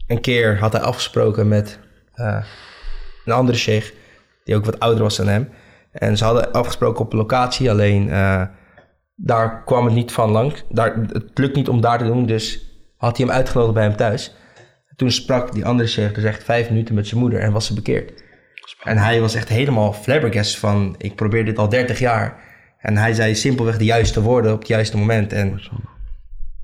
[0.06, 1.78] een keer had hij afgesproken met
[2.14, 2.44] eh,
[3.24, 3.92] een andere sheikh,
[4.44, 5.48] die ook wat ouder was dan hem.
[5.92, 8.08] En ze hadden afgesproken op een locatie, alleen
[9.16, 10.64] daar kwam het niet van langs.
[10.68, 13.96] Daar, het lukt niet om daar te doen, dus had hij hem uitgenodigd bij hem
[13.96, 14.34] thuis.
[14.96, 17.74] Toen sprak die andere sheikh dus echt vijf minuten met zijn moeder en was ze
[17.74, 18.22] bekeerd.
[18.82, 22.42] En hij was echt helemaal flabbergast van, ik probeer dit al 30 jaar.
[22.84, 25.32] En hij zei simpelweg de juiste woorden op het juiste moment.
[25.32, 25.60] En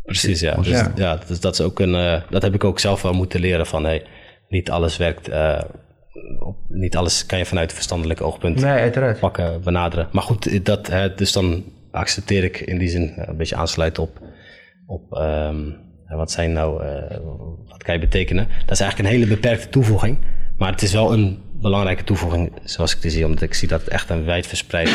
[0.02, 0.54] Precies, ja.
[0.54, 0.92] Dus, Ja.
[0.94, 1.18] ja.
[1.26, 1.94] dus dat is ook een...
[1.94, 3.84] eh, dat heb ik ook zelf wel moeten leren van...
[3.84, 4.02] Hey,
[4.48, 5.28] niet alles werkt...
[5.28, 5.60] eh,
[6.38, 9.18] op, niet alles kan je vanuit het verstandelijke oogpunt nee, uiteraard.
[9.20, 10.08] pakken, benaderen.
[10.12, 14.02] Maar goed, dat, hè, dus dan accepteer ik in die zin eh, een beetje aansluiten
[14.02, 14.20] op,
[14.86, 15.56] op ehm,
[16.08, 17.16] wat zijn nou, eh,
[17.68, 18.48] wat kan je betekenen.
[18.66, 20.18] Dat is eigenlijk een hele beperkte toevoeging,
[20.56, 23.80] maar het is wel een belangrijke toevoeging zoals ik het zie, omdat ik zie dat
[23.80, 24.88] het echt een wijdverspreid,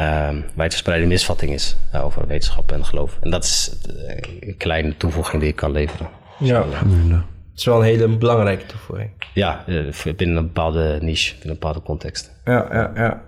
[0.00, 3.18] ehm wijdverspreide misvatting is eh, over wetenschap en geloof.
[3.20, 3.76] En dat is
[4.06, 6.08] eh, een kleine toevoeging die ik kan leveren.
[6.38, 7.20] Ja, Alhamdulillah.
[7.50, 9.10] het is wel een hele belangrijke toevoeging.
[9.34, 12.32] Ja, eh, binnen een bepaalde niche, binnen een bepaalde context.
[12.44, 13.22] Ja, ja, ja.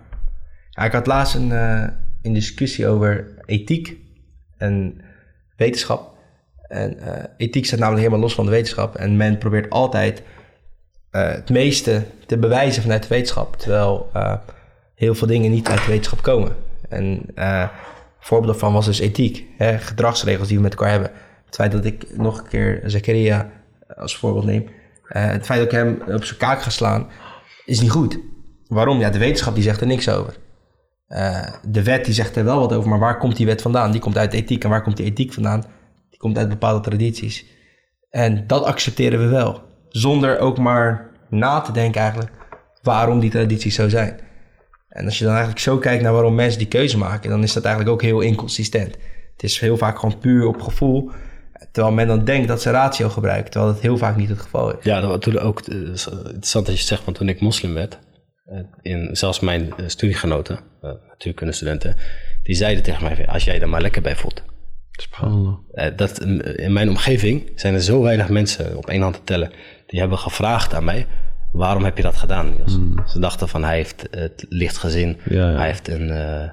[0.69, 1.87] ja ik had laatst een, eh,
[2.21, 3.97] een discussie over ethiek
[4.57, 5.01] en
[5.55, 6.11] wetenschap.
[6.67, 8.95] En eh, ethiek staat namelijk helemaal los van de wetenschap.
[8.95, 10.23] En men probeert altijd
[11.11, 13.55] eh, het meeste te bewijzen vanuit de wetenschap.
[13.55, 14.35] Terwijl eh,
[15.03, 16.55] heel veel dingen niet uit de wetenschap komen.
[16.89, 17.69] En eh, een
[18.19, 19.45] voorbeeld daarvan was dus ethiek.
[19.57, 21.11] Hè, gedragsregels die we met elkaar hebben.
[21.45, 23.51] Het feit dat ik nog een keer Zakaria
[23.95, 24.69] als voorbeeld neem.
[25.07, 27.07] Eh, het feit dat ik hem op zijn kaak ga slaan,
[27.65, 28.19] is niet goed.
[28.67, 28.99] Waarom?
[28.99, 30.35] Ja, de wetenschap die zegt er niks over.
[31.07, 33.91] Eh, de wet die zegt er wel wat over, maar waar komt die wet vandaan?
[33.91, 34.63] Die komt uit ethiek.
[34.63, 35.63] En waar komt die ethiek vandaan?
[36.09, 37.45] Die komt uit bepaalde tradities.
[38.09, 39.61] En dat accepteren we wel.
[39.89, 42.31] Zonder ook maar na te denken eigenlijk
[42.81, 44.19] waarom die tradities zo zijn.
[44.93, 47.53] En als je dan eigenlijk zo kijkt naar waarom mensen die keuze maken, dan is
[47.53, 48.95] dat eigenlijk ook heel inconsistent.
[49.33, 51.11] Het is heel vaak gewoon puur op gevoel.
[51.71, 54.77] Terwijl men dan denkt dat ze ratio gebruikt, terwijl dat heel vaak niet het geval
[54.77, 54.83] is.
[54.83, 57.73] Ja, dat was toen ook eh, is interessant dat je zegt, want toen ik moslim
[57.73, 57.99] werd,
[58.45, 60.59] eh, in, zelfs mijn eh, studiegenoten,
[61.07, 61.95] natuurkundestudenten,
[62.43, 64.43] die zeiden tegen mij, als jij er maar lekker bij voelt.
[64.91, 65.59] Spannend.
[65.95, 66.19] Dat,
[66.55, 69.51] in mijn omgeving zijn er zo weinig mensen op één hand te tellen,
[69.87, 71.07] die hebben gevraagd aan mij,
[71.53, 72.53] waarom heb je dat gedaan?
[72.57, 72.77] Niels?
[73.11, 75.57] Ze dachten van, hij heeft het licht gezien, Ja, ja.
[75.57, 76.49] hij, heeft een, eh,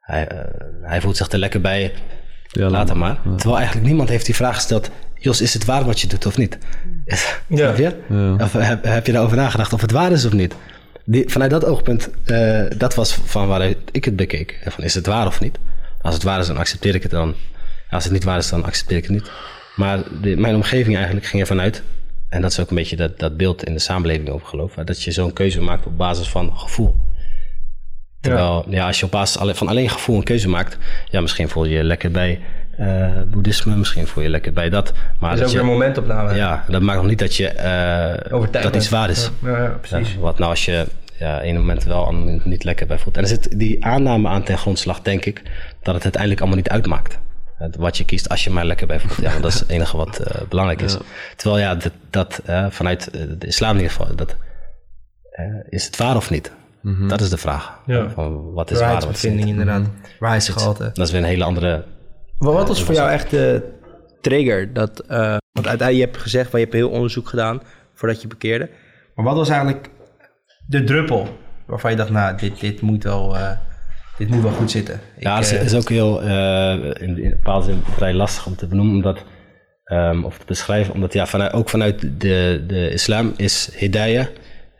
[0.00, 0.38] hij, eh,
[0.82, 1.92] hij voelt zich er lekker bij,
[2.48, 3.18] Ja, laat hem maar.
[3.22, 6.36] Terwijl eigenlijk niemand heeft die vraag gesteld, Jos, is het waar wat je doet of
[6.36, 6.58] niet?
[7.76, 7.96] Je?
[8.08, 8.34] Ja.
[8.44, 10.54] Of heb, heb je daarover nagedacht of het waar is of niet?
[11.04, 14.60] Die, vanuit dat oogpunt, eh, dat was van waaruit ik het bekeek.
[14.64, 15.58] Van, is het waar of niet?
[16.00, 17.34] Als het waar is, dan accepteer ik het dan.
[17.90, 19.30] Als het niet waar is, dan accepteer ik het niet.
[19.76, 21.82] Maar de, mijn omgeving eigenlijk ging ervan uit.
[22.28, 24.74] En dat is ook een beetje dat, dat beeld in de samenleving over geloof.
[24.74, 26.94] hè, Dat je zo'n keuze maakt op basis van gevoel.
[28.20, 28.86] Terwijl, ja.
[28.86, 30.78] als je op basis alle- van alleen gevoel een keuze maakt,
[31.10, 32.40] ja, misschien voel je je lekker bij
[32.76, 34.92] eh, boeddhisme, misschien voel je je lekker bij dat.
[35.18, 36.34] Maar Dat is dat ook je, een momentopname.
[36.34, 37.48] ja, dat maakt nog niet dat je
[38.30, 39.30] Overtuigd dat iets waar is.
[39.42, 40.12] Ja, ja, precies.
[40.14, 40.86] Ja, wat nou als je
[41.18, 43.16] ja, ene moment wel, ander moment niet lekker bij voelt.
[43.16, 45.42] En er zit die aanname aan ten grondslag, denk ik,
[45.82, 47.18] dat het uiteindelijk allemaal niet uitmaakt.
[47.58, 49.16] Het- Wat je kiest als je maar lekker bij voelt.
[49.20, 50.96] Ja, want dat is het enige wat eh, belangrijk is.
[51.36, 54.36] Terwijl ja, dat, dat eh, vanuit eh, de islam in ieder geval, dat,
[55.68, 56.52] is het waar of niet?
[57.08, 57.80] Dat is de vraag.
[57.86, 58.10] Ja.
[58.10, 59.46] Van, wat is waar, wat is niet?
[59.46, 59.86] inderdaad.
[60.18, 60.90] Waarheidsgehalte.
[60.92, 61.84] Dat is weer een hele andere...
[62.38, 63.72] Maar wat was voor jou echt de
[64.20, 64.72] trigger?
[64.72, 65.18] Dat, eh,
[65.52, 67.62] want uiteindelijk, je hebt gezegd, je hebt heel onderzoek gedaan
[67.94, 68.70] voordat je bekeerde.
[69.14, 69.90] Maar wat was eigenlijk
[70.66, 71.28] de druppel
[71.66, 73.50] waarvan je dacht, nou, dit, dit, moet, wel, eh,
[74.18, 75.00] dit moet wel goed zitten?
[75.18, 78.46] Ja, Ik, dat is, eh, is ook heel, eh, in, in bepaalde zin vrij lastig
[78.46, 79.24] om te benoemen, omdat,
[79.84, 84.26] ehm, of te beschrijven, omdat ja, vanuit, ook vanuit de, de islam is hidayah,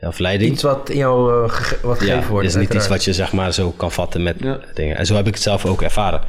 [0.01, 2.47] of leiding, iets wat in jou eh, gege- wat gegeven ja, wordt.
[2.49, 4.37] is niet iets wat je zeg maar zo kan vatten met
[4.75, 4.97] dingen.
[4.97, 6.21] En zo heb ik het zelf ook ervaren.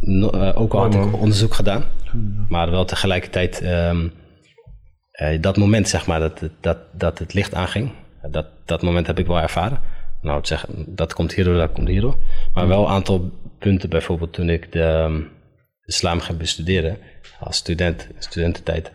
[0.00, 1.84] No- ook al had ik onderzoek gedaan,
[2.48, 4.08] maar wel tegelijkertijd ehm,
[5.10, 7.92] eh, dat moment zeg maar dat, het- dat, dat het licht aanging,
[8.30, 9.78] dat, dat moment heb ik wel ervaren.
[10.22, 12.16] Nou, het zeggen, dat komt hierdoor, dat komt hierdoor.
[12.54, 15.20] Maar wel een aantal punten, bijvoorbeeld toen ik de ehm,
[15.84, 16.98] islam ging bestuderen
[17.40, 18.92] als student, studententijd.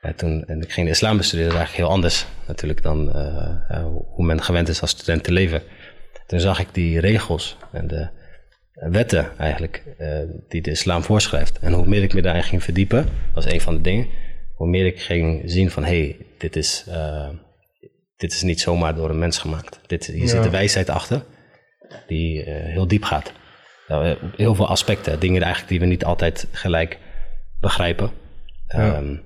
[0.00, 3.84] Ja, toen, en ik ging de islam bestuderen, eigenlijk heel anders natuurlijk dan eh, eh,
[3.84, 5.62] hoe men gewend is als student te leven.
[6.26, 8.08] Toen zag ik die regels en de
[8.72, 10.18] wetten eigenlijk eh,
[10.48, 11.58] die de islam voorschrijft.
[11.58, 14.08] En hoe meer ik me daarin ging verdiepen, was een van de dingen,
[14.54, 16.84] hoe meer ik ging zien van hé, hey, dit, is,
[18.24, 19.80] dit is niet zomaar door een mens gemaakt.
[19.86, 21.24] Dit, hier zit de wijsheid achter
[22.06, 23.32] die eh, heel diep gaat.
[23.88, 26.98] Nou, eh, heel veel aspecten, dingen eigenlijk die we niet altijd gelijk
[27.60, 28.10] begrijpen.
[28.66, 29.16] Ehm,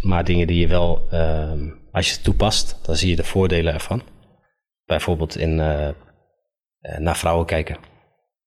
[0.00, 3.74] maar dingen die je wel, ehm, als je het toepast, dan zie je de voordelen
[3.74, 4.02] ervan.
[4.84, 5.88] Bijvoorbeeld in eh,
[6.98, 7.76] naar vrouwen kijken.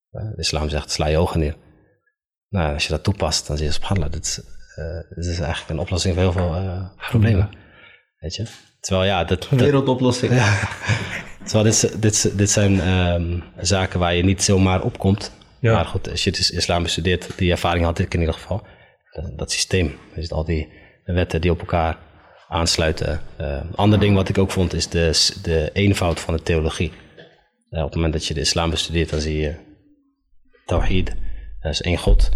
[0.10, 1.56] De islam zegt, sla je ogen neer.
[2.50, 4.36] Nou, als je dat toepast, dan zie je, subhanallah, dit is,
[5.10, 7.50] dit is eigenlijk een oplossing voor heel veel problemen.
[8.18, 8.46] Weet je?
[8.88, 10.32] Terwijl ja, dat, dat, Wereldoplossing.
[11.44, 15.32] Terwijl dit, dit, dit zijn ehm, zaken waar je niet zomaar opkomt.
[15.60, 15.74] Ja.
[15.74, 18.68] Maar goed, als je het is- islam bestudeert, die ervaring had ik in ieder geval.
[19.12, 20.70] Dat, dat systeem, ziet al die
[21.06, 21.98] wetten die op elkaar
[22.48, 23.22] aansluiten.
[23.38, 26.92] Een ander ding wat ik ook vond is de, de eenvoud van de theologie.
[27.70, 29.56] Eh, op het moment dat je de islam bestudeert, dan zie je
[30.66, 31.16] Tawhid.
[31.60, 32.30] Er is één God.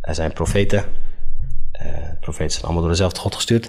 [0.00, 0.84] Er zijn profeten.
[1.72, 1.86] Eh,
[2.20, 3.68] profeten zijn allemaal door dezelfde God gestuurd.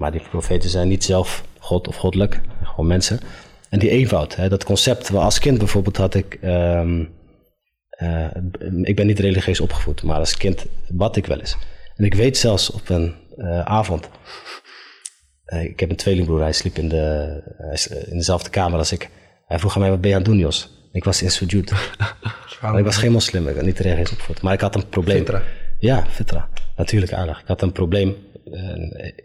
[0.00, 2.40] Maar die profeten zijn niet zelf God of goddelijk.
[2.62, 3.20] Gewoon mensen.
[3.68, 5.08] En die eenvoud, hè, dat concept.
[5.08, 6.38] Waar als kind bijvoorbeeld had ik...
[6.40, 7.04] ehm,
[7.90, 8.26] eh,
[8.82, 11.56] ik ben niet religieus opgevoed, maar als kind bad ik wel eens.
[11.96, 14.08] En ik weet zelfs op een eh, avond...
[15.44, 17.42] eh, ik heb een tweelingbroer, hij sliep in, de,
[18.10, 19.10] in dezelfde kamer als ik.
[19.46, 20.88] Hij vroeg aan mij, wat ben je aan het doen, Jos?
[20.92, 21.72] Ik was in sujud.
[22.76, 24.42] Ik was geen moslim, ik was niet religieus opgevoed.
[24.42, 25.18] Maar ik had een probleem.
[25.18, 25.42] Fitra.
[25.78, 26.48] Ja, fitra.
[26.76, 27.40] Natuurlijk, aardig.
[27.40, 28.16] Ik had een probleem.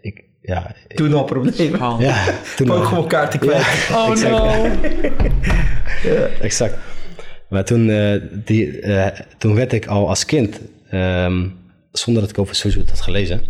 [0.00, 1.98] Ik, ja, Toen al problemen.
[1.98, 2.24] ja,
[2.56, 3.88] toen gewoon kaarten kwijt.
[3.92, 4.66] Oh no.
[6.40, 6.74] exact.
[7.48, 10.60] Maar toen, eh, die, eh, toen werd ik al als kind,
[10.90, 11.46] ehm,
[11.92, 13.40] zonder dat ik over sujud had gelezen,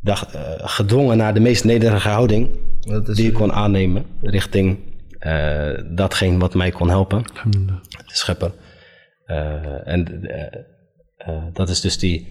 [0.00, 2.48] dacht, eh, gedwongen naar de meest nederige houding
[2.80, 4.78] Dat is- die ik kon aannemen richting
[5.18, 8.52] eh, datgene wat mij kon helpen, de schepper.
[9.24, 10.28] Eh, en
[11.52, 12.26] dat is dus die,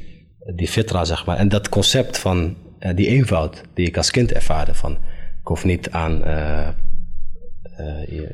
[0.56, 1.38] die fitra, zeg maar.
[1.38, 4.92] En dat concept van eh, die eenvoud die ik als kind ervaarde, van
[5.42, 6.74] ik hoef niet aan eh, eh,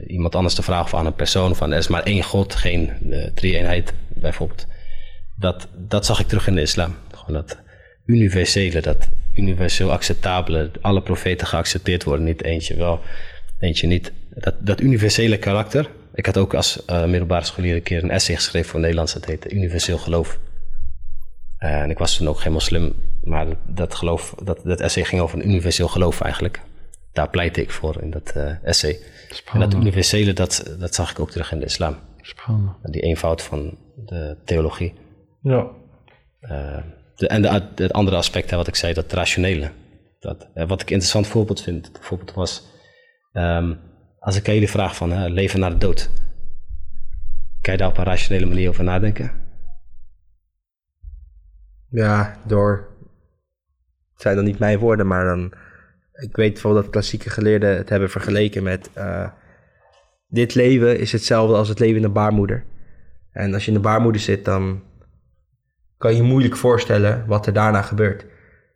[0.08, 2.92] iemand anders te vragen of aan een persoon, van er is maar één God, geen
[3.34, 4.68] drie-eenheid bijvoorbeeld.
[5.36, 6.96] Dat, dat zag ik terug in de islam.
[7.12, 7.58] Gewoon dat
[8.06, 13.00] universele, dat universeel acceptabele, alle profeten geaccepteerd worden, niet eentje wel,
[13.60, 14.12] eentje niet.
[14.30, 15.90] Dat, dat universele karakter.
[16.14, 19.50] Ik had ook als middelbare scholier een keer een essay geschreven voor Nederlands, dat heette
[19.50, 20.40] Universeel Geloof.
[21.58, 25.22] Eh, en ik was toen ook geen moslim, maar dat, geloof, dat, dat essay ging
[25.22, 26.62] over een universeel geloof eigenlijk.
[27.12, 29.00] Daar pleitte ik voor in dat eh, essay.
[29.54, 31.96] En dat universele, dat, dat zag ik ook terug in de islam.
[32.22, 32.76] Spannend.
[32.82, 34.94] Die eenvoud van de theologie.
[35.42, 35.68] Ja.
[36.40, 36.78] Eh,
[37.16, 39.72] de, en de, het andere aspect, hè, wat ik zei, dat rationele.
[40.20, 42.64] Dat, eh, wat ik een interessant voorbeeld vind, bijvoorbeeld was...
[43.34, 43.74] ehm,
[44.20, 46.10] als ik aan jullie vraag van hè, leven na de dood.
[47.62, 49.32] Kan je daar op een rationele manier over nadenken?
[51.90, 52.88] Ja, door.
[54.14, 55.54] Het zijn dan niet mijn woorden, maar dan.
[56.14, 58.90] Ik weet bijvoorbeeld dat klassieke geleerden het hebben vergeleken met.
[58.94, 59.30] eh,
[60.28, 62.64] dit leven is hetzelfde als het leven in de baarmoeder.
[63.32, 64.84] En als je in de baarmoeder zit, dan
[65.98, 68.26] kan je moeilijk voorstellen wat er daarna gebeurt.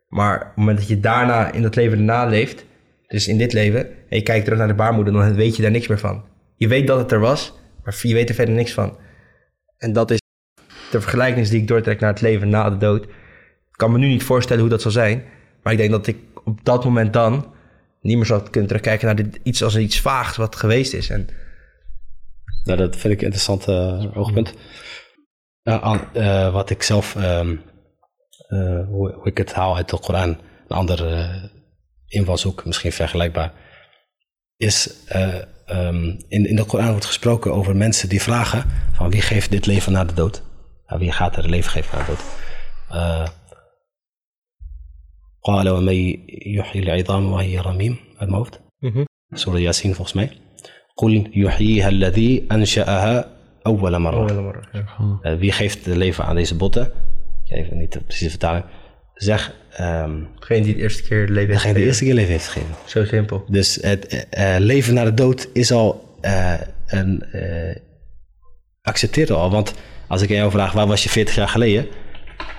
[0.07, 2.65] Maar op het moment dat je daarna in dat leven erna leeft,
[3.07, 5.71] dus in dit leven, en je kijkt terug naar de baarmoeder, dan weet je daar
[5.71, 6.23] niks meer van.
[6.55, 8.97] Je weet dat het er was, maar je weet er verder niks van.
[9.77, 10.20] En dat is
[10.91, 13.03] de vergelijking die ik doortrek naar het leven na de dood.
[13.03, 15.23] Ik kan me nu niet voorstellen hoe dat zal zijn,
[15.63, 17.53] maar ik denk dat ik op dat moment dan
[18.01, 21.09] niet meer zou kunnen terugkijken naar dit, iets als iets vaags wat geweest is.
[21.09, 21.27] En
[22.63, 24.53] dat vind ik een interessant eh, oogpunt.
[25.63, 27.55] Eh, wat ik zelf, ehm,
[28.47, 30.29] eh, hoe, hoe ik het haal uit de Koran,
[30.67, 31.39] een andere
[32.07, 33.53] invalshoek, misschien vergelijkbaar,
[34.57, 35.35] is eh,
[35.65, 39.65] ehm, in, in de Koran wordt gesproken over mensen die vragen van wie geeft dit
[39.65, 40.43] leven na de dood?
[40.90, 42.24] Ja, wie gaat er een leven geven na de dood?
[42.90, 43.26] Eh,
[45.42, 46.16] قال ومن
[46.46, 48.60] يحيي العظام وهي رميم uit mijn hoofd.
[49.34, 50.30] Surah Yasin volgens mij.
[50.96, 53.28] قل يحييها الذي أنشأها
[53.66, 54.60] أول مرة.
[55.22, 56.82] Eh, wie geeft het leven aan deze botten?
[57.44, 58.64] Ik weet even niet de precieze vertaling.
[59.14, 62.04] Zeg, ehm degene die de eerste keer het leven heeft degene die de gegeven.
[62.04, 62.74] eerste keer leven heeft gegeven.
[62.84, 63.44] Zo simpel.
[63.48, 66.54] Dus het eh, eh, leven na de dood is al eh,
[66.86, 67.22] een.
[67.22, 67.76] eh
[68.82, 69.50] accepteer al.
[69.50, 69.74] Want
[70.11, 71.87] als ik aan jou vraag, waar was je 40 jaar geleden?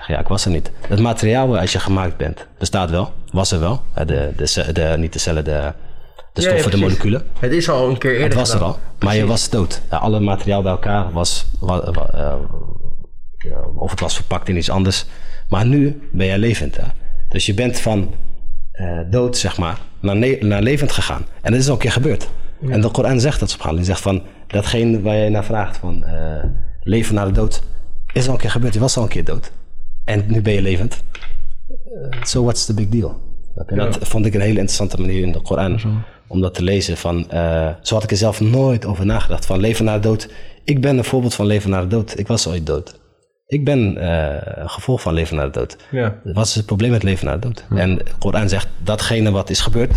[0.07, 0.71] Ja, ik was er niet.
[0.87, 3.13] Het materiaal waaruit je gemaakt bent, bestaat wel.
[3.31, 3.81] Was er wel.
[3.93, 7.23] Eh, De, de, ce- de, niet de cellen, de, de Ja, ja, stoffen, de moleculen.
[7.39, 9.81] Het is al een keer eerder Het was er al, maar je was dood.
[9.89, 12.35] Alle materiaal bij elkaar was, wa- wa- eh,
[13.37, 15.05] ja, of het was verpakt in iets anders.
[15.49, 16.77] Maar nu ben jij levend.
[16.77, 16.83] Hè?
[17.29, 18.13] Dus je bent van
[18.71, 21.25] eh, dood, zeg maar, naar, naar levend gegaan.
[21.41, 22.27] En dat is al een keer gebeurd.
[22.69, 23.83] En de Koran zegt dat, subhanallah.
[23.83, 26.43] Die zegt van, datgene waar jij naar vraagt, van eh,
[26.83, 27.63] leven na de dood,
[28.13, 28.73] is al een keer gebeurd.
[28.73, 29.51] Je was al een keer dood.
[30.03, 31.03] En nu ben je levend.
[31.67, 33.21] Eh, So what's the big deal?
[33.65, 35.79] En dat vond ik een hele interessante manier in de Koran
[36.27, 36.97] om dat te lezen.
[36.97, 39.45] Van, eh, zo had ik er zelf nooit over nagedacht.
[39.45, 40.29] Van leven na de dood.
[40.63, 42.19] Ik ben een voorbeeld van leven na de dood.
[42.19, 42.99] Ik was ooit dood.
[43.47, 45.77] Ik ben eh, een gevolg van leven na de dood.
[45.91, 46.19] Ja.
[46.23, 47.65] Wat is het probleem met leven na de dood?
[47.75, 49.95] En de Koran zegt datgene wat is gebeurd,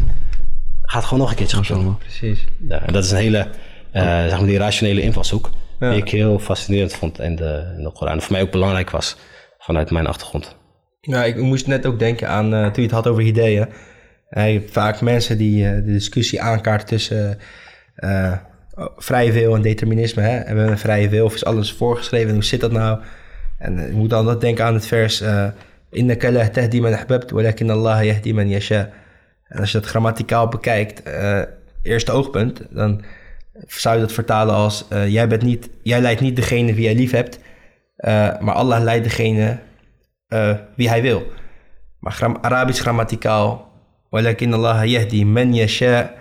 [0.83, 1.99] gaat gewoon nog een keertje gebeuren.
[1.99, 2.45] Precies.
[2.69, 3.47] Ja, en dat is een hele,
[3.91, 5.51] eh, zeg maar die rationele invalshoek.
[5.81, 5.91] Ja.
[5.91, 8.23] Die ik heel fascinerend vond in de, in de Koran.
[8.23, 9.17] Voor mij ook belangrijk was
[9.59, 10.57] vanuit mijn achtergrond.
[11.01, 13.69] Ja, ik moest net ook denken aan, eh, toen je het had over ideeën.
[14.31, 17.39] Je hebt vaak mensen die eh, de discussie aankaarten tussen
[17.95, 18.33] eh,
[18.75, 20.23] oh, vrije wil en determinisme.
[20.23, 20.31] Hè?
[20.31, 22.29] Hebben we een vrije wil of is alles voorgeschreven?
[22.29, 23.01] En hoe zit dat nou?
[23.59, 25.23] En je moet dan denken aan het vers...
[25.91, 28.91] Innaka la tahdi man ahbabt, walakin Allah yahdi man yasha.
[29.49, 31.03] En als je dat grammaticaal bekijkt,
[31.83, 32.63] eerste oogpunt...
[32.71, 33.03] dan
[33.67, 34.89] zou je dat vertalen als...
[34.89, 37.39] eh, jij, bent niet, jij leidt niet degene wie jij lief hebt...
[37.97, 39.59] eh, maar Allah leidt degene
[40.29, 41.27] eh, wie hij wil.
[42.01, 43.73] Maar gram- Arabisch grammaticaal,
[44.11, 46.15] walakin Allah yahdi man yasha,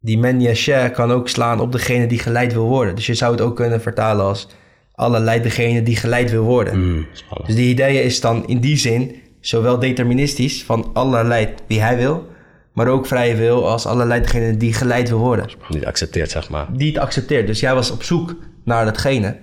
[0.00, 2.94] die man yasha kan ook slaan op degene die geleid wil worden.
[2.94, 4.48] Dus je zou het ook kunnen vertalen als
[4.94, 6.78] Allah leidt degene die geleid wil worden.
[6.94, 7.06] Mm.
[7.46, 11.96] Dus die idee is dan in die zin zowel deterministisch van Allah leidt wie hij
[11.96, 12.26] wil,
[12.72, 15.46] maar ook vrije wil als Allah leidt degene die geleid wil worden.
[15.68, 16.66] Niet accepteert, zeg maar.
[16.72, 17.46] Die het accepteert.
[17.46, 19.36] Dus jij was op zoek naar datgene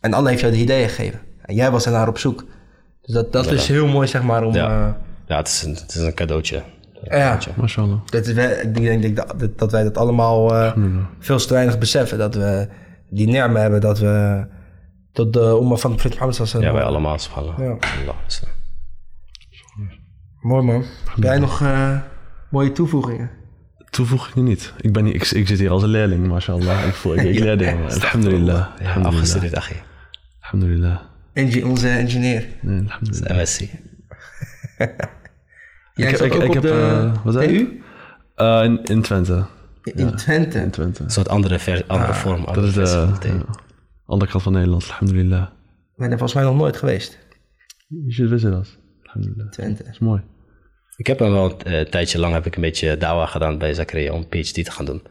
[0.00, 1.20] en Allah heeft jou de ideeën gegeven.
[1.42, 2.44] En jij was ernaar op zoek.
[3.02, 4.54] Dus dat, dat is heel mooi, zeg maar, om...
[4.54, 4.68] Ja.
[4.86, 4.94] eh,
[5.26, 6.62] Ja, het is een, het is een cadeautje.
[7.02, 7.98] ja, Mashallah.
[8.06, 10.72] dat is, wel- ik denk dat, dat, wij dat allemaal eh,
[11.18, 12.18] veel te weinig beseffen.
[12.18, 12.68] Dat we
[13.10, 14.46] die nermen hebben, dat we
[15.12, 17.58] tot de omma van de Mohammed sallallahu Ja, wij allemaal, subhanallah.
[17.58, 17.64] Ja.
[17.64, 18.48] Allah, eh,
[20.40, 20.84] Mooi man.
[21.14, 21.96] Heb jij nog eh,
[22.52, 23.30] mooie toevoegingen?
[23.90, 24.72] Toevoegingen niet.
[24.80, 26.86] Ik, ben hier, ik, ik zit hier als een leerling, mashallah.
[26.86, 27.84] Ik voel ik, ik leer dingen.
[28.00, 28.46] Alhamdulillah.
[28.56, 29.06] Ja, Alhamdulillah.
[29.06, 29.76] afgestudeerd, achie.
[30.40, 31.00] Alhamdulillah.
[31.32, 32.46] Engi- onze engineer.
[32.60, 33.36] Nee, alhamdulillah.
[33.40, 33.60] MSc.
[35.94, 36.68] Jij Ik- ik- ook ik op heb, de
[37.14, 37.46] eh, wat zei?
[37.46, 37.82] TU?
[38.34, 39.44] Eh, in, in Twente.
[39.82, 40.58] In Twente.
[40.58, 41.02] In Twente.
[41.02, 42.44] Een soort andere, ver, andere vorm.
[42.52, 43.44] Dat is de thema.
[44.06, 44.84] andere kant van Nederland.
[44.90, 45.42] Alhamdulillah.
[45.42, 45.48] Ik
[45.96, 47.18] ben er volgens mij nog nooit geweest.
[48.06, 48.78] Je visit us.
[49.02, 49.44] Alhamdulillah.
[49.44, 49.84] Dat Twente.
[49.90, 50.22] is mooi.
[50.96, 53.74] Ik heb hem wel een eh, tijdje lang heb ik een beetje dawa gedaan bij
[53.74, 55.02] Zakaria om een PhD te gaan doen.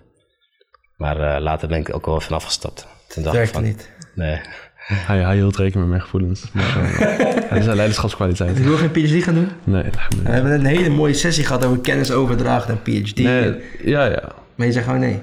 [0.97, 2.87] Maar eh, later ben ik ook wel vanaf gestapt.
[3.07, 3.91] Toen dacht ik Werkte van, niet.
[4.15, 4.39] Nee.
[4.75, 6.51] Hij, hij hield rekening met mijn gevoelens.
[6.53, 6.99] Mashallah.
[7.49, 8.57] Hij is zijn leiderschapskwaliteit.
[8.57, 9.47] Ik wil geen PhD gaan doen.
[9.63, 9.83] Nee,
[10.23, 13.17] We hebben een hele mooie sessie gehad over kennisoverdracht en PhD.
[13.17, 14.31] Nee, ja, ja.
[14.55, 15.19] Maar je zegt gewoon nee.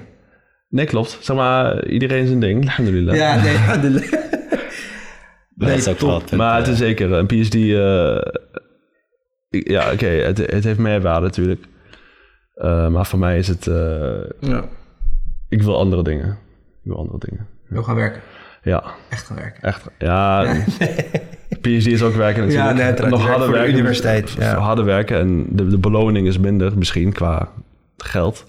[0.69, 1.17] Nee, klopt.
[1.21, 2.65] Zeg maar, iedereen zijn ding.
[2.65, 3.15] Alhamdulillah.
[3.15, 3.55] Ja, nee.
[3.67, 4.11] alhamdulillah.
[5.55, 6.07] dat is ook top.
[6.07, 7.55] wel het punt, Maar het eh, is zeker een PhD.
[7.55, 8.17] eh,
[9.49, 11.65] ja, oké, het, het heeft meerwaarde natuurlijk.
[12.53, 13.67] Eh, maar voor mij is het.
[13.67, 14.63] eh, Ja.
[15.49, 16.29] ik wil andere dingen.
[16.83, 17.47] Ik wil andere dingen.
[17.63, 18.21] Ik wil gaan werken.
[18.63, 19.61] Ja, Echt gaan werken.
[19.61, 19.89] echt.
[19.97, 20.43] Ja,
[21.61, 22.77] PhD is ook werken natuurlijk.
[22.77, 23.11] Ja, uiteraard.
[23.13, 23.73] Nog harder voor de werken.
[23.77, 24.55] universiteit, ja.
[24.57, 27.49] Harder werken en de, de beloning is minder misschien qua
[27.97, 28.45] geld.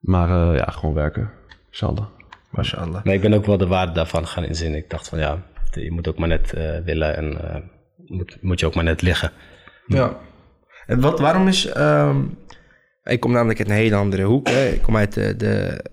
[0.00, 1.30] Maar eh, ja, gewoon werken.
[1.70, 2.04] Inshallah.
[2.50, 3.04] Mashallah.
[3.04, 4.74] Maar ik ben ook wel de waarde daarvan gaan inzien.
[4.74, 7.60] Ik dacht van ja, je moet ook maar net eh, willen en eh,
[8.06, 9.30] moet, moet je ook maar net liggen.
[9.88, 10.16] Ja.
[10.86, 11.66] En wat, waarom is...
[11.66, 12.22] ehm,
[13.02, 14.48] ik kom namelijk uit een hele andere hoek.
[14.48, 14.68] Hè.
[14.68, 15.84] Ik kom uit de, de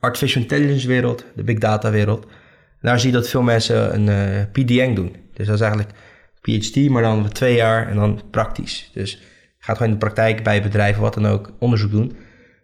[0.00, 2.26] artificial intelligence wereld, de big data wereld.
[2.80, 5.16] Daar zie je dat veel mensen een eh PDN doen.
[5.34, 5.92] Dus dat is eigenlijk
[6.40, 8.90] PhD, maar dan twee jaar en dan praktisch.
[8.94, 12.16] Dus je gaat gewoon in de praktijk bij bedrijven, wat dan ook, onderzoek doen.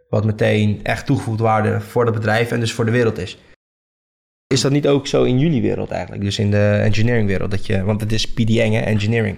[0.09, 3.39] Wat meteen echt toegevoegd waarde voor het bedrijf en dus voor de wereld is.
[4.47, 6.23] Is dat niet ook zo in jullie wereld eigenlijk?
[6.23, 7.51] Dus in de engineering wereld?
[7.51, 9.37] Dat je, want het is PDN, hè, engineering.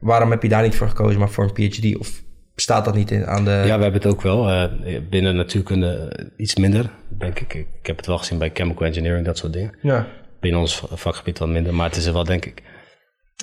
[0.00, 1.98] Waarom heb je daar niet voor gekozen, maar voor een PhD?
[1.98, 2.22] Of
[2.54, 3.50] staat dat niet in, aan de...
[3.50, 4.48] Ja, we hebben het ook wel.
[4.50, 7.54] eh, binnen natuurkunde iets minder, denk ik.
[7.54, 7.66] ik.
[7.82, 9.72] Heb het wel gezien bij chemical engineering, dat soort dingen.
[9.82, 10.06] Ja.
[10.40, 12.62] Binnen ons vakgebied wat minder, maar het is er wel, denk ik.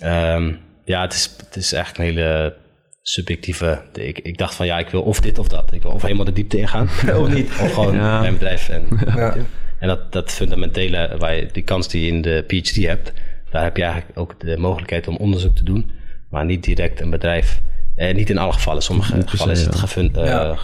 [0.02, 0.54] Ehm,
[0.86, 2.56] ja, het is, het is eigenlijk een hele
[3.02, 3.82] subjectieve...
[3.94, 5.74] Ik, ik dacht van ja, ik wil of dit of dat.
[5.74, 6.90] Ik wil of helemaal de diepte ingaan.
[7.22, 7.50] Of niet.
[7.64, 8.20] Of gewoon Ja.
[8.20, 8.70] mijn bedrijf.
[8.70, 9.36] En, Ja.
[9.80, 13.14] en dat, dat fundamentele, waar je, die kans die je in de PhD hebt,
[13.52, 15.92] daar heb je eigenlijk ook de mogelijkheid om onderzoek te doen,
[16.30, 17.62] maar niet direct een bedrijf.
[17.96, 18.82] Eh, niet in alle gevallen.
[18.82, 19.80] Sommige gevallen is het ja.
[19.80, 20.44] gefun- eh, Ja.
[20.50, 20.58] ehm,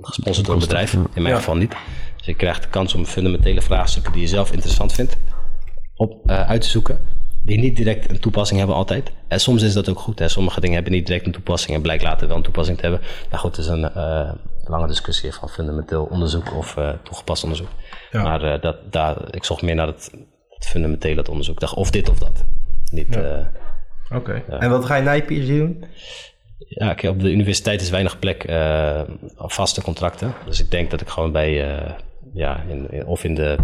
[0.00, 0.92] gesponsord door een bedrijf.
[0.92, 0.98] ja.
[0.98, 1.40] In mijn Ja.
[1.40, 1.74] geval niet.
[2.16, 5.16] Dus je krijgt de kans om fundamentele vraagstukken die je zelf interessant vindt,
[5.94, 6.98] op, eh, uit te zoeken.
[7.44, 9.12] Die niet direct een toepassing hebben altijd.
[9.28, 10.18] En soms is dat ook goed.
[10.18, 10.28] Hè.
[10.28, 13.00] Sommige dingen hebben niet direct een toepassing en blijkt later wel een toepassing te hebben.
[13.30, 14.32] Nou goed, het is een eh,
[14.64, 17.68] lange discussie van fundamenteel onderzoek of eh, toegepast onderzoek.
[18.10, 18.22] Ja.
[18.22, 20.10] Maar eh, dat, daar, ik zocht meer naar het,
[20.48, 21.54] het fundamentele het onderzoek.
[21.54, 22.44] Ik dacht of dit of dat.
[22.92, 23.22] Niet, eh,
[24.14, 24.42] Oké.
[24.48, 25.84] En wat ga je na je PhD doen?
[26.68, 29.00] ja, kijk, op de universiteit is weinig plek eh,
[29.36, 30.34] op vaste contracten.
[30.46, 31.90] Dus ik denk dat ik gewoon bij, eh,
[32.34, 33.56] ja, in, in- of in de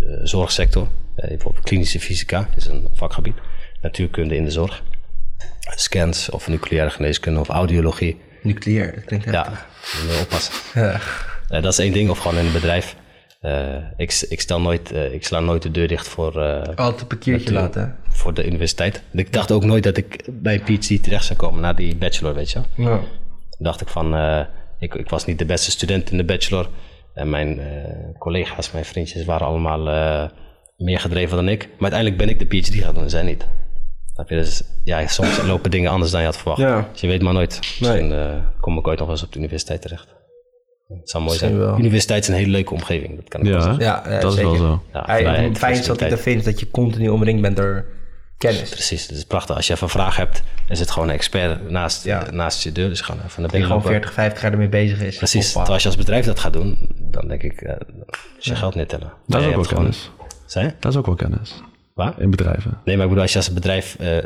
[0.00, 3.34] eh, zorgsector, eh, bijvoorbeeld klinische fysica is een vakgebied,
[3.82, 4.82] natuurkunde in de zorg,
[5.74, 8.20] scans of nucleaire geneeskunde of audiologie.
[8.42, 9.66] Nucleair, dat klinkt Ja, heftig.
[9.92, 10.54] je moet oppassen.
[11.48, 11.60] Ja.
[11.60, 12.96] Dat is één ding, of gewoon in een bedrijf.
[13.40, 17.00] Eh, ik, ik, stel nooit, eh, ik sla nooit de deur dicht voor, eh, Altijd
[17.00, 17.96] een parkeertje laten.
[18.08, 19.02] voor de universiteit.
[19.12, 22.34] Ik dacht ook nooit dat ik bij een PhD terecht zou komen na die bachelor,
[22.34, 22.60] weet je.
[22.76, 23.00] Ja.
[23.58, 24.14] dacht ik van,
[24.78, 26.68] ik, ik was niet de beste student in de bachelor.
[27.14, 27.60] En mijn
[28.18, 29.80] collega's, mijn vriendjes waren allemaal
[30.76, 31.68] meer gedreven dan ik.
[31.78, 33.46] Maar uiteindelijk ben ik de PhD gaan doen en zij niet.
[34.26, 34.34] Je?
[34.34, 36.60] Dus ja, soms lopen dingen anders dan je had verwacht.
[36.60, 36.88] Ja.
[36.92, 37.58] Dus je weet maar nooit.
[37.58, 38.14] Misschien
[38.60, 40.14] kom ik ooit nog wel eens op de universiteit terecht.
[40.98, 41.58] Het zou mooi zijn.
[41.58, 41.78] Wel.
[41.78, 43.16] Universiteit is een hele leuke omgeving.
[43.16, 43.80] Dat kan ik Ja, zeggen.
[43.80, 44.52] Ja, ja, dat zeker.
[44.52, 44.82] is wel zo.
[44.92, 46.10] Ja, het fijn is dat hij flexibiliteit.
[46.10, 47.84] dat vindt dat je continu omringd bent door
[48.38, 48.68] kennis.
[48.70, 49.56] Precies, het is prachtig.
[49.56, 52.26] Als je even een vraag hebt, is het gewoon een expert naast, Ja.
[52.30, 52.88] naast je deur.
[52.88, 53.90] Dus gewoon even naar Die gewoon lopen.
[53.90, 55.16] 40, 50 jaar ermee bezig is.
[55.16, 55.46] Precies.
[55.52, 57.74] Terwijl als je als bedrijf dat gaat doen, dan denk ik, eh,
[58.38, 59.12] is je geld niet tellen.
[59.26, 60.10] Dat is ook wel gewoon- kennis.
[60.80, 61.62] Dat is ook wel kennis.
[62.04, 62.14] Waar?
[62.18, 62.78] In bedrijven.
[62.84, 64.16] Nee, maar ik bedoel, als je als bedrijf eh,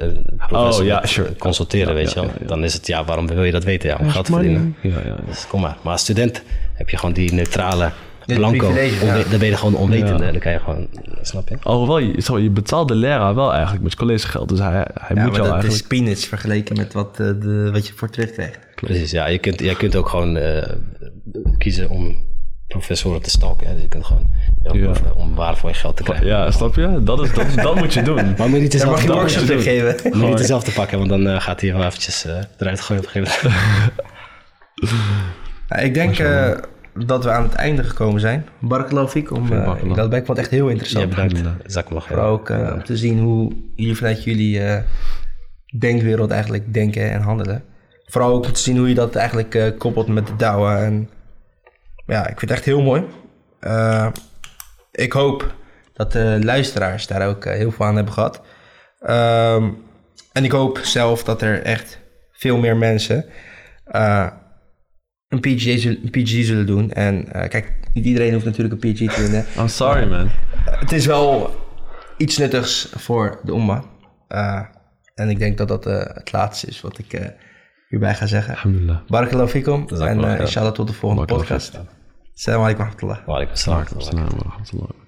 [0.48, 1.28] professor Oh, ja, sure.
[1.28, 2.46] eh, consulteren, Ja, weet ja, je wel, ja, ja.
[2.46, 3.88] dan is het, ja, waarom wil je dat weten?
[3.88, 4.76] Ja, om geld te verdienen.
[4.80, 5.16] Ja, ja.
[5.26, 5.76] Dus kom maar.
[5.82, 6.42] Maar als student
[6.74, 7.90] heb je gewoon die neutrale
[8.26, 10.24] blanco, onwe- dan ben je gewoon onwetende.
[10.24, 10.30] Ja.
[10.30, 10.88] Dan kan je gewoon,
[11.22, 11.56] snap je?
[11.62, 14.48] Alhoewel, je, zo, je betaalt de leraar wel eigenlijk met collegegeld.
[14.48, 15.74] Dus hij, hij Ja, moet maar jou dat eigenlijk...
[15.74, 18.58] is peanuts vergeleken met wat, eh, de, wat je voor terugkrijgt.
[18.74, 19.26] Precies, ja.
[19.26, 20.70] Je kunt, jij kunt ook gewoon eh,
[21.58, 22.16] kiezen om
[22.78, 23.66] professoren te stalken.
[23.66, 23.72] Hè.
[23.72, 24.26] Dus je kunt gewoon
[24.62, 24.92] ja, Ja.
[25.16, 26.26] om waar voor je geld te krijgen.
[26.26, 27.02] Ja, snap je?
[27.02, 28.14] Dat, is, dat, moet je doen.
[28.38, 29.60] Maar moet je niet dezelfde moet je doen.
[29.60, 29.96] geven.
[30.04, 33.02] Moet je niet dezelfde pakken, want dan eh, gaat hij wel eventjes eh, eruit gooien
[33.02, 33.92] op een gegeven moment.
[35.68, 36.50] Ja, ik denk eh,
[36.94, 38.46] dat we aan het einde gekomen zijn.
[38.60, 39.96] Barakallahu fik om eh, barakallah.
[39.96, 41.14] dat ben ik vond echt heel interessant.
[41.14, 41.72] Ja, bedankt.
[41.72, 44.82] Zak me nog Maar ook eh, om te zien hoe jullie vanuit jullie eh,
[45.78, 47.62] denkwereld eigenlijk denken en handelen.
[48.06, 50.78] Vooral ook om te zien hoe je dat eigenlijk eh, koppelt met de douwen.
[50.84, 51.08] En
[52.06, 53.04] ja, ik vind het echt heel mooi.
[53.60, 54.08] Eh,
[54.90, 55.54] ik hoop
[55.92, 58.40] dat de luisteraars daar ook eh, heel veel aan hebben gehad.
[58.98, 59.70] Ehm,
[60.32, 62.00] en ik hoop zelf dat er echt
[62.32, 63.24] veel meer mensen
[63.84, 64.26] eh,
[65.28, 66.92] een, PhD, zullen- een PhD zullen doen.
[66.92, 69.30] En kijk, niet iedereen hoeft natuurlijk een PhD te doen.
[69.32, 69.42] hè.
[69.62, 70.28] I'm sorry, man.
[70.70, 71.54] Het is wel
[72.16, 73.84] iets nuttigs voor de umma.
[74.28, 74.60] Eh,
[75.14, 77.32] en ik denk dat dat het laatste is wat ik
[77.94, 78.54] hierbij ga zeggen.
[78.54, 78.98] Alhamdulillah.
[79.08, 79.80] Barakallahu fikum.
[79.80, 80.40] En Jazakallah uh, khair.
[80.40, 81.80] inshallah tot de volgende Barakallah podcast.
[82.34, 83.26] Assalamu alaikum wa rahmatullah.
[83.26, 83.82] Waalaikumsalam.
[83.98, 85.03] Assalamu alaikum.